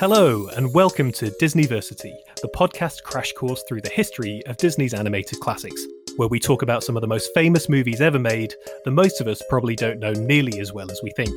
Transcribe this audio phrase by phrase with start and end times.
[0.00, 5.40] Hello, and welcome to Disneyversity, the podcast crash course through the history of Disney's animated
[5.40, 8.54] classics, where we talk about some of the most famous movies ever made
[8.84, 11.34] that most of us probably don't know nearly as well as we think.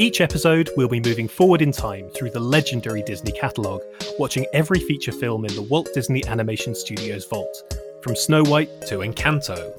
[0.00, 3.82] Each episode, we'll be moving forward in time through the legendary Disney catalogue,
[4.18, 7.56] watching every feature film in the Walt Disney Animation Studios vault,
[8.02, 9.72] from Snow White to Encanto,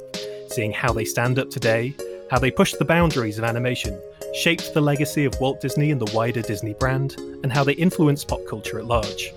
[0.49, 1.93] seeing how they stand up today,
[2.31, 3.99] how they pushed the boundaries of animation,
[4.35, 8.27] shaped the legacy of Walt Disney and the wider Disney brand, and how they influenced
[8.27, 9.33] pop culture at large.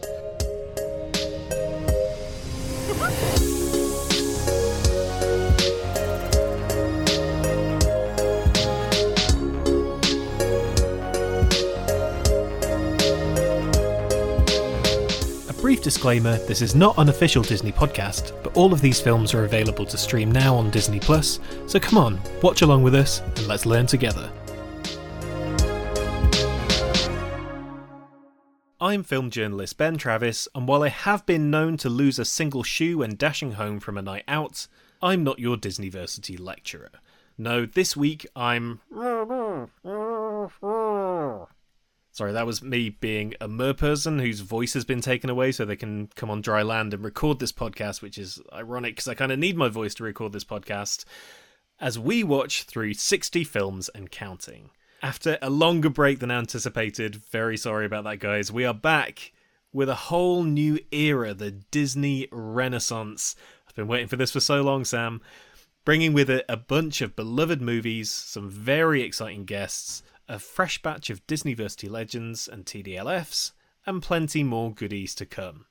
[15.49, 19.33] A brief disclaimer this is not an official Disney podcast, but all of these films
[19.33, 23.21] are available to stream now on Disney Plus, so come on, watch along with us
[23.21, 24.29] and let's learn together.
[28.89, 32.63] I'm film journalist Ben Travis, and while I have been known to lose a single
[32.63, 34.67] shoe when dashing home from a night out,
[35.03, 36.89] I'm not your Disneyversity lecturer.
[37.37, 38.81] No, this week I'm.
[42.13, 45.67] Sorry, that was me being a mer person whose voice has been taken away so
[45.67, 49.13] they can come on dry land and record this podcast, which is ironic because I
[49.13, 51.05] kind of need my voice to record this podcast,
[51.79, 54.71] as we watch through 60 films and counting.
[55.01, 59.33] After a longer break than anticipated, very sorry about that, guys, we are back
[59.73, 63.37] with a whole new era, the Disney Renaissance.
[63.69, 65.21] I've been waiting for this for so long, Sam.
[65.85, 71.11] Bringing with it a bunch of beloved movies, some very exciting guests, a fresh batch
[71.11, 73.53] of Disneyversity legends and TDLFs,
[73.87, 75.67] and plenty more goodies to come.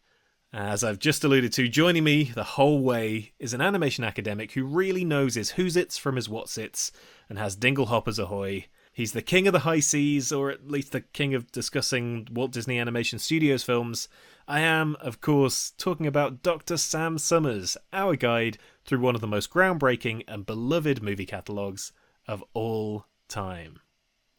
[0.54, 4.64] As I've just alluded to, joining me the whole way is an animation academic who
[4.64, 6.94] really knows his who's its from his what's its
[7.28, 8.68] and has dingle hoppers ahoy.
[8.98, 12.52] He's the king of the high seas, or at least the king of discussing Walt
[12.52, 14.10] Disney Animation Studios films.
[14.48, 16.78] I am, of course, talking about Dr.
[16.78, 21.92] Sam Summers, our guide through one of the most groundbreaking and beloved movie catalogues
[22.28, 23.82] of all time.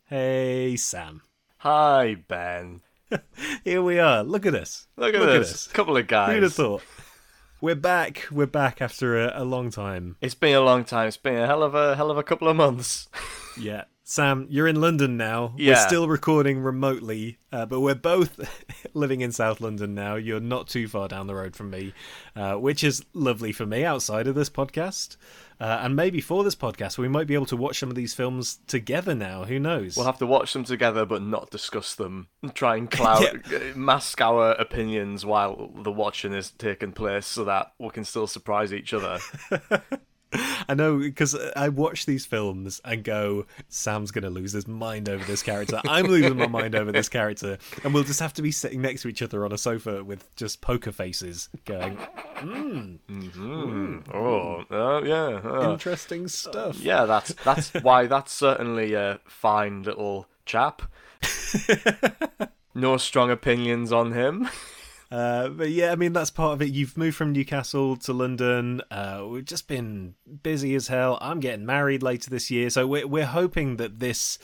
[0.06, 1.22] Hey, Sam.
[1.58, 2.80] Hi, Ben.
[3.62, 4.24] Here we are.
[4.24, 4.88] Look at us.
[4.96, 5.50] Look at, Look this.
[5.50, 5.66] at us.
[5.68, 6.32] Couple of guys.
[6.32, 6.82] Who'd have thought?
[7.60, 8.26] We're back.
[8.32, 10.16] We're back after a, a, long time.
[10.20, 11.06] It's been a long time.
[11.06, 13.08] It's been a hell of a hell of a couple of months.
[13.56, 13.84] yeah.
[14.10, 15.52] Sam, you're in London now.
[15.58, 15.74] Yeah.
[15.74, 18.40] We're still recording remotely, uh, but we're both
[18.94, 20.14] living in South London now.
[20.14, 21.92] You're not too far down the road from me,
[22.34, 25.18] uh, which is lovely for me outside of this podcast.
[25.60, 28.14] Uh, and maybe for this podcast, we might be able to watch some of these
[28.14, 29.44] films together now.
[29.44, 29.94] Who knows?
[29.94, 32.28] We'll have to watch them together, but not discuss them.
[32.54, 33.74] Try and cloud, yeah.
[33.74, 38.72] mask our opinions while the watching is taking place, so that we can still surprise
[38.72, 39.18] each other.
[40.32, 45.08] I know because I watch these films and go, Sam's going to lose his mind
[45.08, 45.80] over this character.
[45.88, 47.58] I'm losing my mind over this character.
[47.84, 50.34] And we'll just have to be sitting next to each other on a sofa with
[50.36, 51.96] just poker faces going,
[52.36, 54.02] mm, mm-hmm.
[54.02, 54.14] mm.
[54.14, 55.40] oh, uh, yeah.
[55.48, 56.78] Uh, Interesting stuff.
[56.78, 60.82] yeah, that's, that's why that's certainly a fine little chap.
[62.74, 64.48] no strong opinions on him.
[65.10, 66.70] Uh, but yeah, I mean that's part of it.
[66.70, 68.82] You've moved from Newcastle to London.
[68.90, 71.18] Uh, we've just been busy as hell.
[71.20, 74.38] I'm getting married later this year, so we're we're hoping that this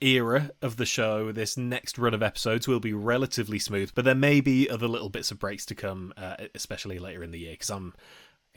[0.00, 3.92] era of the show, this next run of episodes, will be relatively smooth.
[3.94, 7.30] But there may be other little bits of breaks to come, uh, especially later in
[7.30, 7.94] the year, because I'm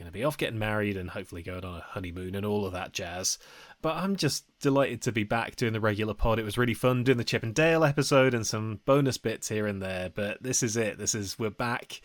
[0.02, 2.72] going to be off getting married and hopefully going on a honeymoon and all of
[2.72, 3.38] that jazz.
[3.82, 6.40] But I'm just delighted to be back doing the regular pod.
[6.40, 9.64] It was really fun doing the Chip and Dale episode and some bonus bits here
[9.66, 10.10] and there.
[10.10, 10.98] But this is it.
[10.98, 12.00] This is we're back.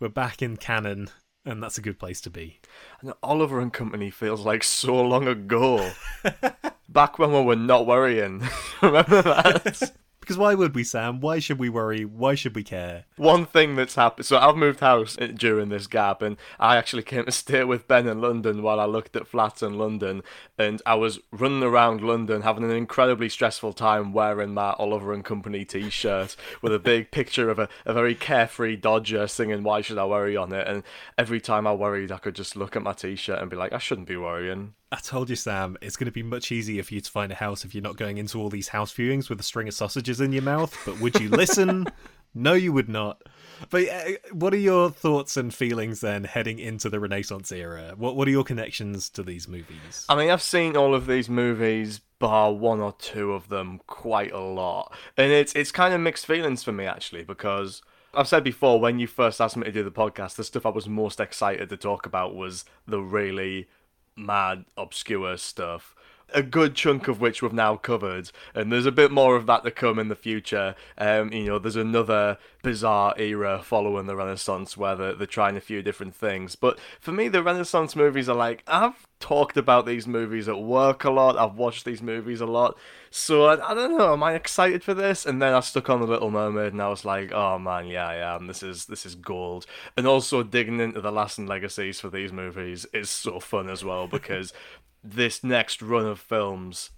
[0.00, 1.08] We're back in canon,
[1.44, 2.58] and that's a good place to be.
[3.00, 5.92] And Oliver and Company feels like so long ago.
[6.88, 8.42] back when we were not worrying.
[8.82, 9.92] Remember that?
[10.26, 11.20] Because why would we, Sam?
[11.20, 12.04] Why should we worry?
[12.04, 13.04] Why should we care?
[13.14, 14.26] One thing that's happened.
[14.26, 18.08] So I've moved house during this gap, and I actually came to stay with Ben
[18.08, 20.24] in London while I looked at flats in London,
[20.58, 25.24] and I was running around London having an incredibly stressful time wearing my Oliver and
[25.24, 29.96] Company T-shirt with a big picture of a, a very carefree Dodger singing "Why Should
[29.96, 30.82] I Worry" on it, and
[31.16, 33.78] every time I worried, I could just look at my T-shirt and be like, I
[33.78, 34.74] shouldn't be worrying.
[34.96, 37.34] I told you, Sam, it's going to be much easier for you to find a
[37.34, 40.22] house if you're not going into all these house viewings with a string of sausages
[40.22, 40.74] in your mouth.
[40.86, 41.86] But would you listen?
[42.34, 43.22] no, you would not.
[43.68, 47.92] But uh, what are your thoughts and feelings then heading into the Renaissance era?
[47.94, 50.06] What What are your connections to these movies?
[50.08, 54.32] I mean, I've seen all of these movies, bar one or two of them, quite
[54.32, 57.82] a lot, and it's it's kind of mixed feelings for me actually because.
[58.14, 60.70] I've said before when you first asked me to do the podcast, the stuff I
[60.70, 63.68] was most excited to talk about was the really
[64.16, 65.94] mad, obscure stuff.
[66.34, 69.64] A good chunk of which we've now covered, and there's a bit more of that
[69.64, 70.74] to come in the future.
[70.98, 75.60] Um, you know, there's another bizarre era following the Renaissance where they're, they're trying a
[75.60, 76.56] few different things.
[76.56, 81.04] But for me, the Renaissance movies are like, I've talked about these movies at work
[81.04, 82.76] a lot, I've watched these movies a lot.
[83.10, 85.24] So I, I don't know, am I excited for this?
[85.24, 88.06] And then I stuck on The Little Mermaid and I was like, oh man, yeah,
[88.06, 88.46] I am.
[88.46, 89.64] This is this is gold.
[89.96, 94.06] And also digging into the lasting legacies for these movies is so fun as well
[94.06, 94.52] because
[95.02, 96.90] this next run of films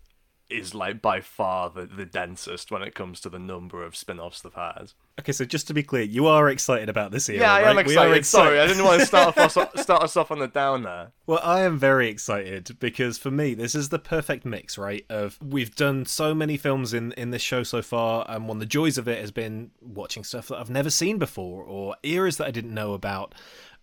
[0.50, 4.40] is like by far the, the densest when it comes to the number of spin-offs
[4.40, 4.92] they've had.
[5.20, 7.70] Okay, so just to be clear, you are excited about this era, Yeah, I right?
[7.72, 8.16] am excited.
[8.16, 8.24] excited.
[8.24, 11.12] Sorry, I didn't want to start us off, start us off on the down there.
[11.26, 15.04] Well, I am very excited because for me, this is the perfect mix, right?
[15.10, 18.60] Of we've done so many films in in this show so far, and one of
[18.60, 22.38] the joys of it has been watching stuff that I've never seen before or eras
[22.38, 23.34] that I didn't know about.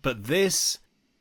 [0.02, 0.78] But this,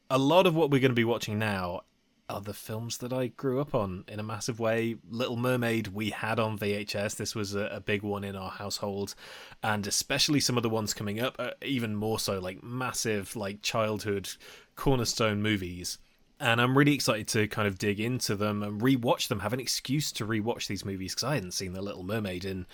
[0.10, 1.82] a lot of what we're going to be watching now
[2.30, 4.96] are the films that I grew up on in a massive way.
[5.10, 7.16] Little Mermaid, we had on VHS.
[7.18, 9.14] This was a, a big one in our household,
[9.62, 13.62] and especially some of the ones coming up, uh, even more so, like massive, like
[13.62, 14.30] childhood
[14.76, 16.00] cornerstone movies.
[16.40, 19.60] And I'm really excited to kind of dig into them and rewatch them, have an
[19.60, 22.66] excuse to rewatch these movies because I hadn't seen The Little Mermaid in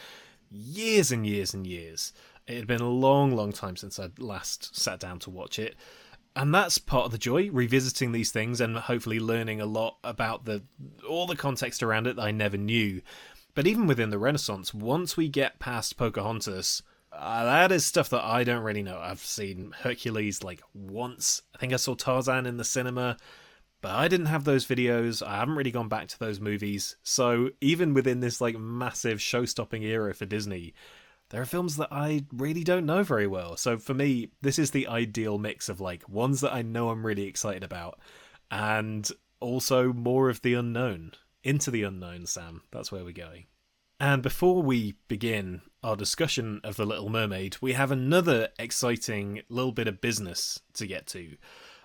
[0.49, 2.13] years and years and years.
[2.47, 5.75] It had been a long, long time since I'd last sat down to watch it
[6.35, 10.45] and that's part of the joy revisiting these things and hopefully learning a lot about
[10.45, 10.63] the
[11.07, 13.01] all the context around it that I never knew.
[13.53, 18.23] But even within the Renaissance, once we get past Pocahontas, uh, that is stuff that
[18.23, 18.97] I don't really know.
[18.97, 21.41] I've seen Hercules like once.
[21.53, 23.17] I think I saw Tarzan in the cinema,
[23.81, 25.25] but I didn't have those videos.
[25.25, 26.95] I haven't really gone back to those movies.
[27.03, 30.73] So even within this like massive show-stopping era for Disney,
[31.31, 33.57] there are films that I really don't know very well.
[33.57, 37.05] So for me, this is the ideal mix of like ones that I know I'm
[37.05, 37.99] really excited about
[38.51, 41.13] and also more of the unknown.
[41.43, 42.61] Into the unknown, Sam.
[42.71, 43.45] That's where we're going.
[43.99, 49.71] And before we begin our discussion of The Little Mermaid, we have another exciting little
[49.71, 51.37] bit of business to get to.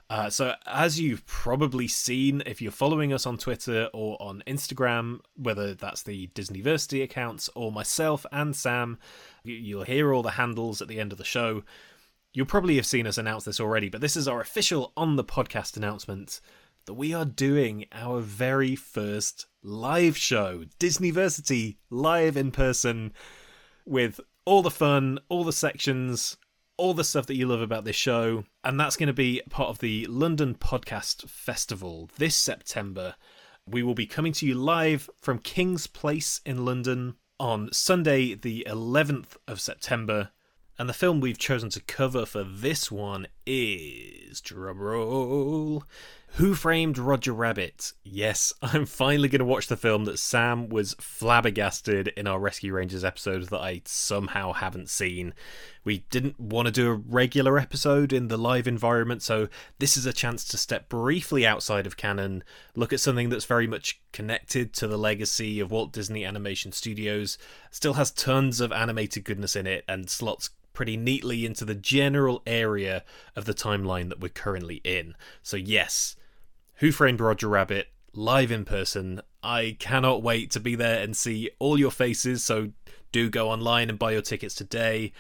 [0.09, 5.19] Uh, so, as you've probably seen, if you're following us on Twitter or on Instagram,
[5.35, 8.99] whether that's the Disneyversity accounts or myself and Sam,
[9.43, 11.65] you'll hear all the handles at the end of the show.
[12.33, 15.25] You'll probably have seen us announce this already, but this is our official on the
[15.25, 16.41] podcast announcement
[16.85, 23.13] that we are doing our very first live show, Disneyversity, live in person,
[23.85, 26.37] with all the fun, all the sections,
[26.77, 28.45] all the stuff that you love about this show.
[28.65, 33.15] And that's going to be part of the London Podcast Festival this September.
[33.67, 38.67] We will be coming to you live from King's Place in London on Sunday, the
[38.69, 40.31] 11th of September.
[40.79, 45.83] And the film we've chosen to cover for this one is drumroll.
[46.37, 47.95] Who Framed Roger Rabbit?
[48.05, 52.75] Yes, I'm finally going to watch the film that Sam was flabbergasted in our Rescue
[52.75, 55.33] Rangers episode that I somehow haven't seen.
[55.83, 59.49] We didn't want to do a regular episode in the live environment, so
[59.79, 62.45] this is a chance to step briefly outside of canon,
[62.75, 67.39] look at something that's very much connected to the legacy of Walt Disney Animation Studios,
[67.71, 72.43] still has tons of animated goodness in it, and slots pretty neatly into the general
[72.47, 73.05] area
[73.35, 75.15] of the timeline that we're currently in.
[75.43, 76.15] So, yes,
[76.77, 79.23] Who Framed Roger Rabbit live in person.
[79.43, 82.73] I cannot wait to be there and see all your faces, so
[83.13, 85.13] do go online and buy your tickets today.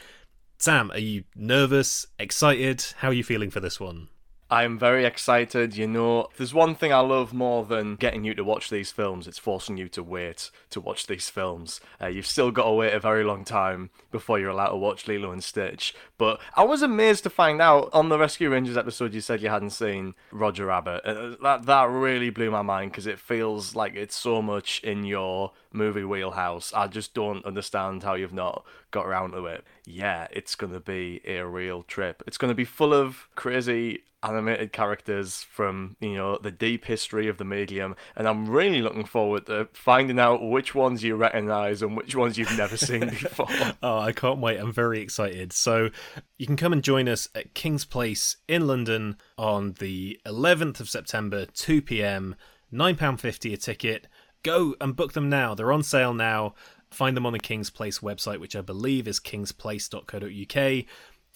[0.59, 2.85] Sam, are you nervous, excited?
[2.99, 4.09] How are you feeling for this one?
[4.51, 5.77] I'm very excited.
[5.77, 9.27] You know, there's one thing I love more than getting you to watch these films.
[9.27, 11.81] It's forcing you to wait to watch these films.
[12.01, 15.09] Uh, you've still got to wait a very long time before you're allowed to watch
[15.09, 15.95] Lilo and Stitch.
[16.17, 19.49] But I was amazed to find out on the Rescue Rangers episode you said you
[19.49, 21.05] hadn't seen Roger Rabbit.
[21.05, 25.05] Uh, that that really blew my mind because it feels like it's so much in
[25.05, 26.73] your movie wheelhouse.
[26.73, 29.65] I just don't understand how you've not got around to it.
[29.85, 32.23] Yeah, it's going to be a real trip.
[32.27, 37.29] It's going to be full of crazy animated characters from you know the deep history
[37.29, 41.83] of the medium and i'm really looking forward to finding out which ones you recognize
[41.83, 43.47] and which ones you've never seen before
[43.83, 45.91] oh i can't wait i'm very excited so
[46.39, 50.89] you can come and join us at king's place in london on the 11th of
[50.89, 52.35] september 2 p.m
[52.73, 54.09] £9.50 a ticket
[54.47, 56.55] go and book them now they're on sale now
[56.91, 60.87] find them on the king's place website which i believe is kingsplace.co.uk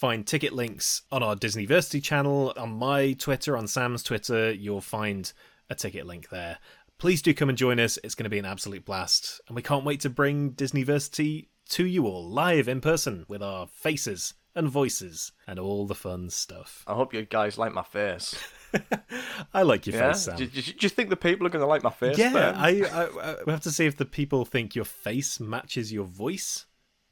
[0.01, 4.51] find ticket links on our Disneyversity channel, on my Twitter, on Sam's Twitter.
[4.51, 5.31] You'll find
[5.69, 6.57] a ticket link there.
[6.97, 7.99] Please do come and join us.
[8.03, 9.43] It's going to be an absolute blast.
[9.47, 13.67] And we can't wait to bring Disneyversity to you all live in person with our
[13.67, 16.85] faces and voices and all the fun stuff.
[16.87, 18.35] I hope you guys like my face.
[19.55, 20.13] I like your Yeah?
[20.13, 20.37] face, Sam.
[20.37, 22.19] Do, do- do you think the people are going to like my face?
[22.19, 25.93] yeah, I, I, I we have to see if the people think your face matches
[25.93, 26.67] your voice,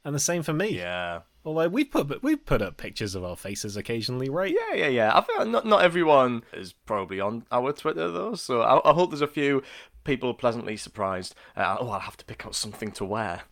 [0.04, 0.76] and the same for me.
[0.76, 1.20] Yeah.
[1.44, 4.52] Although we put we put up pictures of our faces occasionally, right?
[4.54, 5.16] Yeah, yeah, yeah.
[5.16, 9.10] I think not not everyone is probably on our Twitter though, so I, I hope
[9.10, 9.62] there's a few
[10.08, 11.34] people are pleasantly surprised.
[11.54, 13.42] Uh, oh, I'll have to pick out something to wear.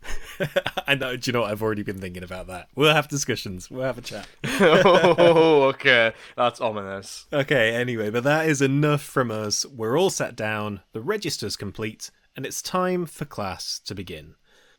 [0.87, 1.15] I know.
[1.15, 1.51] Do you know what?
[1.51, 2.69] I've already been thinking about that.
[2.75, 3.71] We'll have discussions.
[3.71, 4.27] We'll have a chat.
[4.43, 7.27] oh, okay, that's ominous.
[7.31, 9.67] Okay, anyway, but that is enough from us.
[9.67, 14.35] We're all sat down, the register's complete, and it's time for class to begin.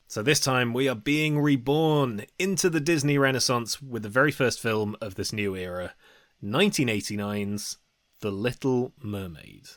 [0.08, 4.60] So this time we are being reborn into the Disney Renaissance with the very first
[4.60, 5.94] film of this new era,
[6.44, 7.78] 1989's
[8.22, 9.68] The Little Mermaid.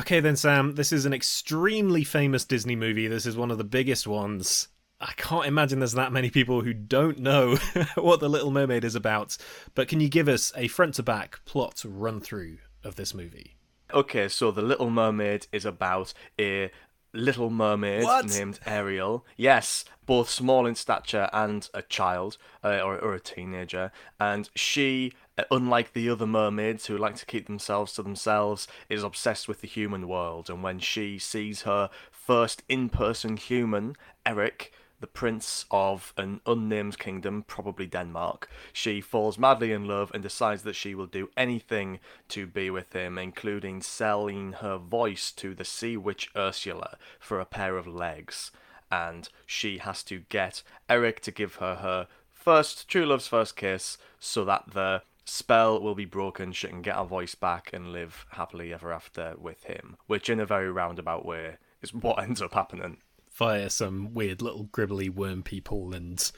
[0.00, 3.06] Okay, then, Sam, this is an extremely famous Disney movie.
[3.06, 4.68] This is one of the biggest ones.
[4.98, 7.56] I can't imagine there's that many people who don't know
[7.96, 9.36] what The Little Mermaid is about.
[9.74, 13.56] But can you give us a front to back plot run through of this movie?
[13.92, 16.70] Okay, so the Little Mermaid is about a
[17.12, 18.26] little mermaid What?
[18.26, 19.26] named Ariel.
[19.36, 23.92] Yes, both small in stature and a child uh, or, or a teenager.
[24.18, 25.12] And she,
[25.50, 29.68] unlike the other mermaids who like to keep themselves to themselves, is obsessed with the
[29.68, 30.50] human world.
[30.50, 36.98] And when she sees her first in person human, Eric, the prince of an unnamed
[36.98, 38.48] kingdom, probably Denmark.
[38.72, 42.92] She falls madly in love and decides that she will do anything to be with
[42.92, 48.50] him, including selling her voice to the sea witch Ursula for a pair of legs.
[48.92, 53.98] And she has to get Eric to give her her first true love's first kiss
[54.18, 58.26] so that the spell will be broken she can get her voice back and live
[58.32, 62.54] happily ever after with him which in a very roundabout way is what ends up
[62.54, 62.96] happening
[63.32, 66.30] Via some weird little gribbly worm people and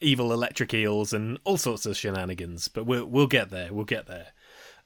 [0.00, 2.68] evil electric eels and all sorts of shenanigans.
[2.68, 3.72] But we'll, we'll get there.
[3.72, 4.28] We'll get there.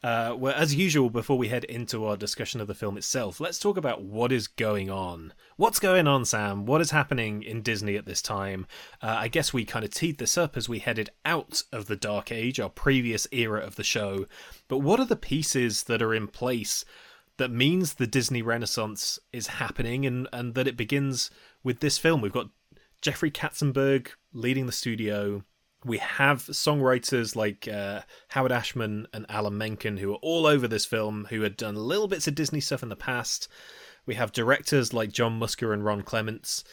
[0.05, 3.59] Uh, well, as usual, before we head into our discussion of the film itself, let's
[3.59, 5.33] talk about what is going on.
[5.57, 6.67] What's going on, Sam?
[6.67, 8.67] What is happening in Disney at this time?
[9.01, 11.97] Uh, I guess we kind of teed this up as we headed out of the
[11.97, 14.27] Dark Age, our previous era of the show.
[14.69, 16.85] But what are the pieces that are in place
[17.39, 21.31] that means the Disney Renaissance is happening and, and that it begins
[21.63, 22.21] with this film?
[22.21, 22.51] We've got
[23.01, 25.45] Jeffrey Katzenberg leading the studio.
[25.85, 30.87] We have songwriters like uh, Howard Ashman and Alan Menken who are all over this
[30.87, 33.49] film, who had done little bits of Disney stuff in the past.
[34.07, 36.65] We have directors like John Musker and Ron Clements.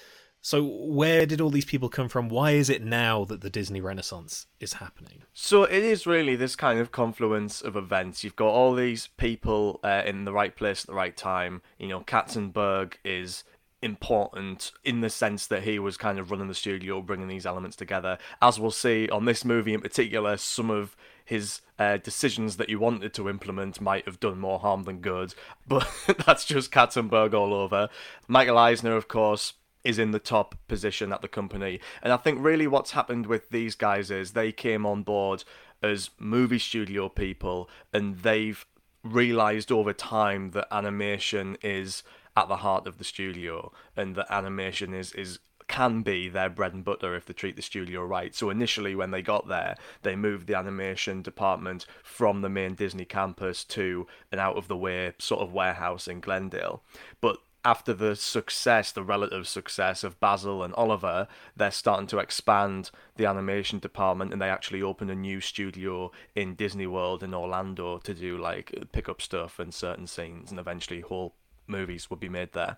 [0.44, 2.28] So, where did all these people come from?
[2.28, 5.22] Why is it now that the Disney Renaissance is happening?
[5.34, 8.24] So it is really this kind of confluence of events.
[8.24, 11.62] You've got all these people uh, in the right place at the right time.
[11.78, 13.44] You know, Katzenberg is
[13.82, 17.76] important in the sense that he was kind of running the studio, bringing these elements
[17.76, 18.18] together.
[18.42, 20.96] As we'll see on this movie in particular, some of
[21.26, 25.34] his uh, decisions that he wanted to implement might have done more harm than good,
[25.68, 25.88] but
[26.26, 27.90] that's just Katzenberg all over.
[28.28, 31.80] Michael Eisner, of course, is in the top position at the company.
[32.04, 35.44] And I think really what's happened with these guys is they came on board
[35.82, 38.64] as movie studio people and they've
[39.04, 42.04] realized over time that animation is
[42.36, 46.74] at the heart of the studio and that animation is is can be their bread
[46.74, 48.36] and butter if they treat the studio right.
[48.36, 53.06] So initially when they got there, they moved the animation department from the main Disney
[53.06, 56.84] campus to an out of the way sort of warehouse in Glendale.
[57.22, 62.92] But after the success, the relative success of Basil and Oliver, they're starting to expand
[63.16, 68.00] the animation department and they actually opened a new studio in Disney World in Orlando
[68.00, 71.36] to do like pick up stuff and certain scenes and eventually whole
[71.72, 72.78] movies would be made there.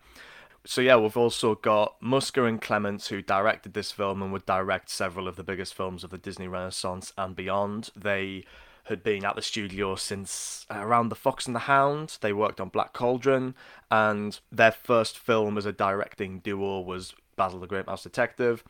[0.65, 4.89] So yeah, we've also got Musker and Clements who directed this film and would direct
[4.89, 7.89] several of the biggest films of the Disney Renaissance and beyond.
[7.97, 8.45] They
[8.85, 12.17] had been at the studio since around The Fox and the Hound.
[12.21, 13.55] They worked on Black Cauldron,
[13.91, 18.63] and their first film as a directing duo was Basil the Great Mouse Detective,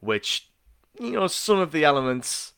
[0.00, 0.48] which,
[0.98, 2.53] you know, some of the elements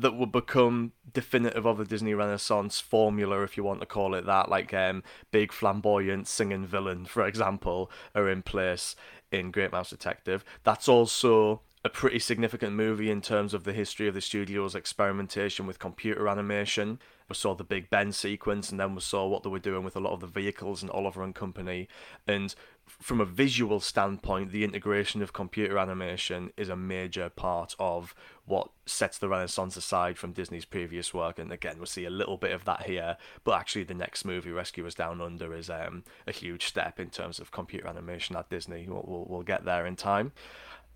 [0.00, 4.26] that would become definitive of the Disney Renaissance formula, if you want to call it
[4.26, 8.96] that, like um, big flamboyant singing villain, for example, are in place
[9.30, 10.44] in Great Mouse Detective.
[10.64, 15.66] That's also a pretty significant movie in terms of the history of the studio's experimentation
[15.66, 16.98] with computer animation.
[17.28, 19.96] We saw the Big Ben sequence, and then we saw what they were doing with
[19.96, 21.88] a lot of the vehicles and Oliver and Company.
[22.26, 22.54] And
[22.86, 28.14] from a visual standpoint, the integration of computer animation is a major part of
[28.46, 31.38] what sets the Renaissance aside from Disney's previous work.
[31.38, 34.50] And again, we'll see a little bit of that here, but actually, the next movie,
[34.50, 38.86] Rescuers Down Under, is um, a huge step in terms of computer animation at Disney.
[38.88, 40.32] We'll, we'll, we'll get there in time.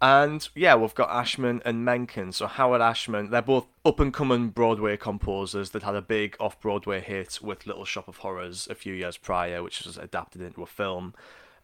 [0.03, 2.33] And yeah, we've got Ashman and Menken.
[2.33, 6.61] So Howard Ashman, they're both up and coming Broadway composers that had a big off
[6.61, 10.61] Broadway hit with Little Shop of Horrors a few years prior, which was adapted into
[10.61, 11.15] a film.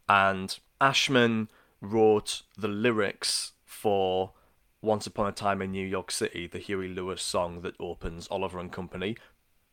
[0.08, 1.48] And Ashman
[1.80, 4.34] wrote the lyrics for
[4.82, 8.60] Once Upon a Time in New York City, the Huey Lewis song that opens Oliver
[8.60, 9.16] and Company.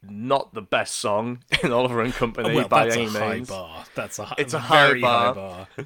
[0.01, 3.85] Not the best song in Oliver and Company well, by that's a high bar.
[3.93, 5.27] That's a, It's a high bar.
[5.27, 5.67] high bar.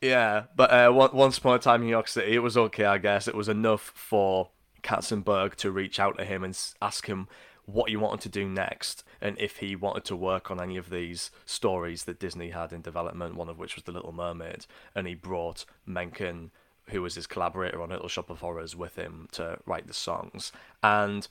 [0.00, 2.98] Yeah, but uh, Once Upon a Time in New York City, it was okay, I
[2.98, 3.28] guess.
[3.28, 4.48] It was enough for
[4.82, 7.28] Katzenberg to reach out to him and ask him
[7.66, 10.90] what he wanted to do next and if he wanted to work on any of
[10.90, 14.66] these stories that Disney had in development, one of which was The Little Mermaid.
[14.94, 16.50] And he brought Menken,
[16.86, 20.50] who was his collaborator on Little Shop of Horrors, with him to write the songs.
[20.82, 21.28] And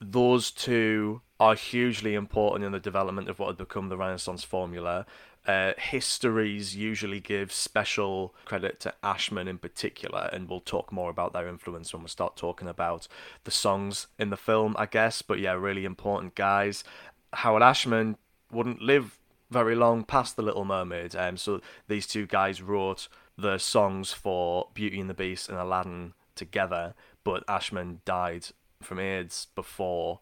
[0.00, 5.06] those two are hugely important in the development of what had become the Renaissance formula.
[5.50, 11.32] Uh, histories usually give special credit to Ashman in particular, and we'll talk more about
[11.32, 13.08] their influence when we start talking about
[13.42, 15.22] the songs in the film, I guess.
[15.22, 16.84] But yeah, really important guys.
[17.32, 18.16] Howard Ashman
[18.52, 19.18] wouldn't live
[19.50, 24.68] very long past The Little Mermaid, um, so these two guys wrote the songs for
[24.72, 28.46] Beauty and the Beast and Aladdin together, but Ashman died
[28.80, 30.20] from AIDS before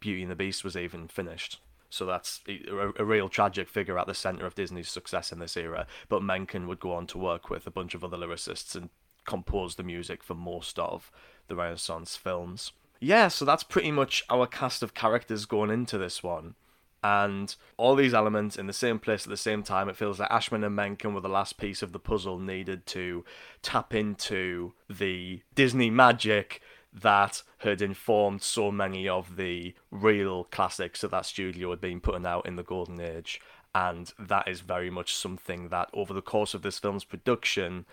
[0.00, 1.60] Beauty and the Beast was even finished.
[1.96, 5.56] So that's a, a real tragic figure at the center of Disney's success in this
[5.56, 5.86] era.
[6.08, 8.90] But Menken would go on to work with a bunch of other lyricists and
[9.24, 11.10] compose the music for most of
[11.48, 12.72] the Renaissance films.
[13.00, 16.54] Yeah, so that's pretty much our cast of characters going into this one.
[17.02, 20.30] And all these elements in the same place at the same time, it feels like
[20.30, 23.24] Ashman and Menken were the last piece of the puzzle needed to
[23.62, 26.60] tap into the Disney magic
[27.00, 32.26] that had informed so many of the real classics that that studio had been putting
[32.26, 33.40] out in the golden age.
[33.74, 37.84] And that is very much something that over the course of this film's production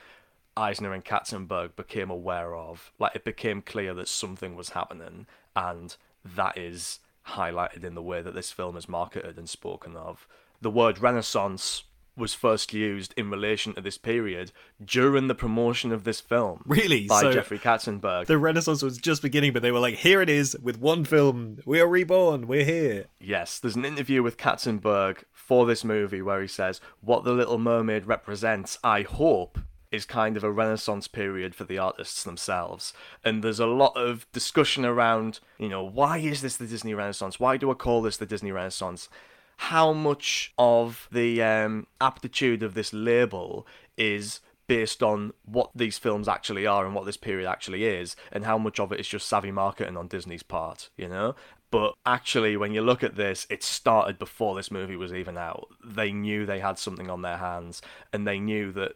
[0.55, 2.91] Eisner and Katzenberg became aware of.
[2.99, 8.21] Like it became clear that something was happening and that is highlighted in the way
[8.21, 10.27] that this film is marketed and spoken of.
[10.61, 11.83] The word renaissance
[12.15, 14.51] was first used in relation to this period
[14.83, 17.07] during the promotion of this film Really?
[17.07, 20.29] by So Jeffrey Katzenberg the Renaissance was just beginning, but they were like, "Here it
[20.29, 21.59] is with one film.
[21.65, 22.47] We are reborn.
[22.47, 27.23] We're here." Yes, there's an interview with Katzenberg for this movie where he says, What
[27.23, 29.59] The Little Mermaid represents, I hope,
[29.91, 32.93] is kind of a renaissance period for the artists themselves.
[33.23, 37.39] And there's a lot of discussion around, you know, why is this the Disney Renaissance?
[37.39, 39.09] Why do I call this the Disney Renaissance?
[39.57, 43.65] How much of the um, aptitude of this label
[43.97, 48.45] is based on what these films actually are and what this period actually is, and
[48.45, 51.35] how much of it is just savvy marketing on Disney's part, you know?
[51.69, 55.67] But actually, when you look at this, it started before this movie was even out.
[55.83, 58.93] They knew they had something on their hands, and they knew that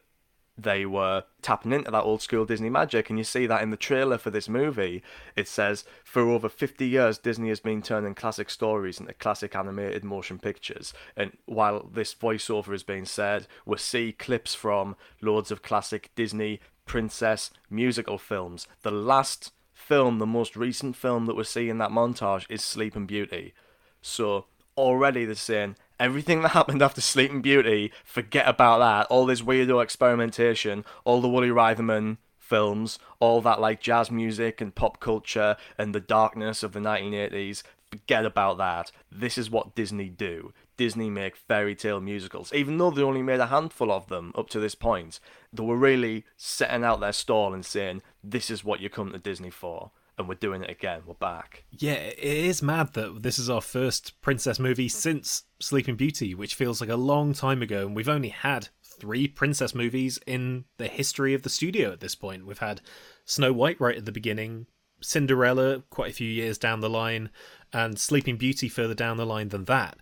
[0.58, 3.78] they were tapping into that old school Disney magic, and you see that in the
[3.78, 5.04] trailer for this movie.
[5.36, 10.04] It says, For over 50 years, Disney has been turning classic stories into classic animated
[10.04, 10.94] motion pictures.
[11.16, 16.60] And while this voiceover is being said, we see clips from loads of classic Disney
[16.86, 18.68] princess musical films.
[18.82, 23.06] The last film, the most recent film that we see in that montage, is Sleeping
[23.06, 23.54] Beauty.
[24.02, 29.08] So already they're saying everything that happened after Sleeping Beauty, forget about that.
[29.08, 34.74] All this weirdo experimentation, all the Woolie Reitherman films, all that like jazz music and
[34.74, 37.64] pop culture and the darkness of the 1980s.
[37.90, 38.92] Forget about that.
[39.12, 40.54] This is what Disney do.
[40.76, 44.50] Disney make fairy tale musicals, even though they only made a handful of them up
[44.50, 45.20] to this point.
[45.52, 49.18] They were really setting out their stall and saying, "This is what you come to
[49.18, 51.02] Disney for." And we're doing it again.
[51.06, 51.66] We're back.
[51.72, 56.56] Yeah, it is mad that this is our first princess movie since Sleeping Beauty, which
[56.56, 60.88] feels like a long time ago, and we've only had three princess movies in the
[60.88, 62.46] history of the studio at this point.
[62.46, 62.82] We've had
[63.26, 64.66] Snow White right at the beginning,
[65.02, 67.30] Cinderella quite a few years down the line,
[67.72, 69.98] and Sleeping Beauty further down the line than that.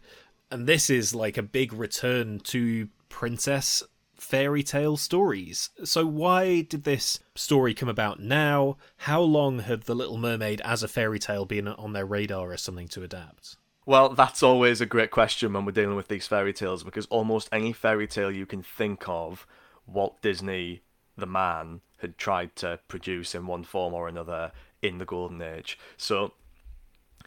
[0.49, 3.84] And this is like a big return to princess
[4.17, 5.69] fairy tale stories.
[5.84, 8.78] So, why did this story come about now?
[8.97, 12.62] How long had The Little Mermaid as a fairy tale been on their radar as
[12.62, 13.58] something to adapt?
[13.86, 17.49] Well, that's always a great question when we're dealing with these fairy tales because almost
[17.51, 19.45] any fairy tale you can think of,
[19.86, 20.82] Walt Disney,
[21.15, 24.51] the man, had tried to produce in one form or another
[24.82, 25.78] in the Golden Age.
[25.97, 26.34] So,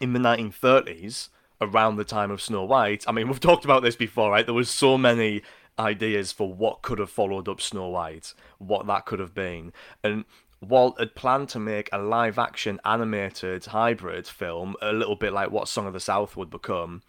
[0.01, 1.29] in the 1930s,
[1.61, 4.45] around the time of Snow White, I mean, we've talked about this before, right?
[4.45, 5.41] There was so many
[5.79, 9.73] ideas for what could have followed up Snow White, what that could have been.
[10.03, 10.25] And
[10.61, 15.51] Walt had planned to make a live action animated hybrid film, a little bit like
[15.51, 17.01] what Song of the South would become,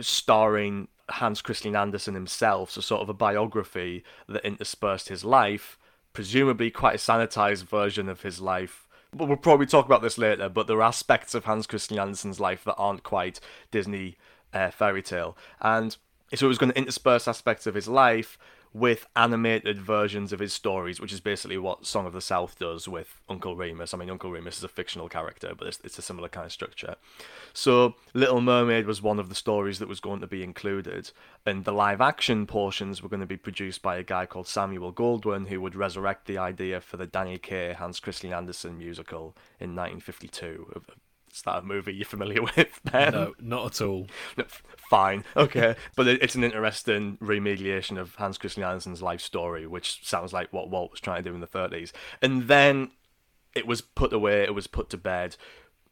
[0.00, 5.78] starring Hans Christian Andersen himself, so sort of a biography that interspersed his life,
[6.12, 8.86] presumably quite a sanitized version of his life.
[9.12, 10.48] But we'll probably talk about this later.
[10.48, 13.40] But there are aspects of Hans Christian Andersen's life that aren't quite
[13.70, 14.16] Disney
[14.52, 15.96] uh, fairy tale, and
[16.34, 18.38] so it was going to intersperse aspects of his life
[18.76, 22.86] with animated versions of his stories, which is basically what Song of the South does
[22.86, 23.94] with Uncle Remus.
[23.94, 26.52] I mean, Uncle Remus is a fictional character, but it's, it's, a similar kind of
[26.52, 26.96] structure.
[27.54, 31.10] So, Little Mermaid was one of the stories that was going to be included,
[31.46, 34.92] and the live action portions were going to be produced by a guy called Samuel
[34.92, 39.74] Goldwyn, who would resurrect the idea for the Danny Kaye Hans Christian Andersen musical in
[39.74, 40.82] 1952.
[41.36, 43.12] Is that a movie you're familiar with, Ben?
[43.12, 44.06] No, not at all.
[44.38, 44.44] No,
[44.88, 45.76] fine, okay.
[45.96, 50.70] but it's an interesting remediation of Hans Christian Andersen's life story, which sounds like what
[50.70, 51.92] Walt was trying to do in the 30s.
[52.22, 52.90] And then
[53.54, 55.36] it was put away, it was put to bed.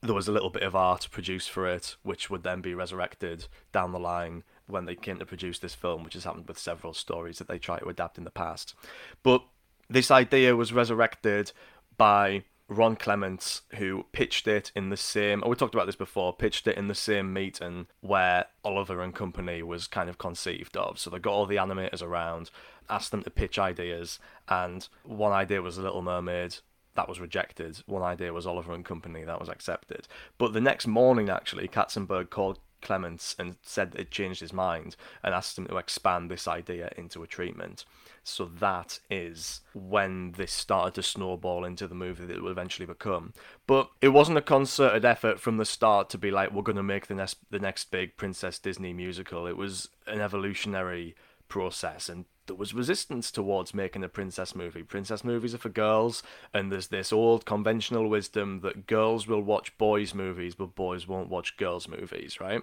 [0.01, 3.47] There was a little bit of art produced for it, which would then be resurrected
[3.71, 6.95] down the line when they came to produce this film, which has happened with several
[6.95, 8.75] stories that they try to adapt in the past.
[9.23, 9.45] But
[9.91, 11.53] this idea was resurrected
[11.99, 16.33] by Ron Clements, who pitched it in the same, oh, we talked about this before,
[16.33, 20.99] pitched it in the same meeting where Oliver and Company was kind of conceived of.
[20.99, 22.51] So they got all the animators around,
[22.89, 26.57] asked them to pitch ideas, and one idea was The Little Mermaid.
[26.95, 27.83] That was rejected.
[27.87, 29.25] One idea was Oliver and Company.
[29.25, 30.07] That was accepted.
[30.39, 34.95] But the next morning, actually, Katzenberg called Clements and said that it changed his mind
[35.23, 37.85] and asked him to expand this idea into a treatment.
[38.25, 42.87] So that is when this started to snowball into the movie that it would eventually
[42.87, 43.35] become.
[43.67, 46.83] But it wasn't a concerted effort from the start to be like, we're going to
[46.83, 49.47] make the next the next big Princess Disney musical.
[49.47, 51.15] It was an evolutionary
[51.49, 54.83] process, and there was resistance towards making a princess movie.
[54.83, 59.77] Princess movies are for girls, and there's this old conventional wisdom that girls will watch
[59.77, 62.63] boys' movies, but boys won't watch girls' movies, right?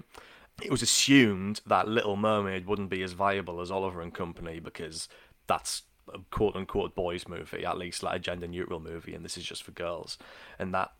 [0.61, 5.07] It was assumed that Little Mermaid wouldn't be as viable as Oliver and Company because
[5.51, 5.83] that's
[6.13, 9.43] a quote unquote boys movie, at least like a gender neutral movie, and this is
[9.43, 10.17] just for girls.
[10.57, 10.93] And that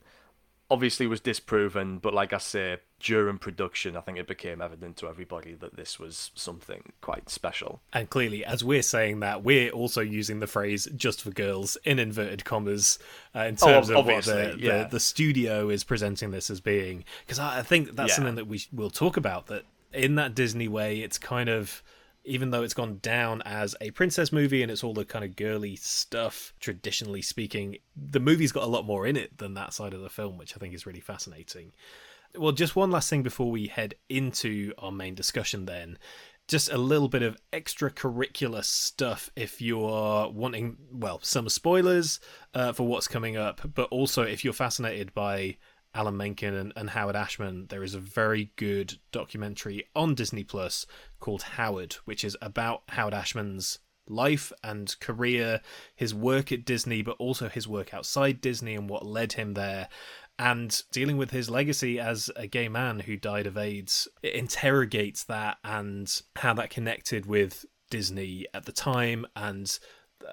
[0.70, 5.08] obviously was disproven, but like I say, during production, I think it became evident to
[5.08, 7.82] everybody that this was something quite special.
[7.94, 11.98] And clearly, as we're saying that, we're also using the phrase "just for girls" in
[11.98, 13.00] inverted commas
[13.34, 14.84] uh, in oh, terms oh, of what the, yeah.
[14.84, 17.06] the, the, studio is presenting this as being.
[17.26, 18.16] Because I think that's yeah.
[18.16, 19.48] something that we will talk about.
[19.48, 21.82] That in that Disney way, it's kind of
[22.24, 25.36] even though it's gone down as a princess movie and it's all the kind of
[25.36, 29.94] girly stuff, traditionally speaking, the movie's got a lot more in it than that side
[29.94, 31.72] of the film, which I think is really fascinating.
[32.38, 35.98] Well, just one last thing before we head into our main discussion, then.
[36.48, 42.20] Just a little bit of extracurricular stuff if you're wanting, well, some spoilers
[42.54, 45.58] uh, for what's coming up, but also if you're fascinated by
[45.94, 50.86] Alan Menken and, and, Howard Ashman, there is a very good documentary on Disney Plus
[51.20, 55.62] called Howard, which is about Howard Ashman's life and career,
[55.96, 59.90] his work at Disney, but also his work outside Disney and what led him there.
[60.40, 65.24] And dealing with his legacy as a gay man who died of AIDS, it interrogates
[65.26, 69.78] that and how that connected with Disney at the time and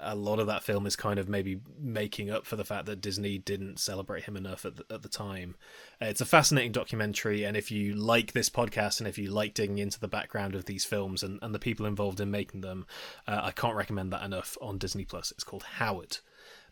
[0.01, 3.01] a lot of that film is kind of maybe making up for the fact that
[3.01, 5.57] Disney didn't celebrate him enough at the, at the time.
[6.01, 9.55] Uh, it's a fascinating documentary, and if you like this podcast and if you like
[9.55, 12.87] digging into the background of these films and, and the people involved in making them,
[13.27, 15.31] uh, I can't recommend that enough on Disney Plus.
[15.31, 16.19] It's called Howard.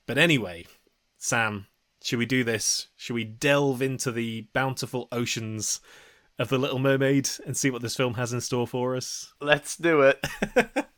[0.06, 0.66] But anyway,
[1.18, 1.66] Sam,
[2.02, 2.88] should we do this?
[2.96, 5.80] Should we delve into the bountiful oceans
[6.38, 9.32] of The Little Mermaid and see what this film has in store for us?
[9.40, 10.24] Let's do it.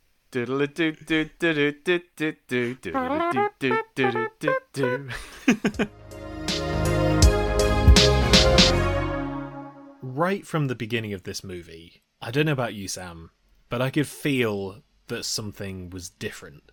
[10.19, 13.31] right from the beginning of this movie, I don't know about you, Sam,
[13.69, 16.71] but I could feel that something was different.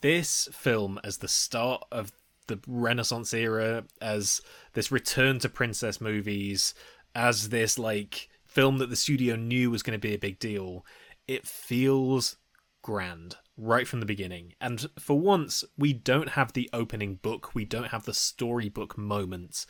[0.00, 2.12] This film, as the start of
[2.46, 4.40] the Renaissance era, as
[4.72, 6.74] this return to princess movies,
[7.14, 10.84] as this like film that the studio knew was going to be a big deal,
[11.28, 12.36] it feels
[12.82, 14.54] grand right from the beginning.
[14.60, 19.66] And for once, we don't have the opening book, we don't have the storybook moments.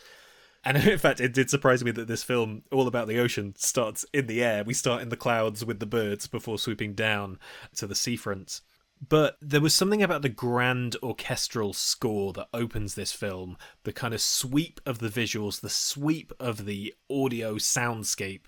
[0.65, 4.05] And in fact, it did surprise me that this film, all about the ocean, starts
[4.13, 4.65] in the air.
[4.65, 7.39] We start in the clouds with the birds before swooping down
[7.77, 8.61] to the seafront.
[9.07, 14.15] But there was something about the grand orchestral score that opens this film, the kind
[14.15, 18.45] of sweep of the visuals, the sweep of the audio soundscape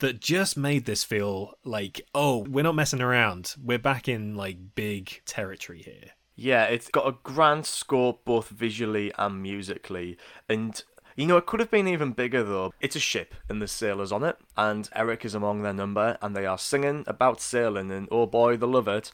[0.00, 3.54] that just made this feel like, oh, we're not messing around.
[3.62, 6.10] We're back in like big territory here.
[6.36, 10.18] Yeah, it's got a grand score both visually and musically.
[10.48, 10.82] And
[11.16, 12.72] you know, it could have been even bigger though.
[12.80, 16.34] It's a ship and there's sailors on it, and Eric is among their number, and
[16.34, 19.12] they are singing about sailing, and oh boy, they love it.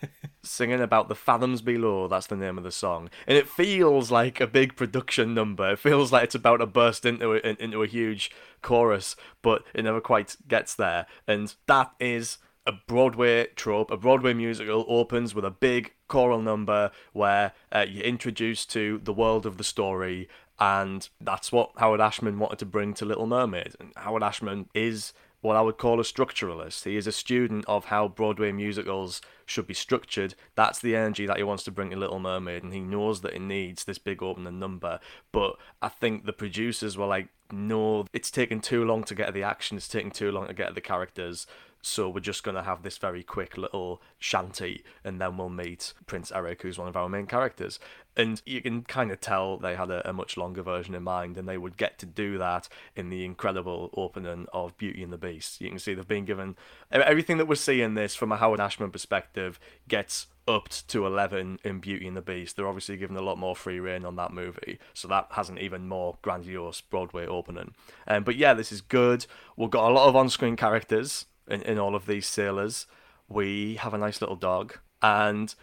[0.44, 2.08] singing about the fathoms below.
[2.08, 5.72] That's the name of the song, and it feels like a big production number.
[5.72, 8.30] It feels like it's about to burst into a, into a huge
[8.62, 11.06] chorus, but it never quite gets there.
[11.26, 13.90] And that is a Broadway trope.
[13.90, 19.12] A Broadway musical opens with a big choral number where uh, you're introduced to the
[19.12, 20.28] world of the story,
[20.58, 23.74] and that's what Howard Ashman wanted to bring to Little Mermaid.
[23.80, 25.12] And Howard Ashman is
[25.44, 26.84] what I would call a structuralist.
[26.84, 30.34] He is a student of how Broadway musicals should be structured.
[30.54, 33.34] That's the energy that he wants to bring to Little Mermaid, and he knows that
[33.34, 35.00] it needs this big opening number.
[35.32, 39.42] But I think the producers were like, no, it's taking too long to get the
[39.42, 41.46] action, it's taking too long to get the characters.
[41.82, 45.92] So we're just going to have this very quick little shanty, and then we'll meet
[46.06, 47.78] Prince Eric, who's one of our main characters.
[48.16, 51.36] And you can kind of tell they had a, a, much longer version in mind,
[51.36, 55.18] and they would get to do that in the incredible opening of Beauty and the
[55.18, 55.60] Beast.
[55.60, 56.56] You can see they've been given
[56.90, 61.80] everything that we're seeing this from a Howard Ashman perspective gets upped to 11 in
[61.80, 62.56] Beauty and the Beast.
[62.56, 65.58] They're obviously given a lot more free rein on that movie, so that has an
[65.58, 67.74] even more grandiose Broadway opening.
[68.06, 69.26] Um, but yeah, this is good.
[69.56, 72.86] We've got a lot of on screen characters in, in all of these sailors.
[73.28, 75.54] We have a nice little dog, and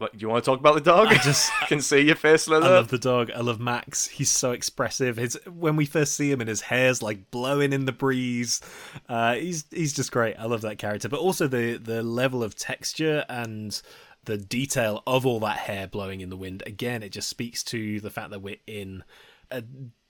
[0.00, 1.08] do you want to talk about the dog?
[1.08, 2.48] I just I can see your face.
[2.48, 3.30] I love the dog.
[3.30, 4.06] I love Max.
[4.06, 5.16] He's so expressive.
[5.16, 8.60] His when we first see him, and his hair's like blowing in the breeze.
[9.08, 10.36] Uh, he's he's just great.
[10.38, 13.80] I love that character, but also the the level of texture and
[14.24, 16.62] the detail of all that hair blowing in the wind.
[16.66, 19.04] Again, it just speaks to the fact that we're in
[19.50, 19.62] a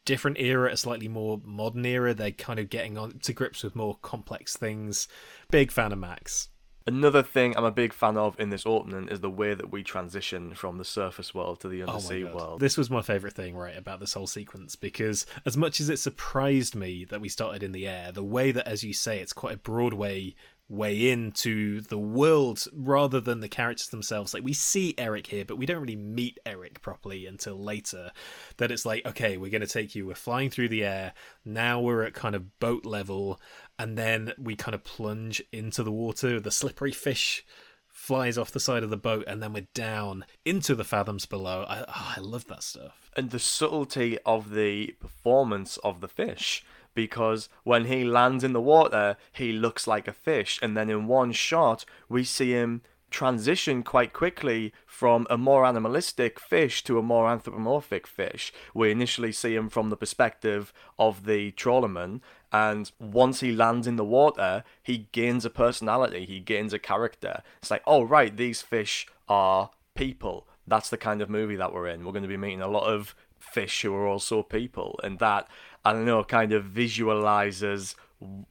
[0.04, 2.14] different era, a slightly more modern era.
[2.14, 5.08] They're kind of getting on to grips with more complex things.
[5.50, 6.48] Big fan of Max.
[6.86, 9.82] Another thing I'm a big fan of in this opening is the way that we
[9.82, 12.60] transition from the surface world to the oh undersea oh world.
[12.60, 15.98] This was my favourite thing, right, about this whole sequence because as much as it
[15.98, 19.32] surprised me that we started in the air, the way that, as you say, it's
[19.32, 20.34] quite a Broadway
[20.68, 24.32] way into the world rather than the characters themselves.
[24.32, 28.12] Like we see Eric here, but we don't really meet Eric properly until later.
[28.56, 30.06] That it's like, okay, we're going to take you.
[30.06, 31.12] We're flying through the air.
[31.44, 33.40] Now we're at kind of boat level,
[33.78, 36.40] and then we kind of plunge into the water.
[36.40, 37.44] The slippery fish
[37.88, 41.64] flies off the side of the boat, and then we're down into the fathoms below.
[41.68, 43.10] I, oh, I love that stuff.
[43.16, 48.60] And the subtlety of the performance of the fish because when he lands in the
[48.60, 50.58] water, he looks like a fish.
[50.62, 56.40] And then in one shot, we see him transition quite quickly from a more animalistic
[56.40, 58.52] fish to a more anthropomorphic fish.
[58.74, 62.22] We initially see him from the perspective of the trawlerman,
[62.54, 67.42] and once he lands in the water, he gains a personality, he gains a character.
[67.58, 70.46] It's like, oh, right, these fish are people.
[70.64, 72.04] That's the kind of movie that we're in.
[72.04, 75.48] We're going to be meeting a lot of fish who are also people, and that
[75.84, 77.96] I don't know, kind of visualizes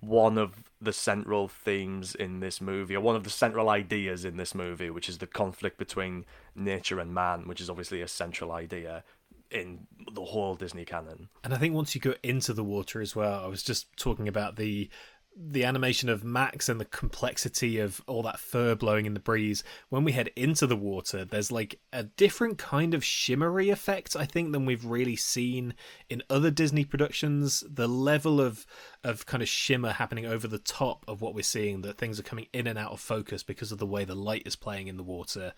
[0.02, 4.36] one of the central themes in this movie, or one of the central ideas in
[4.36, 8.52] this movie, which is the conflict between nature and man, which is obviously a central
[8.52, 9.06] idea
[9.54, 11.30] in the whole Disney canon.
[11.44, 14.28] And I think once you go into the water as well, I was just talking
[14.28, 14.90] about the
[15.36, 19.64] the animation of Max and the complexity of all that fur blowing in the breeze.
[19.90, 24.26] When we head into the water, there's like a different kind of shimmery effect, I
[24.26, 25.74] think, than we've really seen
[26.10, 27.64] in other Disney productions.
[27.68, 28.66] The level of
[29.04, 32.24] of kind of shimmer happening over the top of what we're seeing, that things are
[32.24, 34.98] coming in and out of focus because of the way the light is playing in
[34.98, 35.54] the water.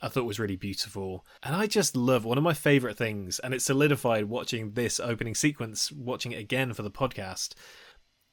[0.00, 1.26] I thought was really beautiful.
[1.42, 5.34] And I just love one of my favorite things, and it solidified watching this opening
[5.34, 7.54] sequence, watching it again for the podcast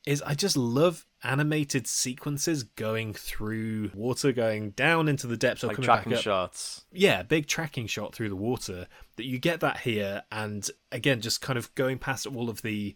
[0.06, 5.68] is I just love animated sequences going through water, going down into the depths, or
[5.68, 6.24] like coming tracking back up.
[6.24, 6.86] shots.
[6.92, 8.88] Yeah, big tracking shot through the water.
[9.16, 12.96] That you get that here, and again, just kind of going past all of the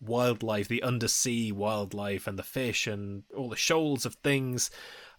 [0.00, 4.70] wildlife, the undersea wildlife, and the fish, and all the shoals of things.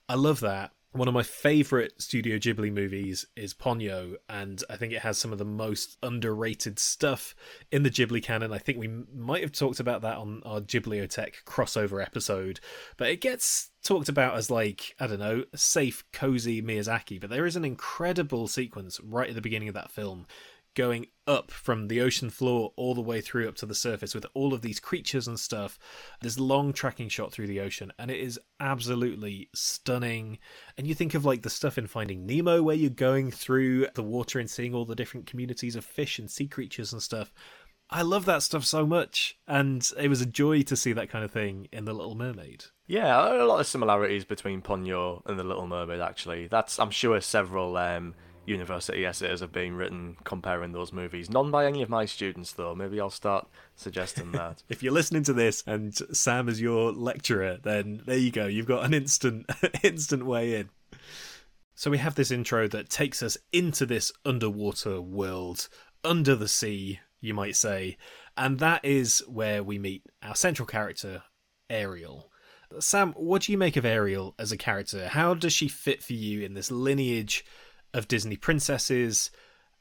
[0.10, 4.93] I love that one of my favorite Studio Ghibli movies is Ponyo, and I think
[4.93, 7.36] it has some of the most underrated stuff
[7.71, 8.53] in the Ghibli canon.
[8.53, 12.60] I think we might have talked about that on our Ghibliotheque crossover episode,
[12.97, 17.47] but it gets talked about as like, I don't know, safe, cozy Miyazaki, but there
[17.47, 20.27] is an incredible sequence right at the beginning of that film
[20.76, 24.26] going up from the ocean floor all the way through up to the surface with
[24.34, 25.80] all of these creatures and stuff.
[26.22, 30.40] This long tracking shot through the ocean, and it is absolutely stunning.
[30.78, 34.04] And you think of like the stuff in Finding Nemo, where you're going through the
[34.04, 37.34] water and seeing all the different communities of fish and sea creatures and stuff.
[37.90, 41.24] I love that stuff so much, and it was a joy to see that kind
[41.24, 42.66] of thing in The Little Mermaid.
[42.88, 46.02] Yeah, a lot of similarities between Ponyo and The Little Mermaid.
[46.02, 51.29] Actually, that's I'm sure several um, university essays have been written comparing those movies.
[51.29, 52.75] None by any of my students, though.
[52.75, 54.63] Maybe I'll start suggesting that.
[54.69, 58.45] if you're listening to this and Sam is your lecturer, then there you go.
[58.45, 59.49] You've got an instant,
[59.84, 60.69] instant way in.
[61.75, 65.67] So we have this intro that takes us into this underwater world,
[66.03, 67.97] under the sea, you might say,
[68.38, 71.23] and that is where we meet our central character,
[71.69, 72.29] Ariel.
[72.79, 75.08] Sam, what do you make of Ariel as a character?
[75.08, 77.45] How does she fit for you in this lineage
[77.93, 79.32] of Disney princesses?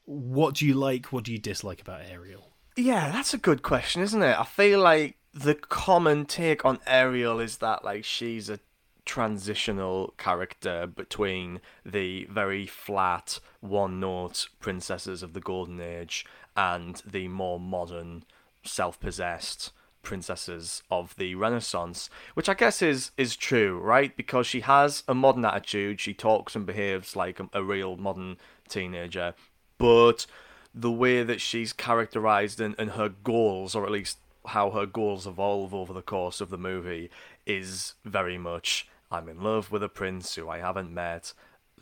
[0.05, 1.07] What do you like?
[1.07, 2.49] What do you dislike about Ariel?
[2.75, 4.39] Yeah, that's a good question, isn't it?
[4.39, 8.59] I feel like the common take on Ariel is that like she's a
[9.05, 17.27] transitional character between the very flat one note princesses of the golden age and the
[17.27, 18.23] more modern
[18.63, 19.71] self-possessed
[20.03, 24.15] princesses of the renaissance which i guess is is true right?
[24.15, 25.99] Because she has a modern attitude.
[25.99, 28.37] She talks and behaves like a, a real modern
[28.67, 29.35] teenager.
[29.77, 30.25] But
[30.73, 35.27] the way that she's characterized and, and her goals or at least how her goals
[35.27, 37.09] evolve over the course of the movie
[37.45, 41.33] is very much I'm in love with a prince who I haven't met.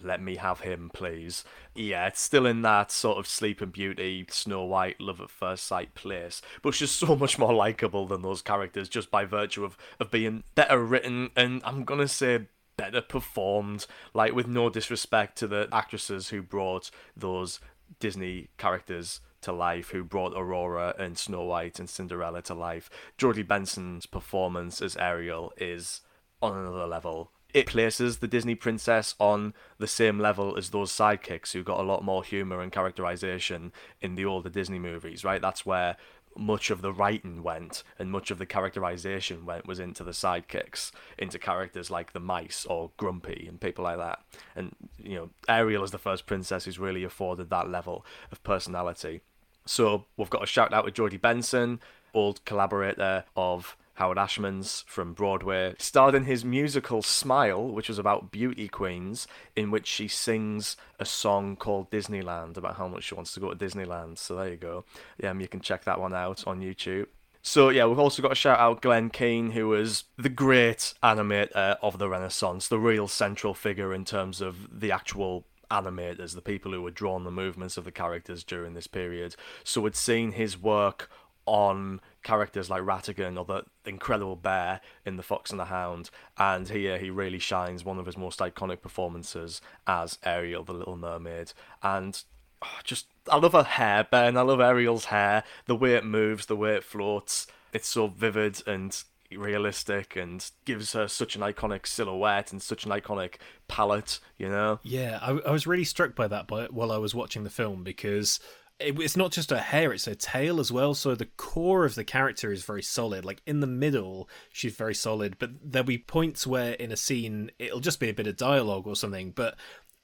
[0.04, 1.44] Let me have him, please.
[1.76, 5.96] Yeah, it's still in that sort of Sleeping Beauty, Snow White, love at first sight
[5.96, 10.12] place, but she's so much more likable than those characters just by virtue of, of
[10.12, 13.86] being better written and I'm gonna say better performed.
[14.14, 17.60] Like, with no disrespect to the actresses who brought those
[18.00, 22.90] Disney characters to life, who brought Aurora and Snow White and Cinderella to life.
[23.18, 26.02] Jodi Benson's performance as Ariel is
[26.42, 27.32] on another level.
[27.54, 31.84] It places the Disney princess on the same level as those sidekicks who got a
[31.84, 35.42] lot more humor and characterization in the older Disney movies, right?
[35.42, 35.98] That's where
[36.38, 40.92] much of the writing went and much of the characterization went was into the sidekicks,
[41.18, 44.20] into characters like the mice or Grumpy and people like that.
[44.56, 49.22] And you know, Ariel is the first princess who's really afforded that level of personality.
[49.66, 51.80] So we've got a shout out to Jodi Benson,
[52.14, 58.32] old collaborator of Howard Ashman's from Broadway, starred in his musical Smile, which was about
[58.32, 63.34] beauty queens, in which she sings a song called Disneyland about how much she wants
[63.34, 64.18] to go to Disneyland.
[64.18, 64.86] So there you go.
[65.18, 67.08] Yeah, um, you can check that one out on YouTube.
[67.44, 71.78] So yeah, we've also got to shout out Glen Keane, who was the great animator
[71.82, 76.72] of the Renaissance, the real central figure in terms of the actual animators, the people
[76.72, 79.36] who had drawn the movements of the characters during this period.
[79.64, 81.10] So we'd seen his work
[81.46, 86.70] on characters like Ratigan or the Incredible Bear in The Fox and the Hound, and
[86.70, 90.98] here uh, he really shines one of his most iconic performances as Ariel, the Little
[90.98, 92.24] Mermaid, and
[92.62, 94.38] oh, just I love her hair, Ben.
[94.38, 97.48] I love Ariel's hair, the way it moves, the way it floats.
[97.74, 99.04] It's so vivid and
[99.38, 103.36] realistic and gives her such an iconic silhouette and such an iconic
[103.68, 104.80] palette, you know?
[104.84, 107.84] Yeah, I, I was really struck by that by, while I was watching the film
[107.84, 108.40] because
[108.84, 110.94] it's not just her hair it's her tail as well.
[110.94, 113.26] So the core of the character is very solid.
[113.26, 117.52] Like in the middle she's very solid but there'll be points where in a scene
[117.60, 119.56] it'll just be a bit of dialogue or something but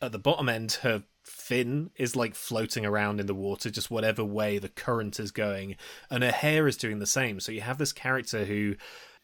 [0.01, 4.23] at the bottom end her fin is like floating around in the water just whatever
[4.23, 5.75] way the current is going
[6.09, 7.39] and her hair is doing the same.
[7.39, 8.75] So you have this character who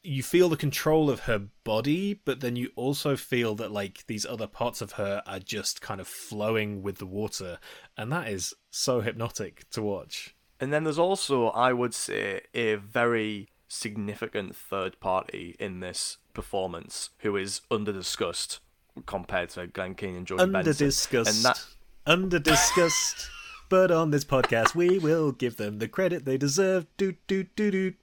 [0.04, 4.26] you feel the control of her body, but then you also feel that like these
[4.26, 7.58] other parts of her are just kind of flowing with the water,
[7.98, 10.36] and that is so hypnotic to watch.
[10.60, 17.10] And then there's also, I would say, a very significant third party in this performance
[17.20, 18.60] who is under discussed
[19.06, 20.88] compared to Glen Keane and George under Benson.
[20.88, 21.66] discussed, And that
[22.06, 23.30] under discussed.
[23.70, 26.86] but on this podcast, we will give them the credit they deserve.
[26.98, 27.94] Do do do do.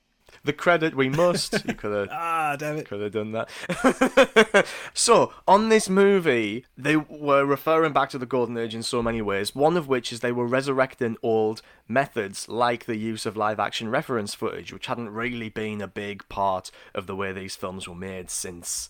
[0.45, 1.64] The credit we must.
[1.66, 2.87] You could have Ah, damn it.
[2.88, 4.66] could have done that.
[4.95, 9.23] so, on this movie, they were referring back to the Golden Age in so many
[9.23, 13.61] ways, one of which is they were resurrecting old methods like the use of live
[13.61, 17.88] action reference footage, which hadn't really been a big part of the way these films
[17.88, 18.88] were made since.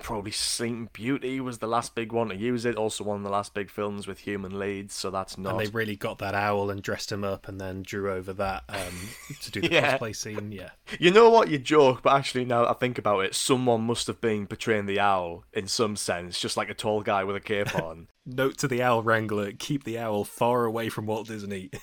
[0.00, 2.76] Probably Sleeping Beauty was the last big one to use it.
[2.76, 5.50] Also, one of the last big films with human leads, so that's not.
[5.52, 8.64] And they really got that owl and dressed him up, and then drew over that
[8.68, 9.08] um,
[9.42, 9.96] to do the Yeah.
[9.98, 10.52] cosplay scene.
[10.52, 11.48] Yeah, You know what?
[11.48, 14.86] You joke, but actually, now that I think about it, someone must have been portraying
[14.86, 18.08] the owl in some sense, just like a tall guy with a cape on.
[18.26, 21.70] Note to the owl wrangler: keep the owl far away from Walt Disney.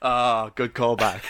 [0.00, 1.22] Ah, good callback.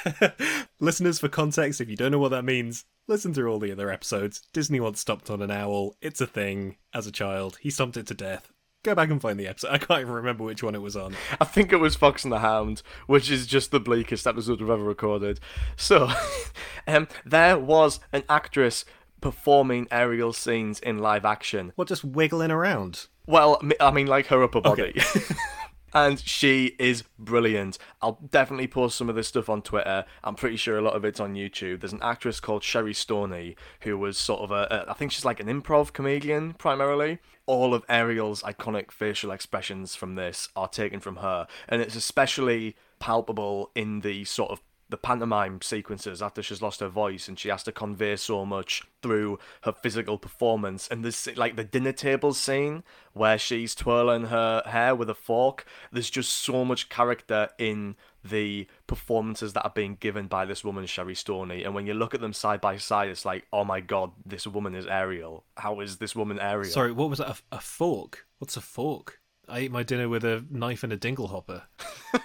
[0.79, 3.91] Listeners, for context, if you don't know what that means, listen through all the other
[3.91, 4.43] episodes.
[4.53, 5.97] Disney once stomped on an owl.
[6.01, 6.77] It's a thing.
[6.95, 8.53] As a child, he stomped it to death.
[8.85, 9.71] Go back and find the episode.
[9.73, 11.17] I can't even remember which one it was on.
[11.41, 14.71] I think it was Fox and the Hound, which is just the bleakest episode we've
[14.71, 15.41] ever recorded.
[15.77, 16.11] So,
[16.87, 18.85] um, there was an actress
[19.21, 21.73] performing Ariel scenes in live action.
[21.75, 23.07] What, just wiggling around?
[23.27, 24.95] Well, I mean, like her upper body.
[25.93, 27.79] and she is brilliant.
[28.03, 30.05] I'll definitely post some of this stuff on Twitter.
[30.23, 31.81] I'm pretty sure a lot of it's on YouTube.
[31.81, 35.25] There's an actress called Sherri Stoner who was sort of a, a I think she's
[35.25, 37.19] like an improv comedian primarily.
[37.47, 42.77] All of Ariel's iconic facial expressions from this are taken from her, and it's especially
[42.99, 47.49] palpable in the sort of the pantomime sequences after she's lost her voice and she
[47.49, 52.33] has to convey so much through her physical performance and this like the dinner table
[52.33, 52.83] scene
[53.13, 58.67] where she's twirling her hair with a fork there's just so much character in the
[58.87, 62.21] performances that are being given by this woman Sherri Stoner and when you look at
[62.21, 65.99] them side by side it's like oh my god this woman is Ariel how is
[65.99, 67.29] this woman Ariel Sorry, what was that?
[67.29, 68.27] A, a fork?
[68.39, 69.21] What's a fork?
[69.49, 71.65] I ate my dinner with a knife and a dingle hopper.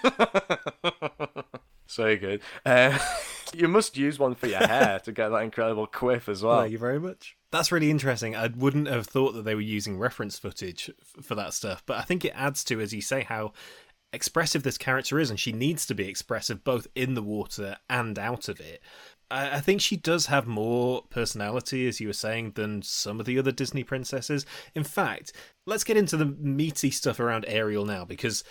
[1.86, 2.98] so good uh,
[3.54, 6.72] you must use one for your hair to get that incredible quiff as well Thank
[6.72, 7.36] you very much.
[7.50, 8.34] That's really interesting.
[8.34, 11.98] I wouldn't have thought that they were using reference footage f- for that stuff, but
[11.98, 13.52] I think it adds to, as you say, how
[14.12, 18.18] expressive this character is, and she needs to be expressive both in the water and
[18.18, 18.80] out of it.
[19.30, 23.26] I I think she does have more personality, as you were saying, than some of
[23.26, 24.44] the other Disney princesses.
[24.74, 25.32] In fact,
[25.64, 28.42] let's get into the meaty stuff around Ariel now, because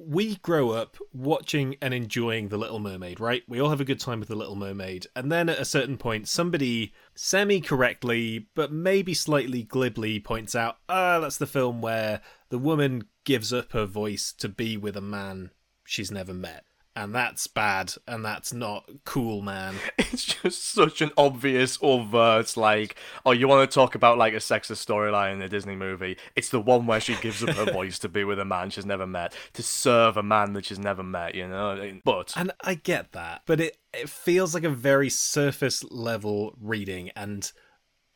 [0.00, 3.42] we grow up watching and enjoying The Little Mermaid, right?
[3.48, 5.08] We all have a good time with The Little Mermaid.
[5.16, 10.76] And then at a certain point, somebody semi correctly, but maybe slightly glibly points out,
[10.88, 15.00] ah, that's the film where the woman gives up her voice to be with a
[15.00, 15.50] man
[15.84, 16.64] she's never met.
[16.98, 19.76] And that's bad, and that's not cool, man.
[19.98, 22.96] it's just such an obvious overt like
[23.26, 26.48] oh you want to talk about like a sexist storyline in a disney movie it's
[26.48, 29.06] the one where she gives up her voice to be with a man she's never
[29.06, 33.12] met to serve a man that she's never met you know but And I get
[33.12, 37.50] that, but it, it feels like a very surface level reading, and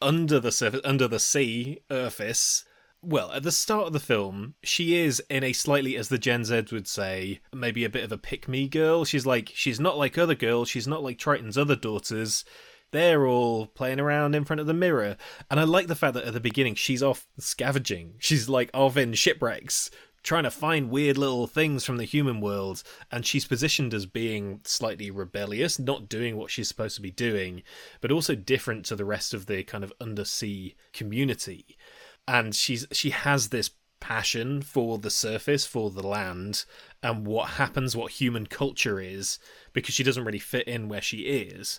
[0.00, 2.64] under the surface, under the sea, surface.
[3.04, 6.44] Well, at the start of the film, she is in a slightly, as the Gen
[6.44, 9.04] Z would say, maybe a bit of a pick me girl.
[9.04, 10.68] She's like, she's not like other girls.
[10.68, 12.44] She's not like Triton's other daughters.
[12.92, 15.16] They're all playing around in front of the mirror.
[15.50, 18.14] And I like the fact that at the beginning, she's off scavenging.
[18.20, 19.90] She's like off in shipwrecks,
[20.22, 22.84] trying to find weird little things from the human world.
[23.10, 27.64] And she's positioned as being slightly rebellious, not doing what she's supposed to be doing,
[28.00, 31.76] but also different to the rest of the kind of undersea community
[32.26, 33.70] and she's she has this
[34.00, 36.64] passion for the surface for the land
[37.04, 39.38] and what happens what human culture is
[39.72, 41.78] because she doesn't really fit in where she is.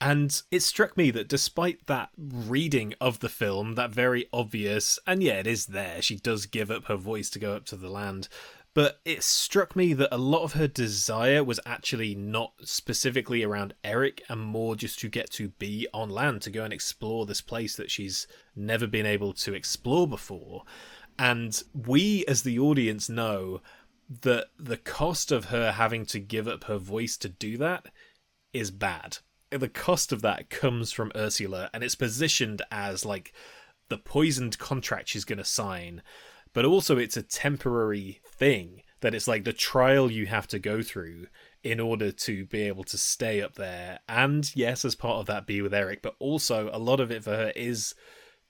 [0.00, 5.22] And it struck me that despite that reading of the film that very obvious and
[5.22, 7.88] yeah it is there she does give up her voice to go up to the
[7.88, 8.28] land
[8.74, 13.74] but it struck me that a lot of her desire was actually not specifically around
[13.84, 17.42] Eric and more just to get to be on land, to go and explore this
[17.42, 20.62] place that she's never been able to explore before.
[21.18, 23.60] And we, as the audience, know
[24.22, 27.86] that the cost of her having to give up her voice to do that
[28.54, 29.18] is bad.
[29.50, 33.34] The cost of that comes from Ursula, and it's positioned as like
[33.90, 36.02] the poisoned contract she's going to sign
[36.52, 40.82] but also it's a temporary thing that it's like the trial you have to go
[40.82, 41.26] through
[41.62, 44.00] in order to be able to stay up there.
[44.08, 47.22] And yes as part of that be with eric but also a lot of it
[47.22, 47.94] for her is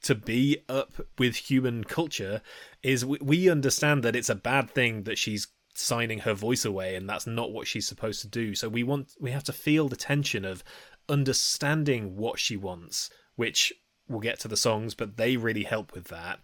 [0.05, 2.41] to be up with human culture
[2.83, 6.97] is we, we understand that it's a bad thing that she's signing her voice away
[6.97, 8.55] and that's not what she's supposed to do.
[8.55, 10.65] So we want we have to feel the tension of
[11.07, 13.75] understanding what she wants which
[14.09, 16.41] we'll get to the songs but they really help with that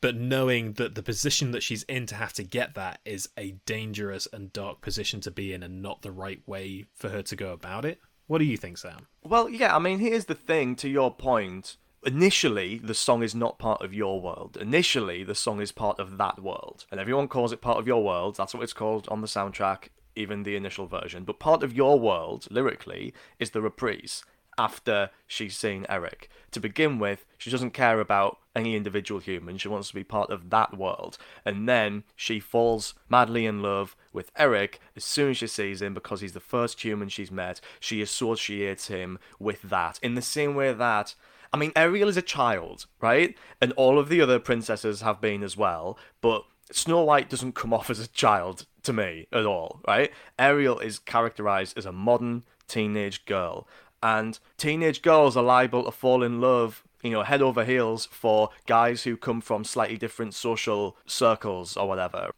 [0.00, 3.52] but knowing that the position that she's in to have to get that is a
[3.66, 7.36] dangerous and dark position to be in and not the right way for her to
[7.36, 8.00] go about it.
[8.26, 9.08] What do you think, Sam?
[9.22, 11.76] Well, yeah, I mean, here's the thing to your point.
[12.06, 14.56] Initially, the song is not part of your world.
[14.58, 16.86] Initially, the song is part of that world.
[16.90, 18.36] And everyone calls it part of your world.
[18.36, 21.24] That's what it's called on the soundtrack, even the initial version.
[21.24, 24.22] But part of your world, lyrically, is the reprise
[24.58, 26.28] after she's seen Eric.
[26.52, 30.30] To begin with, she doesn't care about any individual human, she wants to be part
[30.30, 31.16] of that world.
[31.44, 35.94] And then she falls madly in love with Eric as soon as she sees him
[35.94, 37.60] because he's the first human she's met.
[37.78, 40.00] She associates him with that.
[40.02, 41.14] In the same way that
[41.52, 43.36] I mean, Ariel is a child, right?
[43.60, 47.74] And all of the other princesses have been as well, but Snow White doesn't come
[47.74, 50.12] off as a child to me at all, right?
[50.38, 53.66] Ariel is characterized as a modern teenage girl,
[54.02, 58.50] and teenage girls are liable to fall in love you know head over heels for
[58.66, 62.30] guys who come from slightly different social circles or whatever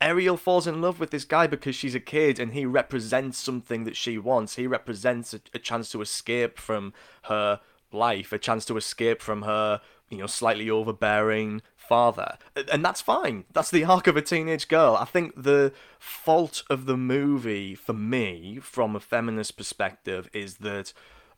[0.00, 3.84] Ariel falls in love with this guy because she's a kid and he represents something
[3.84, 4.56] that she wants.
[4.56, 6.92] He represents a, a chance to escape from
[7.22, 7.60] her
[7.90, 12.38] life, a chance to escape from her, you you know, slightly overbearing father.
[12.72, 13.44] And that's fine.
[13.52, 14.96] That's the arc of a teenage girl.
[14.96, 20.92] I think the fault of the movie, for me, from a feminist perspective, is that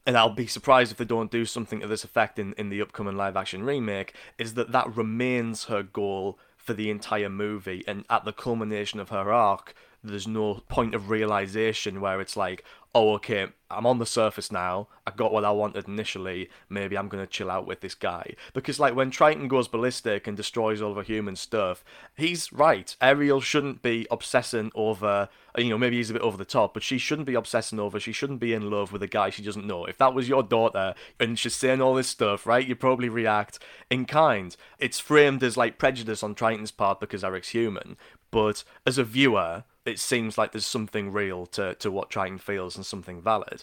[0.06, 2.80] and I'll be surprised if they don't do something to this effect in, in the
[2.80, 7.82] upcoming live action remake, is that that remains her goal for the entire movie.
[7.88, 9.74] And at the culmination of her arc,
[10.08, 12.64] there's no point of realization where it's like,
[12.96, 14.88] oh, okay, I'm on the surface now.
[15.06, 16.48] I got what I wanted initially.
[16.70, 20.34] Maybe I'm gonna chill out with this guy because, like, when Triton goes ballistic and
[20.34, 21.84] destroys all of her human stuff,
[22.16, 22.96] he's right.
[23.02, 25.28] Ariel shouldn't be obsessing over.
[25.58, 28.00] You know, maybe he's a bit over the top, but she shouldn't be obsessing over.
[28.00, 29.84] She shouldn't be in love with a guy she doesn't know.
[29.84, 33.58] If that was your daughter and she's saying all this stuff, right, you'd probably react
[33.90, 34.56] in kind.
[34.78, 37.98] It's framed as like prejudice on Triton's part because Eric's human,
[38.30, 42.76] but as a viewer, it seems like there's something real to, to what Triton feels
[42.76, 43.62] and something valid.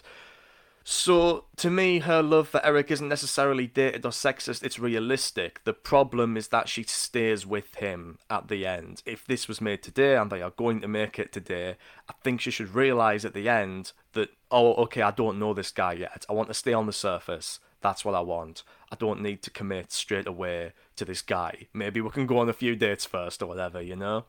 [0.86, 5.62] So, to me, her love for Eric isn't necessarily dated or sexist, it's realistic.
[5.64, 9.02] The problem is that she stays with him at the end.
[9.06, 12.42] If this was made today, and they are going to make it today, I think
[12.42, 16.26] she should realise at the end that, oh, okay, I don't know this guy yet.
[16.28, 17.60] I want to stay on the surface.
[17.80, 18.62] That's what I want.
[18.92, 21.68] I don't need to commit straight away to this guy.
[21.72, 24.26] Maybe we can go on a few dates first or whatever, you know?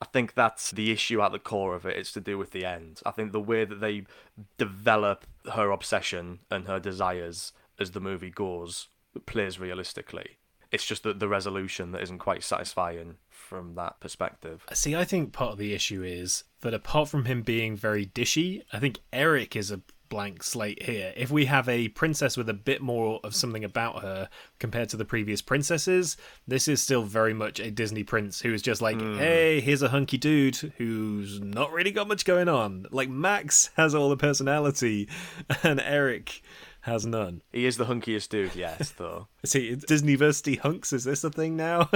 [0.00, 1.96] I think that's the issue at the core of it.
[1.96, 3.00] It's to do with the end.
[3.04, 4.04] I think the way that they
[4.56, 8.88] develop her obsession and her desires as the movie goes
[9.26, 10.38] plays realistically.
[10.70, 14.64] It's just that the resolution that isn't quite satisfying from that perspective.
[14.72, 18.62] See, I think part of the issue is that apart from him being very dishy,
[18.72, 21.12] I think Eric is a blank slate here.
[21.16, 24.28] If we have a princess with a bit more of something about her
[24.58, 28.62] compared to the previous princesses, this is still very much a Disney prince who is
[28.62, 29.18] just like, mm.
[29.18, 32.86] hey, here's a hunky dude who's not really got much going on.
[32.90, 35.08] Like Max has all the personality,
[35.62, 36.42] and Eric
[36.88, 37.42] has none.
[37.52, 39.28] He is the hunkiest dude, yes, though.
[39.44, 40.92] See, Disneyversity hunks.
[40.92, 41.90] Is this a thing now?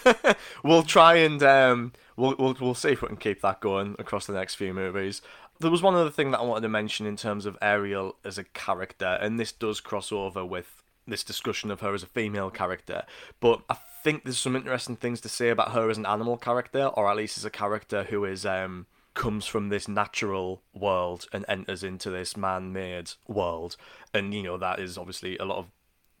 [0.64, 4.26] we'll try and um, we'll, we'll we'll see if we can keep that going across
[4.26, 5.22] the next few movies.
[5.60, 8.38] There was one other thing that I wanted to mention in terms of Ariel as
[8.38, 12.50] a character, and this does cross over with this discussion of her as a female
[12.50, 13.04] character.
[13.40, 16.86] But I think there's some interesting things to say about her as an animal character,
[16.86, 21.44] or at least as a character who is um comes from this natural world and
[21.48, 23.76] enters into this man-made world,
[24.12, 25.66] and you know that is obviously a lot of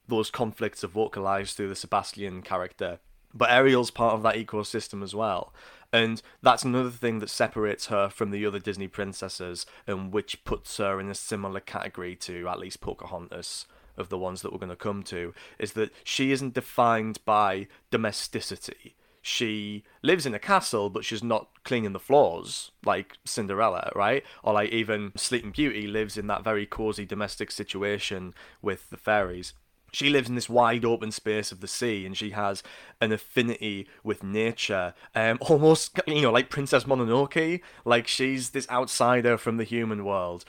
[0.06, 3.00] those conflicts are vocalized through the Sebastian character.
[3.32, 5.52] But Ariel's part of that ecosystem as well.
[5.94, 10.78] And that's another thing that separates her from the other Disney princesses and which puts
[10.78, 13.66] her in a similar category to at least Pocahontas
[13.96, 17.68] of the ones that we're going to come to is that she isn't defined by
[17.92, 18.96] domesticity.
[19.22, 24.24] She lives in a castle, but she's not cleaning the floors like Cinderella, right?
[24.42, 29.52] Or like even Sleeping Beauty lives in that very cozy domestic situation with the fairies
[29.94, 32.62] she lives in this wide open space of the sea and she has
[33.00, 37.60] an affinity with nature um almost you know like princess mononoke.
[37.84, 40.44] Like she's this outsider from the human world.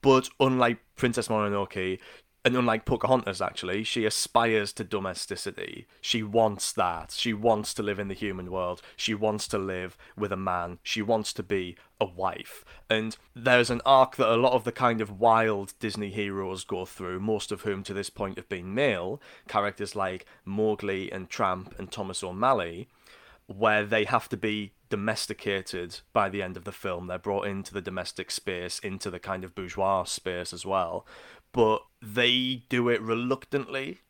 [0.00, 1.98] But unlike princess mononoke
[2.44, 5.86] and unlike Pocahontas, actually, she aspires to domesticity.
[6.02, 7.14] She wants that.
[7.16, 8.82] She wants to live in the human world.
[8.96, 10.78] She wants to live with a man.
[10.82, 12.62] She wants to be a wife.
[12.90, 16.84] And there's an arc that a lot of the kind of wild Disney heroes go
[16.84, 21.74] through, most of whom to this point have been male, characters like Mowgli and Tramp
[21.78, 22.88] and Thomas O'Malley,
[23.46, 27.06] where they have to be domesticated by the end of the film.
[27.06, 31.06] They're brought into the domestic space, into the kind of bourgeois space as well
[31.54, 34.00] but they do it reluctantly,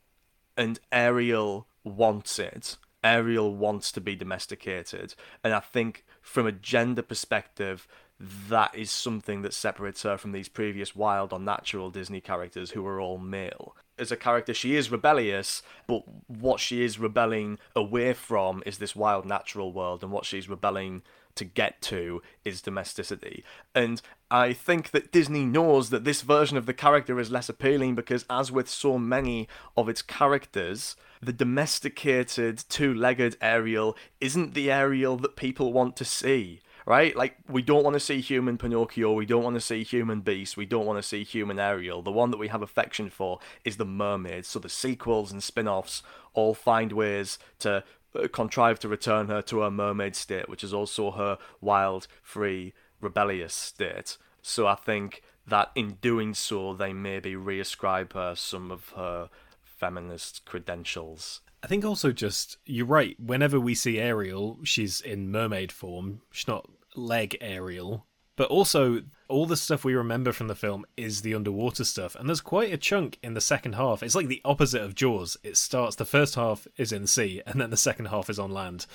[0.57, 2.77] and Ariel wants it.
[3.05, 5.15] Ariel wants to be domesticated,
[5.45, 7.87] and I think from a gender perspective,
[8.19, 12.87] that is something that separates her from these previous wild or natural Disney characters who
[12.87, 13.77] are all male.
[13.99, 18.97] As a character, she is rebellious, but what she is rebelling away from is this
[18.97, 21.03] wild natural world, and what she's rebelling
[21.37, 23.45] to get to is domesticity.
[23.75, 27.95] And I think that Disney knows that this version of the character is less appealing
[27.95, 34.71] because, as with so many of its characters, the domesticated, two legged Ariel isn't the
[34.71, 36.61] Ariel that people want to see.
[36.87, 37.17] Right?
[37.17, 40.59] Like, we don't want to see human Pinocchio, we don't want to see human Beast,
[40.59, 42.03] we don't want to see human Ariel.
[42.03, 44.45] The one that we have affection for is the mermaid.
[44.45, 46.03] So the sequels and spin offs
[46.35, 47.85] all find ways to
[48.15, 52.75] uh, contrive to return her to her mermaid state, which is also her wild, free,
[53.01, 54.19] rebellious state.
[54.43, 59.29] So I think that in doing so, they maybe reascribe her some of her
[59.63, 61.41] feminist credentials.
[61.63, 63.19] I think also just you're right.
[63.19, 66.21] Whenever we see Ariel, she's in mermaid form.
[66.31, 68.07] She's not leg Ariel.
[68.37, 72.29] But also, all the stuff we remember from the film is the underwater stuff, and
[72.29, 74.03] there's quite a chunk in the second half.
[74.03, 75.37] It's like the opposite of Jaws.
[75.45, 78.51] It starts, the first half is in sea, and then the second half is on
[78.51, 78.87] land.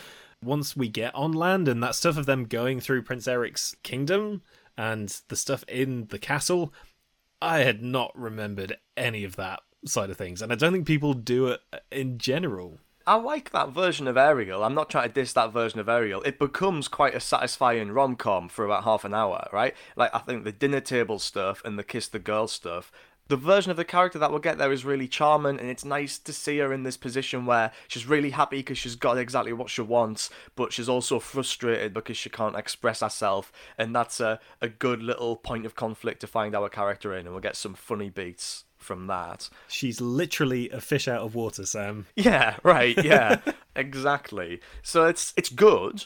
[0.43, 4.41] Once we get on land, and that stuff of them going through Prince Eric's kingdom
[4.77, 6.73] and the stuff in the castle,
[7.41, 11.13] I had not remembered any of that side of things, and I don't think people
[11.13, 11.61] do it
[11.91, 12.79] in general.
[13.09, 14.63] I like that version of Ariel.
[14.63, 16.21] I'm not trying to diss that version of Ariel.
[16.21, 19.73] It becomes quite a satisfying rom com for about half an hour, right?
[19.95, 22.91] Like, I think the dinner table stuff and the kiss the girl stuff.
[23.27, 26.19] The version of the character that we'll get there is really charming, and it's nice
[26.19, 29.71] to see her in this position where she's really happy because she's got exactly what
[29.71, 34.69] she wants, but she's also frustrated because she can't express herself, and that's a, a
[34.69, 38.11] good little point of conflict to find our character in, and we'll get some funny
[38.11, 39.49] beats from that.
[39.67, 42.07] She's literally a fish out of water, Sam.
[42.15, 43.01] Yeah, right.
[43.03, 43.41] Yeah,
[43.75, 44.61] exactly.
[44.81, 46.05] So it's it's good,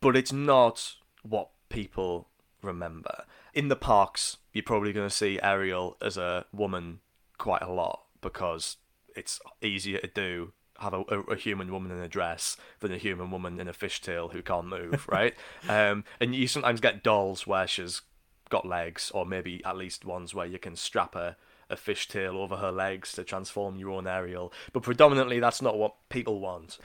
[0.00, 2.28] but it's not what people
[2.62, 3.24] remember.
[3.52, 7.00] In the parks, you're probably going to see Ariel as a woman
[7.38, 8.76] quite a lot because
[9.16, 12.96] it's easier to do have a, a, a, human woman in a dress than a
[12.96, 15.34] human woman in a fishtail who can't move, right?
[15.68, 18.00] um, and you sometimes get dolls where she's
[18.48, 21.36] got legs, or maybe at least ones where you can strap her
[21.70, 24.52] a fishtail over her legs to transform your own Ariel.
[24.72, 26.78] But predominantly, that's not what people want.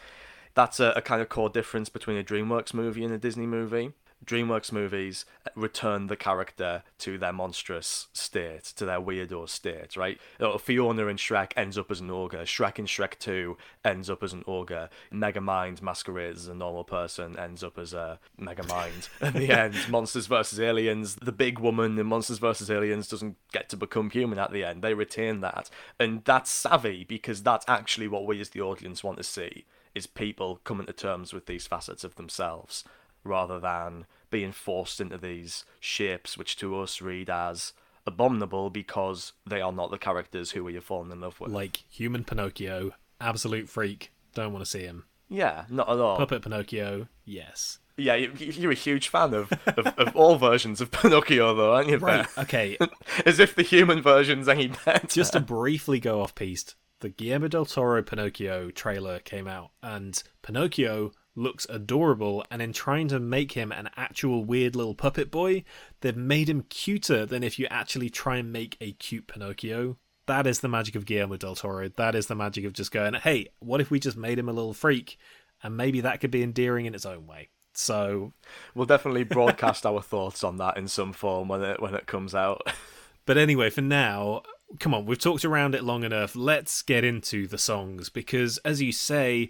[0.53, 3.91] That's a, a kind of core difference between a DreamWorks movie and a Disney movie.
[4.25, 10.19] DreamWorks movies return the character to their monstrous state, to their weirdo state, right?
[10.39, 12.43] Uh, Fiona in Shrek ends up as an ogre.
[12.43, 14.89] Shrek in Shrek 2 ends up as an ogre.
[15.13, 19.09] Megamind masquerades as a normal person, ends up as a Megamind.
[19.21, 20.59] At the end, Monsters vs.
[20.59, 22.71] Aliens, the big woman in Monsters vs.
[22.71, 24.81] Aliens doesn't get to become human at the end.
[24.81, 25.69] They retain that.
[25.99, 30.07] And that's savvy because that's actually what we as the audience want to see is
[30.07, 32.83] people coming to terms with these facets of themselves
[33.23, 34.05] rather than
[34.35, 37.71] being forced into these shapes which to us read as
[38.05, 41.53] abominable because they are not the characters who we have fallen in love with.
[41.53, 45.05] Like human Pinocchio, absolute freak, don't want to see him.
[45.29, 46.17] Yeah, not at all.
[46.17, 47.79] Puppet Pinocchio, yes.
[47.95, 51.97] Yeah, you're a huge fan of, of, of all versions of Pinocchio, though, aren't you?
[51.97, 52.77] Right, okay.
[53.25, 55.07] As if the human version's any better.
[55.07, 60.21] Just to briefly go off piste, the Guillermo del Toro Pinocchio trailer came out, and
[60.41, 65.63] Pinocchio looks adorable, and in trying to make him an actual weird little puppet boy,
[66.01, 69.97] they've made him cuter than if you actually try and make a cute Pinocchio.
[70.27, 71.89] That is the magic of Guillermo del Toro.
[71.89, 74.53] That is the magic of just going, hey, what if we just made him a
[74.53, 75.19] little freak?
[75.61, 77.49] And maybe that could be endearing in its own way.
[77.73, 78.33] So
[78.73, 82.33] we'll definitely broadcast our thoughts on that in some form when it when it comes
[82.33, 82.61] out.
[83.25, 84.41] but anyway, for now,
[84.79, 86.35] come on, we've talked around it long enough.
[86.35, 89.49] Let's get into the songs because as you say,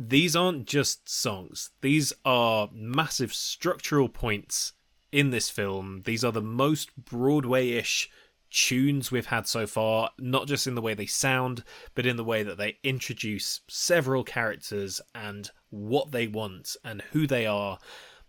[0.00, 1.70] these aren't just songs.
[1.80, 4.72] These are massive structural points
[5.10, 6.02] in this film.
[6.04, 8.08] These are the most Broadway ish
[8.48, 11.64] tunes we've had so far, not just in the way they sound,
[11.96, 17.26] but in the way that they introduce several characters and what they want and who
[17.26, 17.78] they are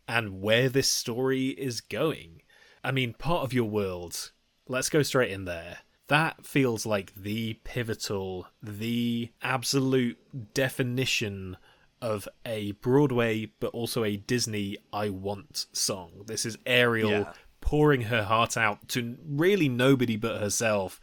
[0.08, 2.42] and where this story is going.
[2.84, 4.32] I mean, part of your world,
[4.68, 5.78] let's go straight in there
[6.10, 10.18] that feels like the pivotal, the absolute
[10.54, 11.56] definition
[12.02, 16.24] of a Broadway but also a Disney I want song.
[16.26, 17.34] This is Ariel yeah.
[17.62, 21.00] pouring her heart out to really nobody but herself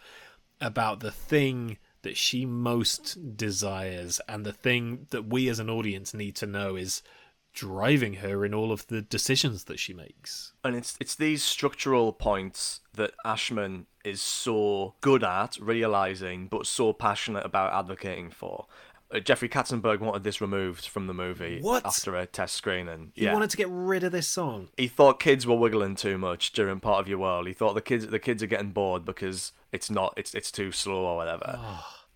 [0.61, 6.15] about the thing that she most desires and the thing that we as an audience
[6.15, 7.03] need to know is
[7.57, 10.53] driving her in all of the decisions that she makes.
[10.63, 16.93] And it's it's these structural points that Ashman is so good at realizing but so
[16.93, 18.67] passionate about advocating for.
[19.11, 21.87] Uh, Jeffrey Katzenberg wanted this removed from the movie what?
[21.87, 23.13] after a test screening.
[23.15, 23.33] He yeah.
[23.33, 24.69] wanted to get rid of this song.
[24.77, 27.47] He thought kids were wiggling too much during part of your world.
[27.47, 30.73] He thought the kids the kids are getting bored because it's not it's it's too
[30.73, 31.59] slow or whatever.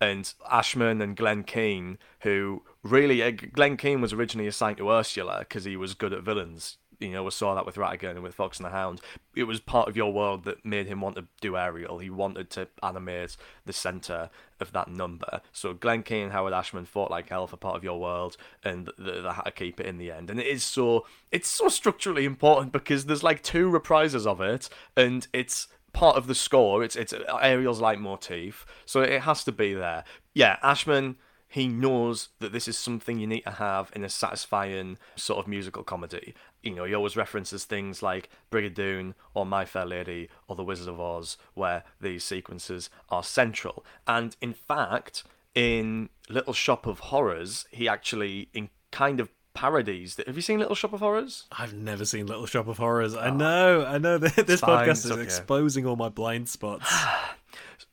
[0.01, 5.39] And Ashman and Glen Keane, who really uh, Glen Keane was originally assigned to Ursula
[5.39, 6.77] because he was good at villains.
[6.99, 9.01] You know, we saw that with Ratigan and with Fox and the Hound.
[9.35, 11.97] It was part of your world that made him want to do Ariel.
[11.97, 14.29] He wanted to animate the center
[14.59, 15.41] of that number.
[15.51, 18.91] So Glen Keane and Howard Ashman fought like hell for part of your world, and
[18.99, 20.29] they, they had to keep it in the end.
[20.29, 24.69] And it is so it's so structurally important because there's like two reprises of it,
[24.95, 26.83] and it's part of the score.
[26.83, 30.03] It's it's Ariel's leitmotif, so it has to be there.
[30.33, 31.17] Yeah, Ashman
[31.51, 35.49] he knows that this is something you need to have in a satisfying sort of
[35.49, 36.33] musical comedy.
[36.63, 40.87] You know, he always references things like Brigadoon or My Fair Lady or The Wizard
[40.87, 43.83] of Oz, where these sequences are central.
[44.07, 50.19] And in fact, in Little Shop of Horrors, he actually in kind of parodies.
[50.25, 51.45] Have you seen Little Shop of Horrors?
[51.51, 53.15] I've never seen Little Shop of Horrors.
[53.15, 53.33] I oh.
[53.33, 54.17] know, I know.
[54.17, 55.21] This fine, podcast is okay.
[55.21, 56.91] exposing all my blind spots.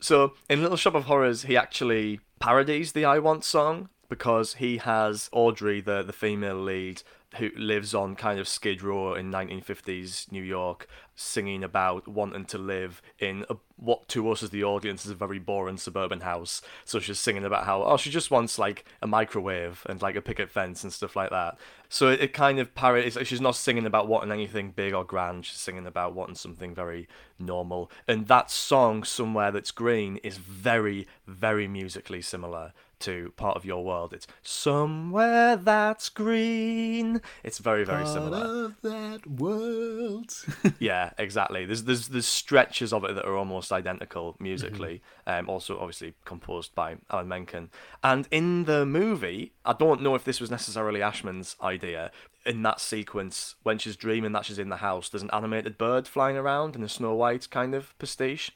[0.01, 4.77] So in Little Shop of Horrors, he actually parodies the "I Want" song because he
[4.77, 7.03] has Audrey, the the female lead,
[7.37, 12.57] who lives on kind of Skid Row in 1950s New York, singing about wanting to
[12.57, 16.61] live in a, what to us as the audience is a very boring suburban house.
[16.85, 20.21] So she's singing about how oh she just wants like a microwave and like a
[20.21, 21.57] picket fence and stuff like that.
[21.87, 23.17] So it, it kind of parodies.
[23.23, 25.45] She's not singing about wanting anything big or grand.
[25.45, 27.07] She's singing about wanting something very
[27.37, 27.91] normal.
[28.07, 33.83] And that song, somewhere that's green, is very very musically similar to part of your
[33.83, 34.13] world.
[34.13, 37.21] It's somewhere that's green.
[37.43, 38.65] It's very very similar.
[38.65, 40.33] of that world.
[40.79, 41.65] Yeah, exactly.
[41.65, 45.01] There's there's there's stretches of it that are almost identical musically.
[45.27, 47.69] Um, also obviously composed by Alan Menken.
[48.03, 52.11] And in the movie, I don't know if this was necessarily Ashman's idea.
[52.45, 56.07] In that sequence, when she's dreaming that she's in the house, there's an animated bird
[56.07, 58.51] flying around in a Snow White kind of pastiche.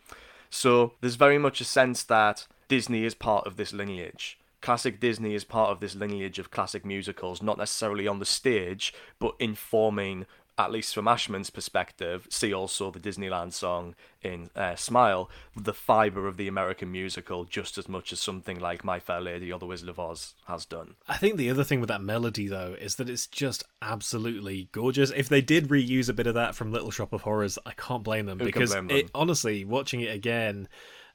[0.49, 4.39] So there's very much a sense that Disney is part of this lineage.
[4.59, 8.91] Classic Disney is part of this lineage of classic musicals, not necessarily on the stage,
[9.19, 10.25] but informing,
[10.57, 13.93] at least from Ashman's perspective, see also the Disneyland song
[14.23, 18.83] in uh, Smile, the fibre of the American musical just as much as something like
[18.83, 20.95] My Fair Lady or The Wizard of Oz has done.
[21.07, 25.11] I think the other thing with that melody, though, is that it's just absolutely gorgeous.
[25.11, 28.03] If they did reuse a bit of that from Little Shop of Horrors, I can't
[28.03, 28.97] blame them Who because blame them?
[28.97, 30.67] it honestly, watching it again,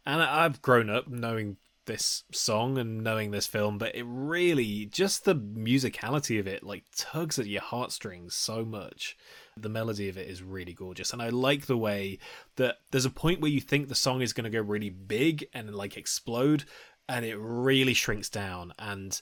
[0.09, 5.27] and I've grown up knowing this song and knowing this film, but it really just
[5.27, 9.19] the musicality of it like tugs at your heartstrings so much.
[9.57, 12.19] The melody of it is really gorgeous, and I like the way
[12.57, 15.47] that there's a point where you think the song is going to go really big
[15.53, 16.65] and like explode,
[17.07, 19.21] and it really shrinks down and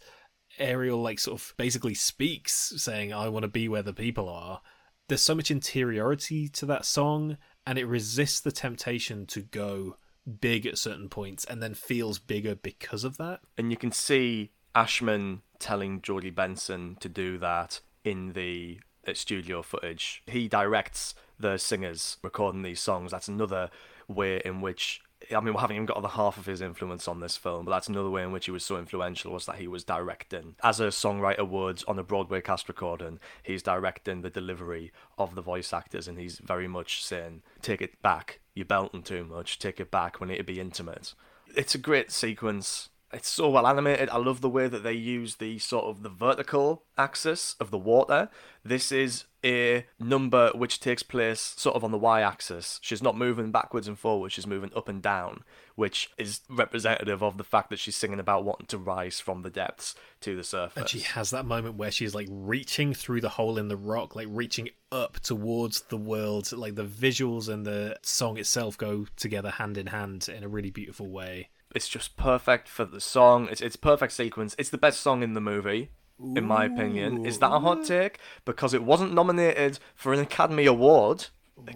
[0.57, 4.61] Ariel like sort of basically speaks saying I want to be where the people are.
[5.09, 9.97] There's so much interiority to that song and it resists the temptation to go
[10.27, 13.41] big at certain points and then feels bigger because of that.
[13.57, 19.63] And you can see Ashman telling Jodi Benson to do that in the uh, studio
[19.63, 20.23] footage.
[20.27, 23.13] He directs the singers recording these songs.
[23.13, 23.71] That's another
[24.09, 25.01] way in which
[25.35, 27.71] I mean, we haven't even got the half of his influence on this film, but
[27.73, 30.57] that's another way in which he was so influential was that he was directing.
[30.63, 35.43] As a songwriter would on a Broadway cast recording, he's directing the delivery of the
[35.43, 39.59] voice actors, and he's very much saying, "Take it back, you're belting too much.
[39.59, 40.21] Take it back.
[40.21, 41.15] We need to be intimate."
[41.57, 42.91] It's a great sequence.
[43.13, 44.11] It's so well animated.
[44.11, 47.79] I love the way that they use the sort of the vertical axis of the
[47.79, 48.29] water.
[48.65, 52.81] This is a number which takes place sort of on the y-axis.
[52.83, 54.35] She's not moving backwards and forwards.
[54.35, 55.45] She's moving up and down,
[55.77, 59.51] which is representative of the fact that she's singing about wanting to rise from the
[59.51, 60.77] depths to the surface.
[60.77, 64.17] And she has that moment where she's like reaching through the hole in the rock,
[64.17, 66.51] like reaching up towards the world.
[66.51, 70.71] Like the visuals and the song itself go together hand in hand in a really
[70.71, 71.51] beautiful way.
[71.77, 73.49] It's just perfect for the song.
[73.51, 74.55] It's it's perfect sequence.
[74.59, 75.91] It's the best song in the movie,
[76.39, 77.27] in my opinion.
[77.27, 78.19] Is that a hot take?
[78.45, 81.27] Because it wasn't nominated for an Academy Award.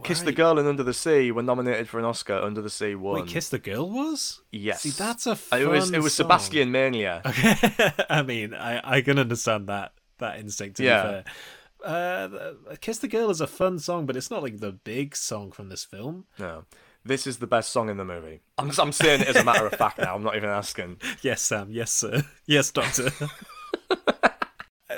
[0.02, 2.34] Kiss the Girl and Under the Sea were nominated for an Oscar.
[2.34, 3.14] Under the Sea won.
[3.22, 4.42] Wait, Kiss the Girl was?
[4.50, 4.82] Yes.
[4.82, 6.24] See, that's a it was it was song.
[6.24, 7.22] Sebastian Mania.
[7.26, 10.76] Okay, I mean, I, I can understand that that instinct.
[10.78, 11.02] To Yeah.
[11.02, 11.30] be
[11.86, 12.28] fair,
[12.70, 15.50] uh, "Kiss the Girl" is a fun song, but it's not like the big song
[15.50, 16.26] from this film.
[16.38, 16.64] No.
[17.04, 18.40] This is the best song in the movie.
[18.58, 20.14] I'm, I'm saying it as a matter of fact now.
[20.14, 20.98] I'm not even asking.
[21.22, 21.68] Yes, Sam.
[21.70, 22.22] Yes, sir.
[22.46, 23.10] Yes, Doctor.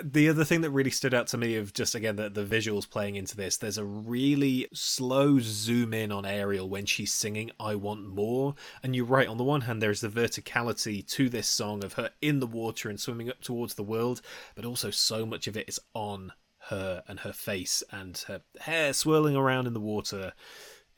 [0.03, 2.89] the other thing that really stood out to me of just again the, the visuals
[2.89, 7.75] playing into this there's a really slow zoom in on ariel when she's singing i
[7.75, 11.85] want more and you're right on the one hand there's the verticality to this song
[11.85, 14.23] of her in the water and swimming up towards the world
[14.55, 16.33] but also so much of it is on
[16.69, 20.33] her and her face and her hair swirling around in the water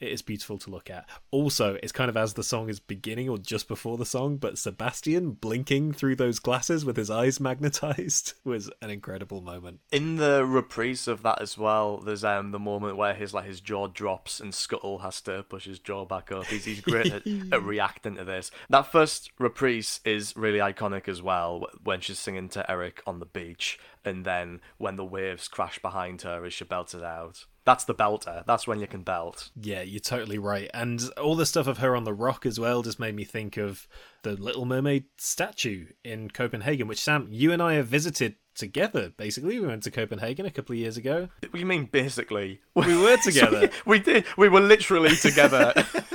[0.04, 1.08] it is beautiful to look at.
[1.30, 4.58] Also, it's kind of as the song is beginning or just before the song, but
[4.58, 9.80] Sebastian blinking through those glasses with his eyes magnetized was an incredible moment.
[9.90, 13.60] In the reprise of that as well, there's um the moment where his like his
[13.60, 16.44] jaw drops and Scuttle has to push his jaw back up.
[16.46, 18.50] He's he's great at, at reacting to this.
[18.68, 23.26] That first reprise is really iconic as well when she's singing to Eric on the
[23.26, 27.46] beach, and then when the waves crash behind her as she belts it out.
[27.64, 28.44] That's the belter.
[28.46, 29.50] That's when you can belt.
[29.60, 30.70] Yeah, you're totally right.
[30.74, 33.56] And all the stuff of her on the rock as well just made me think
[33.56, 33.88] of
[34.22, 39.12] the Little Mermaid statue in Copenhagen, which Sam, you and I have visited together.
[39.16, 41.28] Basically, we went to Copenhagen a couple of years ago.
[41.52, 42.60] We mean, basically?
[42.74, 43.70] We were together.
[43.86, 44.24] we, we did.
[44.36, 45.72] We were literally together.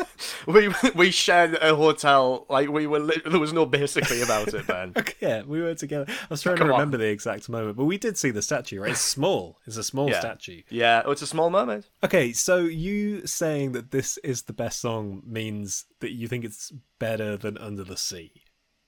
[0.48, 2.46] we we shared a hotel.
[2.50, 3.00] Like we were.
[3.00, 4.94] Li- there was no basically about it, Ben.
[5.20, 6.06] yeah, we were together.
[6.10, 6.80] I was trying Come to on.
[6.80, 8.82] remember the exact moment, but we did see the statue.
[8.82, 9.58] Right, it's small.
[9.66, 10.20] It's a small Yeah.
[10.20, 10.62] statue.
[10.70, 11.86] Yeah, oh, it's a small mermaid.
[12.04, 16.72] Okay, so you saying that this is the best song means that you think it's
[17.00, 18.32] better than Under the Sea.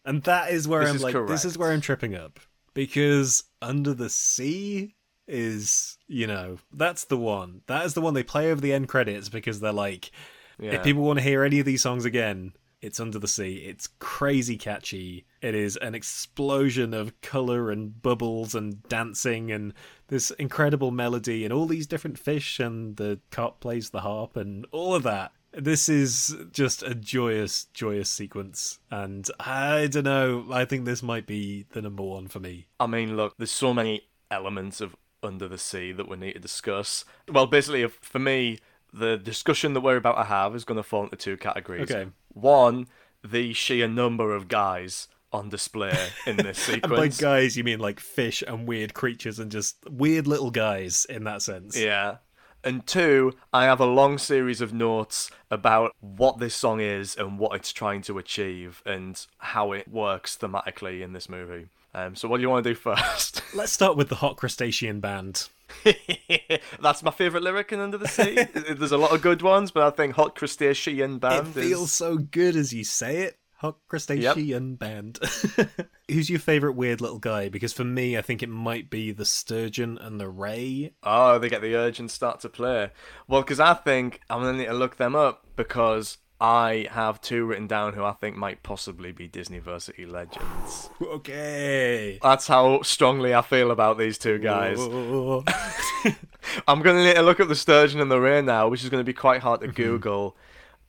[0.04, 2.40] And that is where This I'm is like this is where I'm tripping up
[2.74, 4.96] because Under the Sea
[5.28, 7.62] is, you know, that's the one.
[7.68, 10.12] That is the one they play over the end credits because they're like
[10.60, 10.74] Yeah.
[10.74, 13.58] if people want to hear any of these songs again, it's Under the Sea.
[13.58, 15.26] It's crazy catchy.
[15.42, 19.74] It is an explosion of color and bubbles and dancing and
[20.08, 24.66] this incredible melody and all these different fish and the carp plays the harp and
[24.72, 25.32] all of that.
[25.54, 28.80] This is just a joyous, joyous sequence.
[28.90, 30.46] And I don't know.
[30.52, 32.68] I think this might be the number one for me.
[32.80, 36.40] I mean, look, there's so many elements of Under the Sea that we need to
[36.40, 37.04] discuss.
[37.30, 38.60] Well, basically, for me,
[38.94, 41.92] the discussion that we're about to have is going to fall into two categories.
[41.92, 42.10] Okay.
[42.34, 42.88] One,
[43.24, 48.00] the sheer number of guys on display in this And by guys, you mean like
[48.00, 51.78] fish and weird creatures and just weird little guys in that sense.
[51.78, 52.18] Yeah.
[52.64, 57.40] And two, I have a long series of notes about what this song is and
[57.40, 61.68] what it's trying to achieve and how it works thematically in this movie.
[61.94, 63.42] Um, so, what do you want to do first?
[63.54, 65.50] Let's start with the Hot Crustacean Band.
[66.82, 68.46] That's my favourite lyric in Under the Sea.
[68.74, 71.94] There's a lot of good ones, but I think Hot Crustacean Band it feels is.
[71.94, 73.38] so good as you say it.
[73.62, 75.20] Hot Crustacean Band.
[76.10, 77.48] Who's your favourite weird little guy?
[77.48, 80.94] Because for me, I think it might be the Sturgeon and the Ray.
[81.04, 82.90] Oh, they get the urge and start to play.
[83.28, 87.22] Well, because I think I'm going to need to look them up because I have
[87.22, 90.90] two written down who I think might possibly be Disney Versity legends.
[91.00, 92.18] Okay.
[92.20, 94.80] That's how strongly I feel about these two guys.
[96.68, 98.90] I'm going to need to look up the sturgeon and the ray now, which is
[98.90, 99.76] going to be quite hard to mm-hmm.
[99.76, 100.36] Google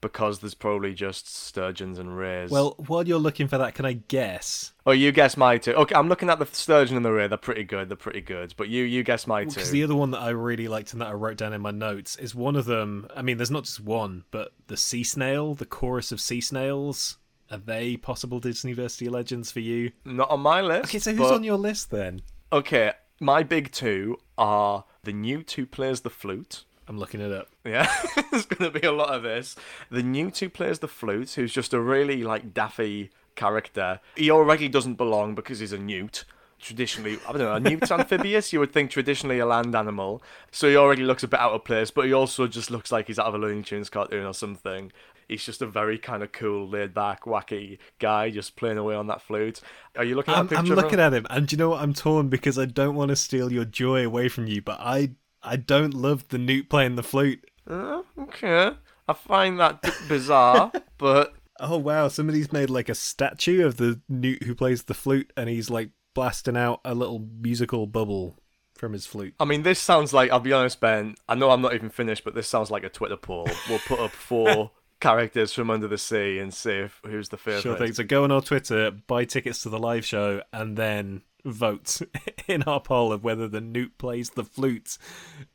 [0.03, 2.51] because there's probably just sturgeons and rays.
[2.51, 4.73] Well, while you're looking for that, can I guess?
[4.85, 5.73] oh, you guess my two.
[5.73, 7.27] Okay, I'm looking at the sturgeon and the ray.
[7.27, 7.89] They're pretty good.
[7.89, 8.53] They're pretty good.
[8.57, 9.49] But you, you guess my two.
[9.51, 11.71] Because the other one that I really liked and that I wrote down in my
[11.71, 13.07] notes is one of them.
[13.15, 17.17] I mean, there's not just one, but the sea snail, the chorus of sea snails.
[17.49, 19.91] Are they possible Disney Versity legends for you?
[20.05, 20.89] Not on my list.
[20.89, 22.21] Okay, so who's but- on your list then?
[22.51, 26.65] Okay, my big two are the new two plays the flute.
[26.87, 27.47] I'm looking it up.
[27.65, 27.91] Yeah,
[28.31, 29.55] there's going to be a lot of this.
[29.89, 33.99] The newt who plays the flute, who's just a really like daffy character.
[34.15, 36.25] He already doesn't belong because he's a newt.
[36.59, 38.53] Traditionally, I don't know, a newt's amphibious.
[38.53, 41.65] You would think traditionally a land animal, so he already looks a bit out of
[41.65, 41.91] place.
[41.91, 44.91] But he also just looks like he's out of a Looney Tunes cartoon or something.
[45.27, 49.07] He's just a very kind of cool, laid back, wacky guy, just playing away on
[49.07, 49.61] that flute.
[49.97, 50.61] Are you looking at a I'm, picture?
[50.61, 51.81] I'm looking at him, and do you know what?
[51.81, 55.11] I'm torn because I don't want to steal your joy away from you, but I
[55.43, 57.43] I don't love the newt playing the flute.
[57.69, 58.71] Uh, okay,
[59.07, 64.01] I find that b- bizarre, but Oh wow, somebody's made like a statue of the
[64.09, 68.37] newt who plays the flute, and he's like blasting out a little musical bubble
[68.73, 69.35] from his flute.
[69.39, 72.23] I mean, this sounds like, I'll be honest, Ben, I know I'm not even finished,
[72.23, 73.47] but this sounds like a Twitter poll.
[73.69, 77.61] We'll put up four characters from Under the Sea and see if, who's the favourite.
[77.61, 77.93] Sure thing.
[77.93, 82.01] So go on our Twitter, buy tickets to the live show, and then vote
[82.47, 84.97] in our poll of whether the newt plays the flute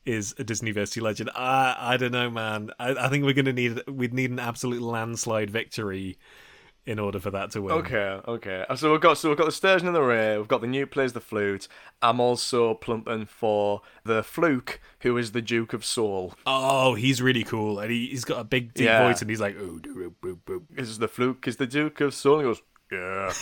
[0.05, 1.31] is a Disney Versity legend.
[1.35, 2.71] I I don't know, man.
[2.79, 6.19] I, I think we're gonna need we'd need an absolute landslide victory
[6.87, 7.75] in order for that to win.
[7.75, 8.65] Okay, okay.
[8.67, 10.39] Uh, so we've got so we've got the sturgeon in the rear.
[10.39, 11.69] We've got the new plays the flute.
[12.01, 16.33] I'm also plumping for the fluke, who is the Duke of Soul.
[16.47, 19.07] Oh, he's really cool, and he, he's got a big deep Yeah.
[19.07, 19.81] voice, and he's like, "Oh,
[20.23, 22.39] boop." Is the fluke is the Duke of Soul?
[22.39, 23.33] He goes, yeah.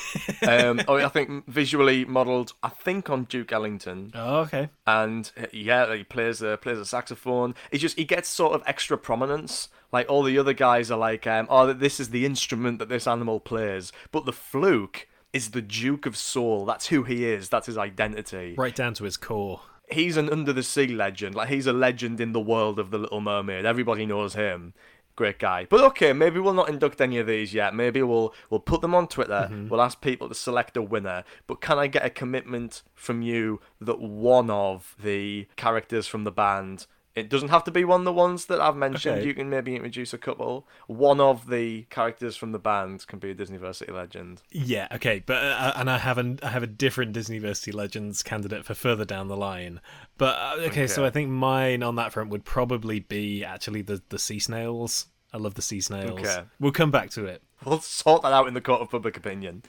[0.48, 2.52] um, oh, I think visually modelled.
[2.62, 4.12] I think on Duke Ellington.
[4.14, 4.70] Oh, okay.
[4.86, 7.54] and yeah, he plays a plays a saxophone.
[7.70, 9.68] He just he gets sort of extra prominence.
[9.92, 13.06] Like all the other guys are like, um, oh, this is the instrument that this
[13.06, 16.64] animal plays, but the fluke is the Duke of Soul.
[16.64, 17.48] That's who he is.
[17.48, 18.54] That's his identity.
[18.56, 19.60] Right down to his core.
[19.90, 21.36] He's an under the sea legend.
[21.36, 23.64] Like he's a legend in the world of the Little Mermaid.
[23.64, 24.74] Everybody knows him.
[25.16, 25.66] Great guy.
[25.68, 27.74] But okay, maybe we'll not induct any of these yet.
[27.74, 29.48] Maybe we'll we'll put them on Twitter.
[29.50, 29.68] Mm-hmm.
[29.68, 31.24] We'll ask people to select a winner.
[31.46, 36.30] But can I get a commitment from you that one of the characters from the
[36.30, 36.86] band
[37.16, 39.18] it doesn't have to be one of the ones that I've mentioned.
[39.18, 39.26] Okay.
[39.26, 40.68] You can maybe introduce a couple.
[40.86, 44.42] One of the characters from the band can be a Disney Versity legend.
[44.52, 48.22] Yeah, okay, but uh, and I have an I have a different Disney Versity Legends
[48.22, 49.80] candidate for further down the line.
[50.18, 54.02] But uh, okay, so I think mine on that front would probably be actually the
[54.10, 55.06] the sea snails.
[55.32, 56.20] I love the sea snails.
[56.20, 56.44] Okay.
[56.60, 57.42] We'll come back to it.
[57.64, 59.62] We'll sort that out in the court of public opinion.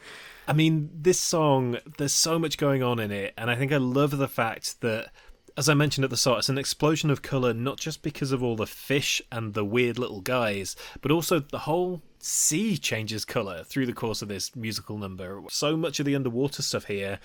[0.48, 3.78] I mean, this song, there's so much going on in it, and I think I
[3.78, 5.12] love the fact that,
[5.58, 8.44] as I mentioned at the start, it's an explosion of colour, not just because of
[8.44, 13.64] all the fish and the weird little guys, but also the whole sea changes colour
[13.64, 15.42] through the course of this musical number.
[15.50, 17.20] So much of the underwater stuff here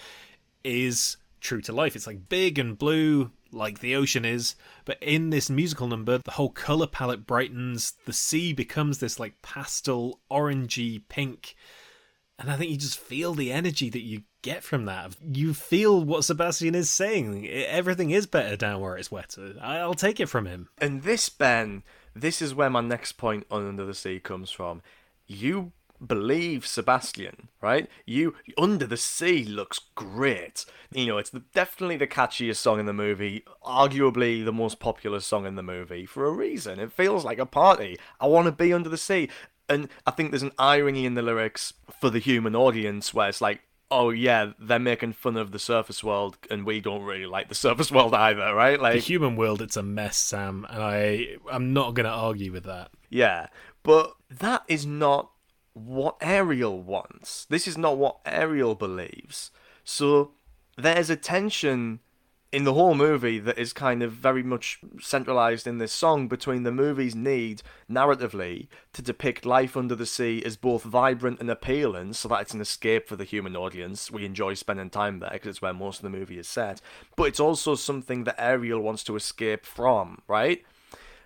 [0.65, 1.95] is true to life.
[1.95, 4.57] It's like big and blue, like the ocean is.
[4.87, 7.95] But in this musical number, the whole color palette brightens.
[8.07, 11.55] The sea becomes this like pastel, orangey pink.
[12.39, 15.15] And I think you just feel the energy that you get from that.
[15.33, 17.47] You feel what Sebastian is saying.
[17.49, 19.55] Everything is better down where it's wetter.
[19.61, 20.69] I'll take it from him.
[20.79, 24.83] And this, Ben, this is where my next point on Under the Sea comes from.
[25.27, 25.73] You
[26.05, 27.89] believe Sebastian, right?
[28.07, 30.65] You Under the Sea looks great.
[30.91, 35.21] You know, it's the, definitely the catchiest song in the movie, arguably the most popular
[35.21, 36.81] song in the movie for a reason.
[36.81, 37.99] It feels like a party.
[38.21, 39.31] I want to be under the sea.
[39.69, 43.41] And I think there's an irony in the lyrics for the human audience where it's
[43.41, 43.61] like,
[43.91, 47.55] oh yeah, they're making fun of the surface world, and we don't really like the
[47.67, 48.81] surface world either, right?
[48.81, 52.65] Like the human world, it's a mess, Sam, and I I'm not gonna argue with
[52.65, 52.91] that.
[53.11, 53.49] Yeah,
[53.83, 55.31] but that is not
[55.75, 57.45] what Ariel wants.
[57.47, 59.51] This is not what Ariel believes.
[59.85, 60.33] So
[60.77, 62.01] there's a tension
[62.53, 66.65] in the whole movie that is kind of very much centralized in this song between
[66.65, 72.13] the movie's need narratively to depict life under the sea as both vibrant and appealing
[72.13, 74.11] so that it's an escape for the human audience.
[74.11, 76.83] We enjoy spending time there because it's where most of the movie is set.
[77.17, 80.63] But it's also something that ariel wants to escape from right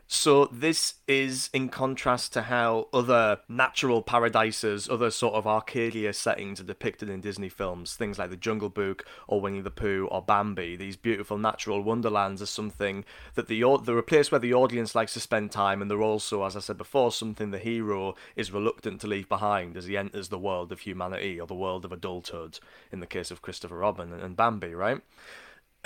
[0.09, 6.61] so this is in contrast to how other natural paradises, other sort of Arcadia settings
[6.61, 10.23] are depicted in Disney films, things like The Jungle Book or Winnie the Pooh or
[10.23, 10.77] Bambi.
[10.77, 13.05] These beautiful natural wonderlands are something
[13.35, 16.45] that the they're a place where the audience likes to spend time, and they're also,
[16.45, 20.29] as I said before, something the hero is reluctant to leave behind as he enters
[20.29, 22.61] the world of humanity or the world of adulthood.
[22.93, 25.01] In the case of Christopher Robin and Bambi, right?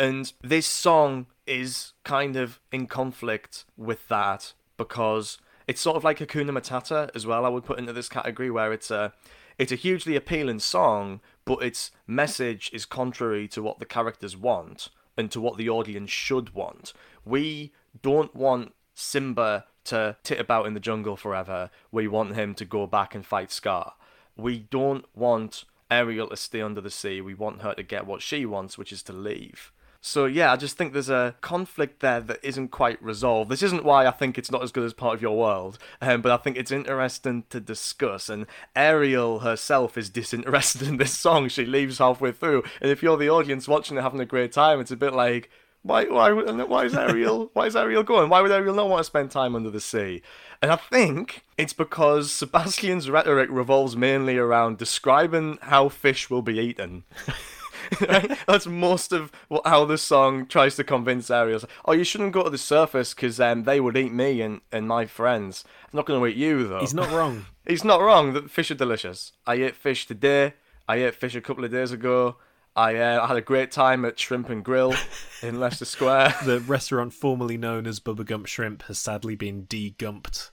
[0.00, 6.20] And this song is kind of in conflict with that because it's sort of like
[6.20, 7.44] Hakuna Matata as well.
[7.44, 9.12] I would put into this category where it's a
[9.58, 14.88] it's a hugely appealing song, but its message is contrary to what the characters want
[15.16, 16.92] and to what the audience should want.
[17.26, 21.68] We don't want Simba to tit about in the jungle forever.
[21.90, 23.94] We want him to go back and fight Scar.
[24.36, 27.20] We don't want Ariel to stay under the sea.
[27.20, 29.72] We want her to get what she wants, which is to leave.
[30.02, 33.50] So yeah, I just think there's a conflict there that isn't quite resolved.
[33.50, 36.22] This isn't why I think it's not as good as part of your world, um,
[36.22, 38.30] but I think it's interesting to discuss.
[38.30, 41.48] And Ariel herself is disinterested in this song.
[41.48, 44.80] She leaves halfway through, and if you're the audience watching it having a great time,
[44.80, 45.50] it's a bit like.
[45.82, 47.48] Why, why, why is Ariel?
[47.54, 48.28] Why is Ariel going?
[48.28, 50.20] Why would Ariel not want to spend time under the sea?
[50.60, 56.58] And I think it's because Sebastian's rhetoric revolves mainly around describing how fish will be
[56.58, 57.04] eaten.
[58.46, 61.60] That's most of what, how the song tries to convince Ariel.
[61.84, 64.86] Oh, you shouldn't go to the surface because um, they would eat me and, and
[64.86, 65.64] my friends.
[65.84, 66.80] I'm not going to eat you, though.
[66.80, 67.46] He's not wrong.
[67.66, 68.32] He's not wrong.
[68.32, 69.32] The fish are delicious.
[69.46, 70.54] I ate fish today.
[70.88, 72.36] I ate fish a couple of days ago.
[72.76, 74.94] I, uh, I had a great time at Shrimp and Grill
[75.42, 76.34] in Leicester Square.
[76.44, 80.50] the restaurant formerly known as Bubba Gump Shrimp has sadly been de-gumped.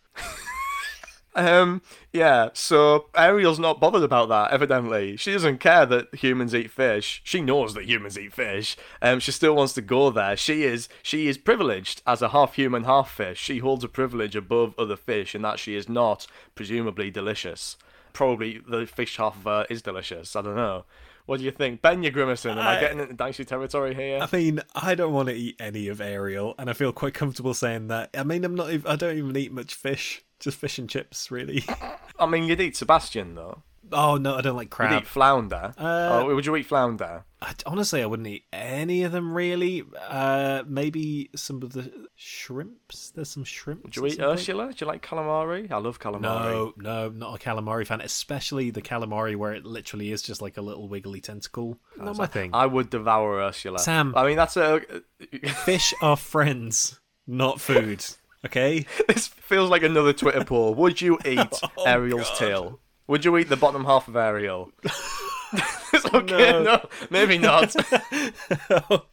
[1.38, 5.18] Um, yeah, so Ariel's not bothered about that, evidently.
[5.18, 7.22] She doesn't care that humans eat fish.
[7.24, 8.76] She knows that humans eat fish.
[9.04, 10.36] Um, she still wants to go there.
[10.36, 13.40] She is she is privileged as a half human, half fish.
[13.40, 16.26] She holds a privilege above other fish in that she is not,
[16.56, 17.78] presumably, delicious.
[18.14, 20.36] Probably the fish half of her is delicious.
[20.36, 20.86] I don't know.
[21.28, 21.82] What do you think?
[21.82, 22.52] Ben, you're grimacing.
[22.52, 24.20] Am I, I getting into dicey territory here?
[24.22, 27.54] I mean, I don't want to eat any of Ariel, and I feel quite comfortable
[27.54, 28.12] saying that.
[28.18, 28.70] I mean, I'm not.
[28.88, 30.24] I don't even eat much fish.
[30.40, 31.66] Just fish and chips, really.
[32.20, 33.62] I mean, you'd eat Sebastian though.
[33.92, 34.92] Oh no, I don't like crab.
[34.92, 35.74] You'd eat flounder.
[35.78, 37.24] Uh, oh, would you eat flounder?
[37.42, 39.84] I, honestly, I wouldn't eat any of them really.
[40.08, 43.12] Uh, maybe some of the shrimps.
[43.12, 43.84] There's some shrimps.
[43.84, 44.74] Would you eat Ursula?
[44.74, 45.72] Do you like calamari?
[45.72, 46.22] I love calamari.
[46.22, 48.02] No, no, not a calamari fan.
[48.02, 51.80] Especially the calamari where it literally is just like a little wiggly tentacle.
[51.98, 52.52] Not my thing.
[52.54, 53.80] I would devour Ursula.
[53.80, 54.82] Sam, I mean that's a.
[55.66, 58.04] fish are friends, not food.
[58.46, 58.86] Okay.
[59.08, 60.74] this feels like another Twitter poll.
[60.76, 61.40] Would you eat
[61.78, 62.38] oh, Ariel's God.
[62.38, 62.80] tail?
[63.08, 64.72] Would you eat the bottom half of Ariel?
[64.84, 66.64] it's okay, no.
[66.64, 66.90] no.
[67.10, 67.74] maybe not.
[68.70, 69.06] oh,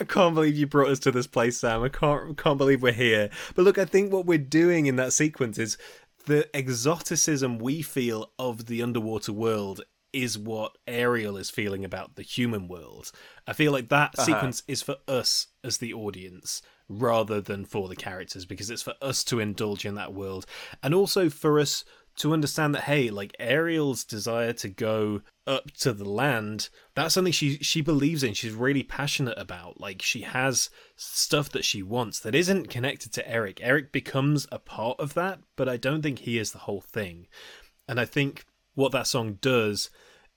[0.00, 1.82] I can't believe you brought us to this place, Sam.
[1.82, 3.30] I can't can't believe we're here.
[3.54, 5.76] But look, I think what we're doing in that sequence is
[6.26, 9.82] the exoticism we feel of the underwater world
[10.12, 13.12] is what Ariel is feeling about the human world.
[13.46, 14.24] I feel like that uh-huh.
[14.24, 18.94] sequence is for us as the audience rather than for the characters because it's for
[19.00, 20.44] us to indulge in that world
[20.82, 21.84] and also for us
[22.16, 27.32] to understand that hey, like Ariel's desire to go up to the land, that's something
[27.32, 28.34] she she believes in.
[28.34, 29.80] She's really passionate about.
[29.80, 33.60] Like she has stuff that she wants that isn't connected to Eric.
[33.62, 37.26] Eric becomes a part of that, but I don't think he is the whole thing.
[37.88, 38.44] And I think
[38.74, 39.90] what that song does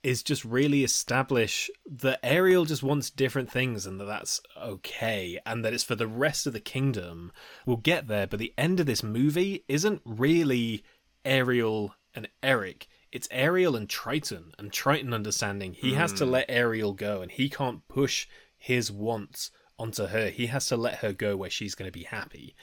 [0.05, 5.65] is just really establish that Ariel just wants different things and that that's okay and
[5.65, 7.31] that it's for the rest of the kingdom.
[7.65, 10.83] We'll get there, but the end of this movie isn't really
[11.25, 12.87] Ariel and Eric.
[13.11, 15.95] It's Ariel and Triton and Triton understanding he mm.
[15.95, 16.31] has to hmm.
[16.31, 20.29] let Ariel go and he can't push his wants onto her.
[20.29, 22.55] He has to let her go where she's going to be happy.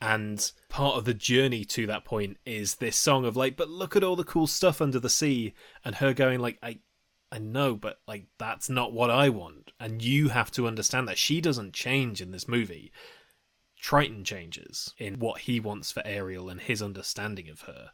[0.00, 3.96] And part of the journey to that point is this song of like, but look
[3.96, 5.54] at all the cool stuff under the sea,
[5.84, 6.78] and her going like, I,
[7.32, 11.18] I know, but like that's not what I want, and you have to understand that
[11.18, 12.92] she doesn't change in this movie.
[13.80, 17.90] Triton changes in what he wants for Ariel and his understanding of her.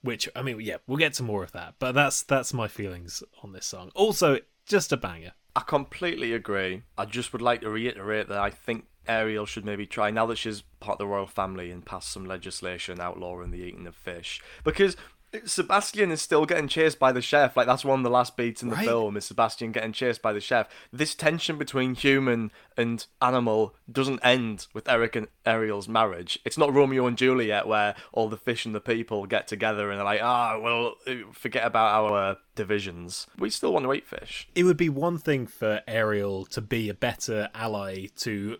[0.00, 3.22] Which I mean, yeah, we'll get to more of that, but that's that's my feelings
[3.42, 3.90] on this song.
[3.94, 5.32] Also, just a banger.
[5.56, 6.82] I completely agree.
[6.96, 10.38] I just would like to reiterate that I think Ariel should maybe try now that
[10.38, 14.40] she's part of the royal family and pass some legislation outlawing the eating of fish
[14.62, 14.96] because
[15.44, 17.56] Sebastian is still getting chased by the chef.
[17.56, 18.86] Like that's one of the last beats in the right.
[18.86, 20.68] film is Sebastian getting chased by the chef.
[20.92, 26.38] This tension between human and animal doesn't end with Eric and Ariel's marriage.
[26.44, 29.98] It's not Romeo and Juliet where all the fish and the people get together and
[29.98, 33.26] they're like, ah, oh, well, forget about our divisions.
[33.38, 34.48] We still want to eat fish.
[34.54, 38.58] It would be one thing for Ariel to be a better ally to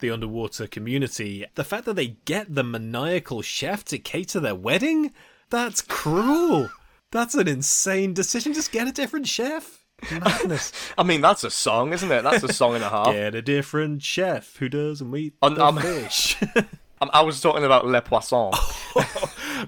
[0.00, 1.44] the underwater community.
[1.54, 5.12] The fact that they get the maniacal chef to cater their wedding
[5.50, 6.70] that's cruel.
[7.10, 8.52] That's an insane decision.
[8.52, 9.84] Just get a different chef.
[10.10, 10.72] Madness.
[10.98, 12.22] I mean, that's a song, isn't it?
[12.22, 13.12] That's a song and a half.
[13.12, 16.36] Get a different chef who doesn't eat um, the um, fish.
[17.00, 18.52] I was talking about Le Poisson.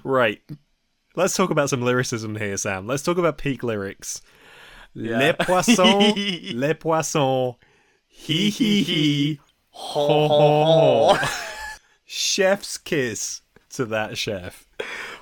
[0.03, 0.41] right.
[1.15, 2.87] Let's talk about some lyricism here, Sam.
[2.87, 4.21] Let's talk about peak lyrics.
[4.93, 5.17] Yeah.
[5.17, 6.13] Le Poisson,
[6.59, 7.55] Le Poisson,
[8.07, 11.27] he he he, ho ho ho.
[12.05, 14.67] Chef's kiss to that chef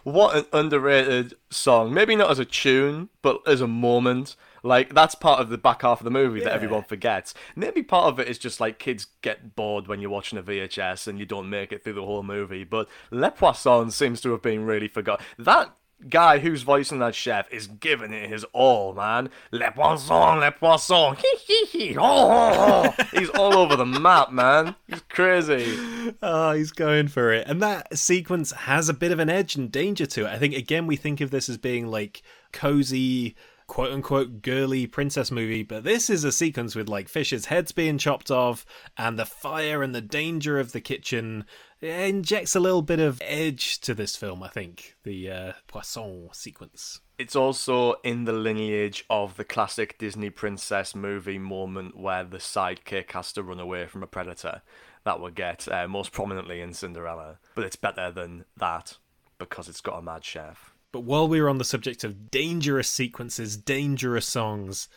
[0.04, 1.94] what an underrated song.
[1.94, 4.36] Maybe not as a tune, but as a moment.
[4.64, 6.46] Like that's part of the back half of the movie yeah.
[6.46, 7.34] that everyone forgets.
[7.56, 11.08] Maybe part of it is just like kids get bored when you're watching a VHS
[11.08, 12.64] and you don't make it through the whole movie.
[12.64, 15.26] But Le Poisson seems to have been really forgotten.
[15.38, 15.74] That
[16.08, 19.30] guy who's voicing that chef is giving it his all, man.
[19.52, 21.16] Le poisson, le poisson.
[23.12, 24.76] He's all over the map, man.
[24.88, 26.14] He's crazy.
[26.22, 27.48] Oh, he's going for it.
[27.48, 30.30] And that sequence has a bit of an edge and danger to it.
[30.30, 32.22] I think, again, we think of this as being like
[32.52, 33.36] cozy
[33.70, 37.98] quote unquote girly princess movie, but this is a sequence with like fish's heads being
[38.00, 38.66] chopped off
[38.98, 41.46] and the fire and the danger of the kitchen
[41.82, 46.30] it injects a little bit of edge to this film, I think, the uh, Poisson
[46.34, 47.02] sequence.
[47.18, 53.12] It's also in the lineage of the classic Disney princess movie moment where the sidekick
[53.12, 54.62] has to run away from a predator.
[55.04, 57.40] That will get uh, most prominently in Cinderella.
[57.56, 58.98] But it's better than that
[59.38, 60.76] because it's got a mad chef.
[60.92, 64.90] But while we're on the subject of dangerous sequences, dangerous songs,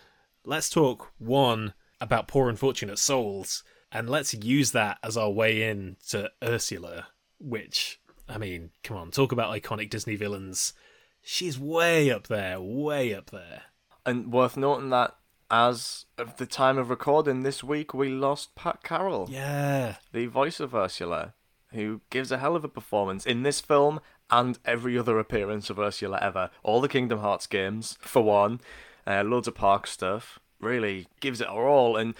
[0.44, 3.62] let's talk one about Poor Unfortunate Souls,
[3.92, 9.10] and let's use that as our way in to Ursula, which, I mean, come on,
[9.10, 10.72] talk about iconic Disney villains.
[11.20, 13.62] She's way up there, way up there.
[14.04, 15.14] And worth noting that
[15.50, 19.28] as of the time of recording this week, we lost Pat Carroll.
[19.30, 19.96] Yeah.
[20.12, 21.34] The voice of Ursula,
[21.72, 25.78] who gives a hell of a performance in this film and every other appearance of
[25.78, 26.50] Ursula ever.
[26.62, 28.60] All the Kingdom Hearts games, for one,
[29.06, 30.38] uh, loads of park stuff.
[30.58, 32.14] Really gives it her all and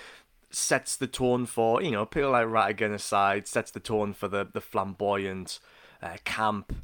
[0.55, 4.47] sets the tone for, you know, people like Ratigan aside, sets the tone for the,
[4.51, 5.59] the flamboyant,
[6.03, 6.75] uh, camp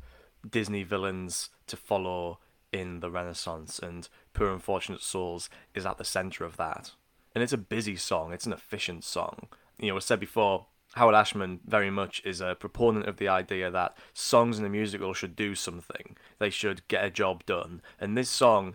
[0.48, 2.38] Disney villains to follow
[2.72, 3.78] in the Renaissance.
[3.78, 6.92] And Poor Unfortunate Souls is at the centre of that.
[7.34, 9.48] And it's a busy song, it's an efficient song.
[9.78, 13.70] You know, I said before, Howard Ashman very much is a proponent of the idea
[13.70, 16.16] that songs in a musical should do something.
[16.38, 17.82] They should get a job done.
[18.00, 18.74] And this song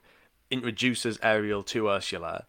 [0.51, 2.45] introduces Ariel to Ursula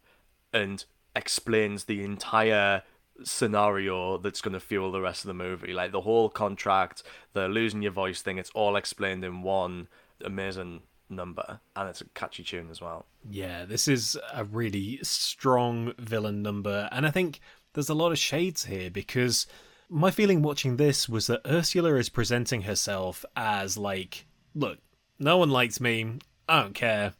[0.53, 0.85] and
[1.17, 2.83] explains the entire
[3.23, 5.73] scenario that's going to fuel the rest of the movie.
[5.73, 7.03] Like the whole contract,
[7.33, 9.89] the losing your voice thing, it's all explained in one
[10.25, 13.07] amazing number and it's a catchy tune as well.
[13.29, 17.41] Yeah, this is a really strong villain number and I think
[17.75, 19.47] there's a lot of shades here because
[19.89, 24.79] my feeling watching this was that Ursula is presenting herself as like, look,
[25.19, 26.19] no one likes me.
[26.49, 27.15] I don't care.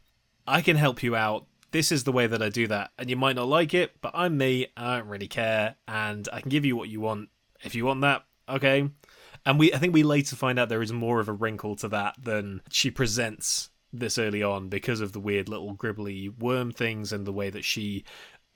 [0.47, 1.45] I can help you out.
[1.75, 2.91] This is the way that I do that.
[2.97, 4.67] And you might not like it, but I'm me.
[4.77, 5.75] I don't really care.
[5.89, 7.27] And I can give you what you want.
[7.65, 8.89] If you want that, okay.
[9.45, 11.89] And we I think we later find out there is more of a wrinkle to
[11.89, 17.11] that than she presents this early on because of the weird little gribbly worm things
[17.11, 18.05] and the way that she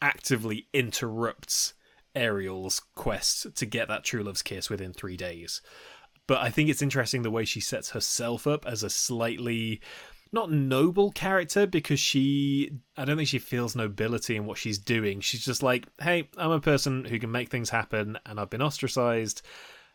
[0.02, 1.74] actively interrupts
[2.16, 5.62] Ariel's quest to get that true love's kiss within three days.
[6.26, 9.82] But I think it's interesting the way she sets herself up as a slightly
[10.32, 15.22] not noble character because she I don't think she feels nobility in what she's doing.
[15.22, 18.62] She's just like, hey, I'm a person who can make things happen and I've been
[18.62, 19.42] ostracized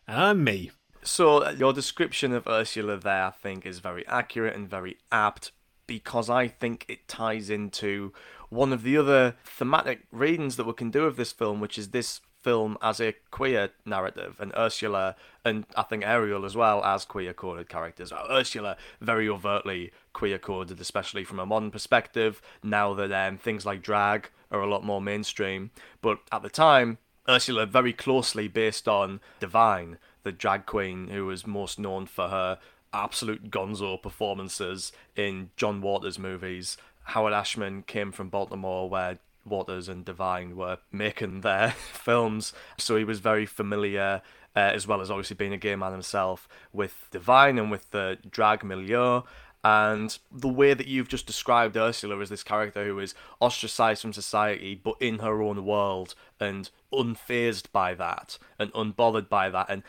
[0.07, 0.71] and I'm me.
[1.03, 5.51] So your description of Ursula there I think is very accurate and very apt
[5.87, 8.11] because I think it ties into
[8.49, 11.89] one of the other thematic readings that we can do of this film, which is
[11.89, 17.03] this film as a queer narrative, and Ursula and I think Ariel as well as
[17.03, 18.13] queer coded characters.
[18.29, 22.43] Ursula very overtly queer coded, especially from a modern perspective.
[22.61, 25.71] Now that um, things like drag are a lot more mainstream,
[26.03, 31.47] but at the time, Ursula very closely based on Divine, the drag queen who was
[31.47, 32.59] most known for her
[32.93, 36.77] absolute gonzo performances in John Waters movies.
[37.05, 43.03] Howard Ashman came from Baltimore, where Waters and Divine were making their films, so he
[43.03, 44.21] was very familiar,
[44.55, 48.17] uh, as well as obviously being a gay man himself, with Divine and with the
[48.29, 49.21] drag milieu.
[49.63, 54.13] And the way that you've just described Ursula as this character who is ostracized from
[54.13, 59.81] society, but in her own world and unfazed by that and unbothered by that, and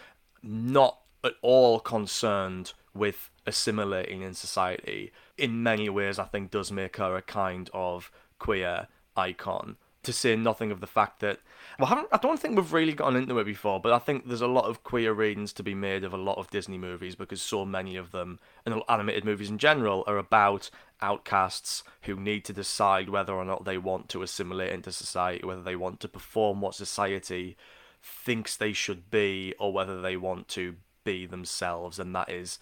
[0.43, 6.97] not at all concerned with assimilating in society, in many ways, I think does make
[6.97, 9.77] her a kind of queer icon.
[10.03, 11.41] To say nothing of the fact that,
[11.81, 14.41] well, I, I don't think we've really gotten into it before, but I think there's
[14.41, 17.43] a lot of queer readings to be made of a lot of Disney movies because
[17.43, 20.71] so many of them, and animated movies in general, are about
[21.03, 25.63] outcasts who need to decide whether or not they want to assimilate into society, whether
[25.63, 27.57] they want to perform what society
[28.01, 32.61] thinks they should be, or whether they want to be themselves, and that is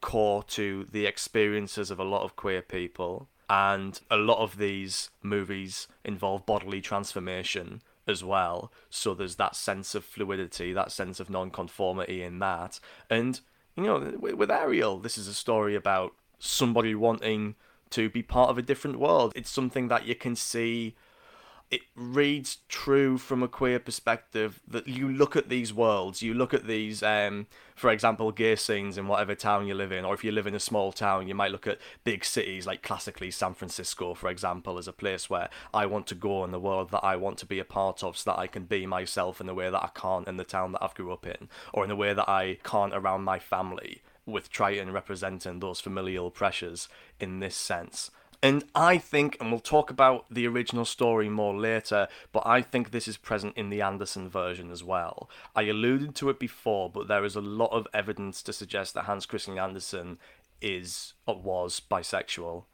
[0.00, 5.10] core to the experiences of a lot of queer people and a lot of these
[5.24, 8.72] movies involve bodily transformation as well.
[8.90, 12.78] So there's that sense of fluidity, that sense of non-conformity in that.
[13.10, 13.40] And
[13.76, 17.56] you know, with Ariel, this is a story about somebody wanting
[17.90, 19.32] to be part of a different world.
[19.34, 20.94] It's something that you can see
[21.70, 26.52] it reads true from a queer perspective that you look at these worlds, you look
[26.52, 30.24] at these, um, for example, gay scenes in whatever town you live in, or if
[30.24, 33.54] you live in a small town, you might look at big cities like classically San
[33.54, 37.04] Francisco, for example, as a place where I want to go in the world that
[37.04, 39.54] I want to be a part of so that I can be myself in the
[39.54, 41.94] way that I can't in the town that I've grew up in, or in the
[41.94, 46.88] way that I can't around my family, with Triton representing those familial pressures
[47.20, 48.10] in this sense.
[48.42, 52.90] And I think, and we'll talk about the original story more later, but I think
[52.90, 55.28] this is present in the Andersen version as well.
[55.54, 59.04] I alluded to it before, but there is a lot of evidence to suggest that
[59.04, 60.18] Hans Christian Andersen
[60.62, 62.64] is or was bisexual.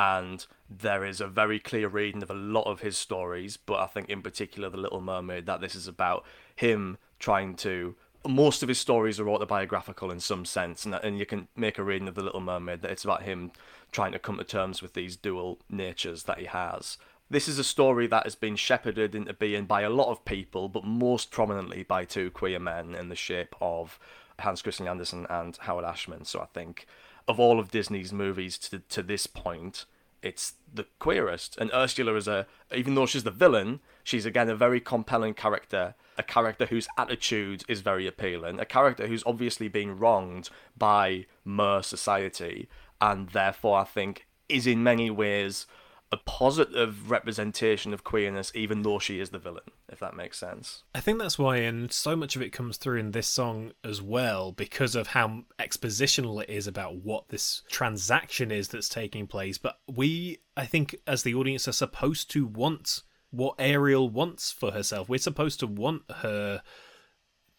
[0.00, 3.86] And there is a very clear reading of a lot of his stories, but I
[3.86, 6.24] think in particular The Little Mermaid, that this is about
[6.54, 7.96] him trying to
[8.26, 11.84] most of his stories are autobiographical in some sense, and, and you can make a
[11.84, 13.52] reading of The Little Mermaid that it's about him
[13.92, 16.98] trying to come to terms with these dual natures that he has.
[17.30, 20.68] This is a story that has been shepherded into being by a lot of people,
[20.68, 23.98] but most prominently by two queer men in the shape of
[24.38, 26.24] Hans Christian Andersen and Howard Ashman.
[26.24, 26.86] So I think
[27.26, 29.84] of all of Disney's movies to to this point,
[30.22, 31.56] it's the queerest.
[31.58, 35.94] And Ursula is a, even though she's the villain, she's again a very compelling character,
[36.16, 41.82] a character whose attitude is very appealing, a character who's obviously been wronged by mer
[41.82, 42.68] society,
[43.00, 45.66] and therefore I think is in many ways
[46.10, 50.82] a positive representation of queerness, even though she is the villain, if that makes sense.
[50.94, 54.00] I think that's why, and so much of it comes through in this song as
[54.00, 59.58] well, because of how expositional it is about what this transaction is that's taking place.
[59.58, 64.72] But we, I think, as the audience, are supposed to want what Ariel wants for
[64.72, 65.08] herself.
[65.08, 66.62] We're supposed to want her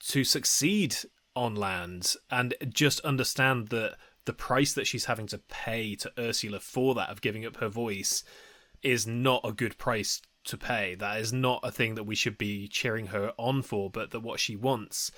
[0.07, 0.95] to succeed
[1.35, 3.95] on land and just understand that
[4.29, 7.67] the price that she's having to pay to Ursula for that of giving up her
[7.67, 8.23] voice
[8.83, 10.93] is not a good price to pay.
[10.93, 14.19] That is not a thing that we should be cheering her on for, but that
[14.19, 15.11] what she wants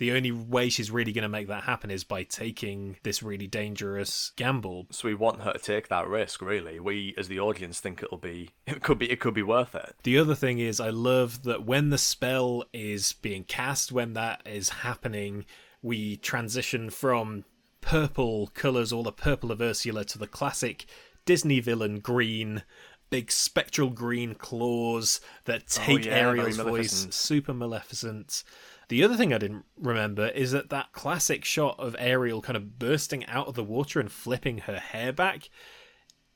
[0.00, 3.46] the only way she's really going to make that happen is by taking this really
[3.46, 4.86] dangerous gamble.
[4.90, 6.40] So we want her to take that risk.
[6.40, 9.74] Really, we as the audience think it'll be it could be it could be worth
[9.74, 9.94] it.
[10.02, 14.40] The other thing is, I love that when the spell is being cast, when that
[14.46, 15.44] is happening,
[15.82, 17.44] we transition from
[17.80, 20.86] purple colours, all the purple of Ursula, to the classic
[21.24, 22.62] Disney villain green,
[23.10, 28.44] big spectral green claws that oh, take oh, yeah, Ariel's voice, super maleficent.
[28.88, 32.78] The other thing I didn't remember is that that classic shot of Ariel kind of
[32.78, 35.48] bursting out of the water and flipping her hair back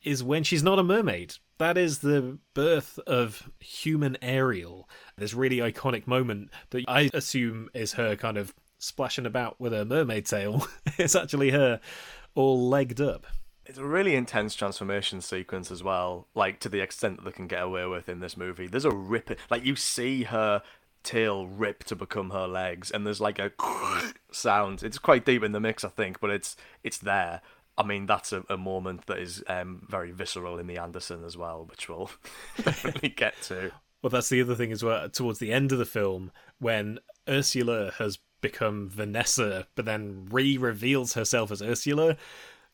[0.03, 1.35] is when she's not a mermaid.
[1.59, 4.89] That is the birth of human Ariel.
[5.17, 8.55] This really iconic moment that I assume is her kind of
[8.85, 10.67] splashing about with her mermaid tail.
[10.99, 11.81] it's actually her
[12.35, 13.27] all legged up.
[13.67, 17.47] It's a really intense transformation sequence as well, like to the extent that they can
[17.47, 18.67] get away with in this movie.
[18.67, 20.63] There's a rip, like you see her
[21.03, 23.53] tail rip to become her legs, and there's like a
[24.31, 24.83] sound.
[24.83, 27.41] It's quite deep in the mix, I think, but it's it's there.
[27.77, 31.37] I mean, that's a, a moment that is um, very visceral in the Andersen as
[31.37, 32.11] well, which we'll
[32.63, 33.73] definitely get to.
[34.03, 35.09] Well, that's the other thing as well.
[35.09, 36.99] Towards the end of the film, when
[37.29, 42.17] Ursula has become Vanessa, but then re-reveals herself as Ursula.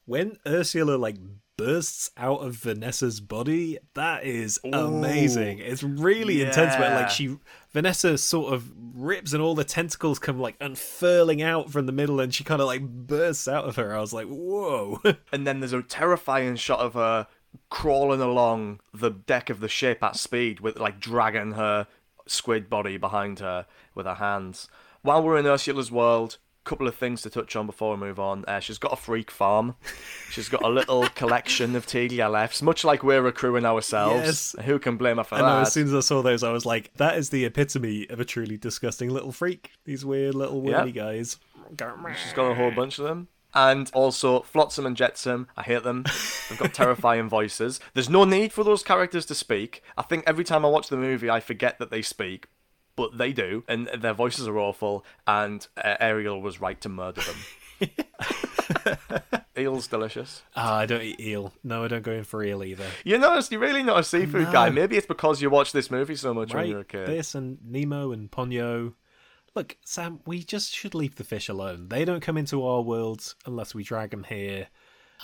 [0.04, 1.16] When Ursula like
[1.56, 4.72] bursts out of Vanessa's body, that is Ooh.
[4.72, 5.60] amazing.
[5.60, 7.36] It's really intense, but like she
[7.72, 12.18] Vanessa sort of rips and all the tentacles come like unfurling out from the middle
[12.18, 13.94] and she kind of like bursts out of her.
[13.94, 15.00] I was like, whoa.
[15.32, 17.28] And then there's a terrifying shot of her
[17.68, 21.86] crawling along the deck of the ship at speed with like dragging her
[22.26, 24.68] squid body behind her with her hands.
[25.02, 28.44] While we're in Ursula's world, couple of things to touch on before we move on.
[28.46, 29.74] Uh, she's got a freak farm.
[30.30, 34.54] She's got a little collection of TDLFs, much like we're accruing ourselves.
[34.54, 34.64] Yes.
[34.66, 35.62] Who can blame her for I know, that?
[35.62, 38.24] as soon as I saw those, I was like, that is the epitome of a
[38.26, 39.70] truly disgusting little freak.
[39.84, 40.78] These weird little Yeah.
[40.78, 41.38] whirly guys.
[41.70, 43.28] She's got a whole bunch of them.
[43.54, 46.04] And also Flotsam and Jetsam, I hate them.
[46.48, 47.80] They've got terrifying voices.
[47.94, 49.82] There's no need for those characters to speak.
[49.98, 52.46] I think every time I watch the movie, I forget that they speak,
[53.08, 55.04] but they do, and their voices are awful.
[55.26, 57.90] And uh, Ariel was right to murder them.
[59.58, 60.42] Eel's delicious.
[60.54, 61.52] Ah, I don't eat eel.
[61.64, 62.86] No, I don't go in for eel either.
[63.04, 63.50] You're not.
[63.50, 64.52] You're really not a seafood No.
[64.52, 64.70] guy.
[64.70, 66.88] Maybe it's because you watch this movie so much when you were a Right?
[66.88, 67.06] kid.
[67.08, 68.94] This and Nemo and Ponyo.
[69.54, 71.88] Look, Sam, we just should leave the fish alone.
[71.88, 74.68] They don't come into our world unless we drag them here.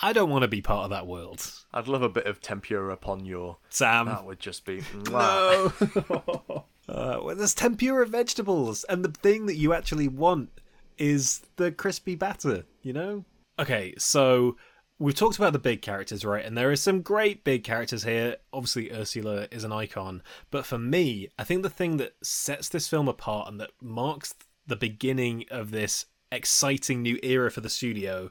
[0.02, 1.48] I don't want to be part of that world.
[1.72, 3.56] I'd love a bit of tempura ponyo.
[3.70, 4.06] Sam.
[4.06, 4.82] That would just be.
[5.10, 5.72] No.
[6.96, 10.50] uh, well, there's tempura vegetables, and the thing that you actually want
[10.98, 12.64] is the crispy batter.
[12.82, 13.24] You know.
[13.58, 14.56] Okay, so
[14.98, 16.44] we've talked about the big characters, right?
[16.44, 18.36] And there are some great big characters here.
[18.52, 22.88] Obviously, Ursula is an icon, but for me, I think the thing that sets this
[22.88, 24.34] film apart and that marks
[24.66, 28.30] the beginning of this exciting new era for the studio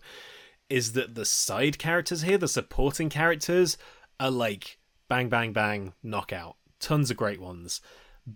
[0.69, 3.77] is that the side characters here, the supporting characters,
[4.19, 4.77] are like
[5.07, 6.55] bang, bang, bang, knockout.
[6.79, 7.81] Tons of great ones.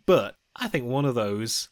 [0.05, 1.69] But I think one of those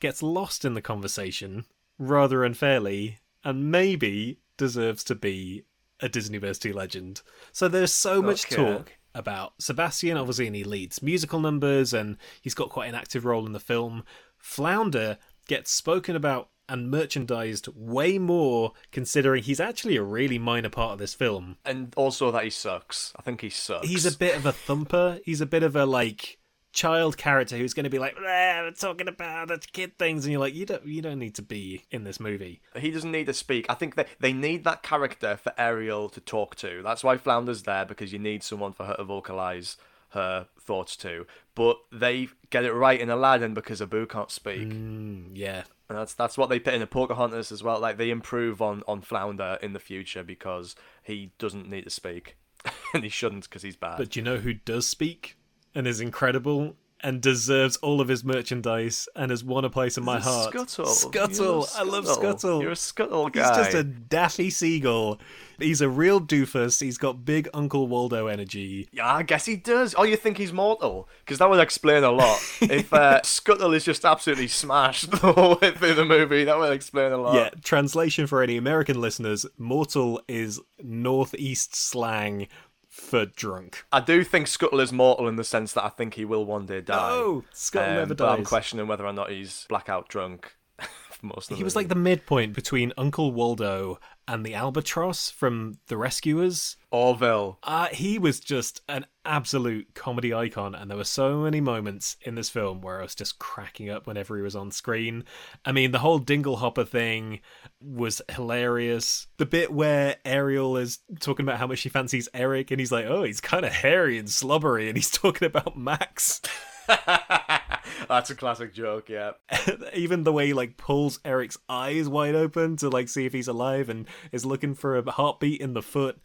[0.00, 1.64] gets lost in the conversation
[1.98, 5.64] rather unfairly and maybe deserves to be
[6.00, 7.22] a Disney Disneyversity legend.
[7.52, 12.54] So there's so much talk about Sebastian, obviously, and he leads musical numbers and he's
[12.54, 14.04] got quite an active role in the film.
[14.36, 15.16] Flounder
[15.48, 20.98] gets spoken about and merchandised way more considering he's actually a really minor part of
[20.98, 21.56] this film.
[21.64, 23.12] and also that he sucks.
[23.16, 23.86] I think he sucks.
[23.86, 25.20] He's a bit of a thumper.
[25.24, 26.38] He's a bit of a like
[26.76, 30.30] child character who's going to be like, "Ah, we're talking about the kid things, and
[30.32, 32.60] you're like, you don't, you don't need to be in this movie.
[32.76, 33.66] He doesn't need to speak.
[33.68, 36.82] I think they they need that character for Ariel to talk to.
[36.84, 39.76] That's why Flounder's there because you need someone for her to vocalize
[40.10, 41.26] her thoughts to.
[41.54, 44.68] But they get it right in Aladdin because Abu can't speak.
[44.68, 47.80] Mm, yeah, And that's that's what they put in the Pocahontas as well.
[47.80, 52.36] Like they improve on on Flounder in the future because he doesn't need to speak,
[52.94, 53.96] and he shouldn't because he's bad.
[53.96, 55.36] but do you know who does speak
[55.76, 60.04] and is incredible and deserves all of his merchandise and has won a place in
[60.04, 60.52] my heart?
[60.52, 60.86] Scuttle.
[60.86, 61.68] Scuttle.
[61.76, 62.62] You're love Scuttle.
[62.62, 63.46] You're a Scuttle guy.
[63.46, 65.20] He's just a daffy seagull.
[65.58, 66.80] He's a real doofus.
[66.80, 68.88] He's got big Uncle Waldo energy.
[68.92, 69.94] Yeah, I guess he does.
[69.96, 71.08] Oh, you think he's mortal?
[71.20, 72.38] Because that would explain a lot.
[72.60, 76.72] if uh, Scuttle is just absolutely smashed the whole way through the movie, that would
[76.72, 77.34] explain a lot.
[77.34, 82.48] Yeah, translation for any American listeners: mortal is northeast slang
[82.96, 83.84] for drunk.
[83.92, 86.66] I do think Scuttle is mortal in the sense that I think he will one
[86.66, 87.10] day die.
[87.12, 91.44] Oh, Scuttle Um, never but I'm questioning whether or not he's blackout drunk for most
[91.44, 91.84] of the He was movie.
[91.84, 93.98] like the midpoint between Uncle Waldo
[94.28, 96.76] and the albatross from The Rescuers.
[96.90, 97.58] Orville.
[97.62, 102.36] Uh, he was just an absolute comedy icon, and there were so many moments in
[102.36, 105.24] this film where I was just cracking up whenever he was on screen.
[105.64, 107.40] I mean, the whole Dinglehopper thing
[107.80, 109.26] was hilarious.
[109.36, 113.06] The bit where Ariel is talking about how much she fancies Eric, and he's like,
[113.06, 116.40] "Oh, he's kind of hairy and slobbery," and he's talking about Max.
[118.08, 119.32] That's a classic joke, yeah.
[119.94, 123.48] Even the way he like pulls Eric's eyes wide open to like see if he's
[123.48, 126.20] alive and is looking for a heartbeat in the foot.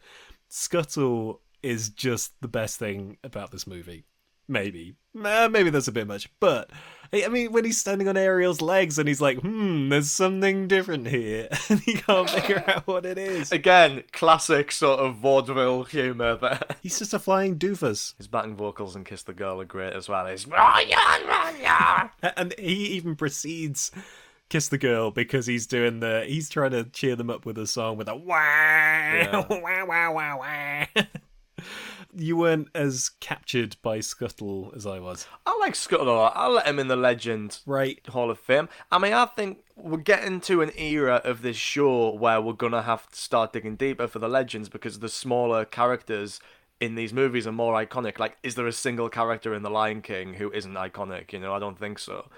[0.48, 4.04] Scuttle is just the best thing about this movie.
[4.48, 4.94] Maybe.
[5.22, 6.30] Uh, maybe that's a bit much.
[6.40, 6.70] But,
[7.12, 11.08] I mean, when he's standing on Ariel's legs and he's like, hmm, there's something different
[11.08, 11.48] here.
[11.68, 13.52] And he can't figure out what it is.
[13.52, 16.60] Again, classic sort of vaudeville humour there.
[16.82, 18.14] He's just a flying doofus.
[18.18, 20.26] His backing vocals and Kiss the Girl are great as well.
[20.26, 20.46] He's
[22.36, 23.90] And he even proceeds
[24.48, 27.66] kiss the girl because he's doing the he's trying to cheer them up with a
[27.66, 29.46] song with a wah Yeah.
[29.48, 31.02] wah wah wah wah.
[32.14, 36.32] You weren't as captured by Scuttle as I was, I like Scuttle a lot.
[36.36, 38.00] I'll let him in the Legend right?
[38.08, 38.68] Hall of Fame.
[38.90, 42.82] I mean, I think we're getting to an era of this show where we're gonna
[42.82, 46.40] have to start digging deeper for the legends because the smaller characters
[46.80, 48.18] in these movies are more iconic.
[48.18, 51.32] Like, is there a single character in The Lion King who isn't iconic?
[51.32, 52.28] You know, I don't think so.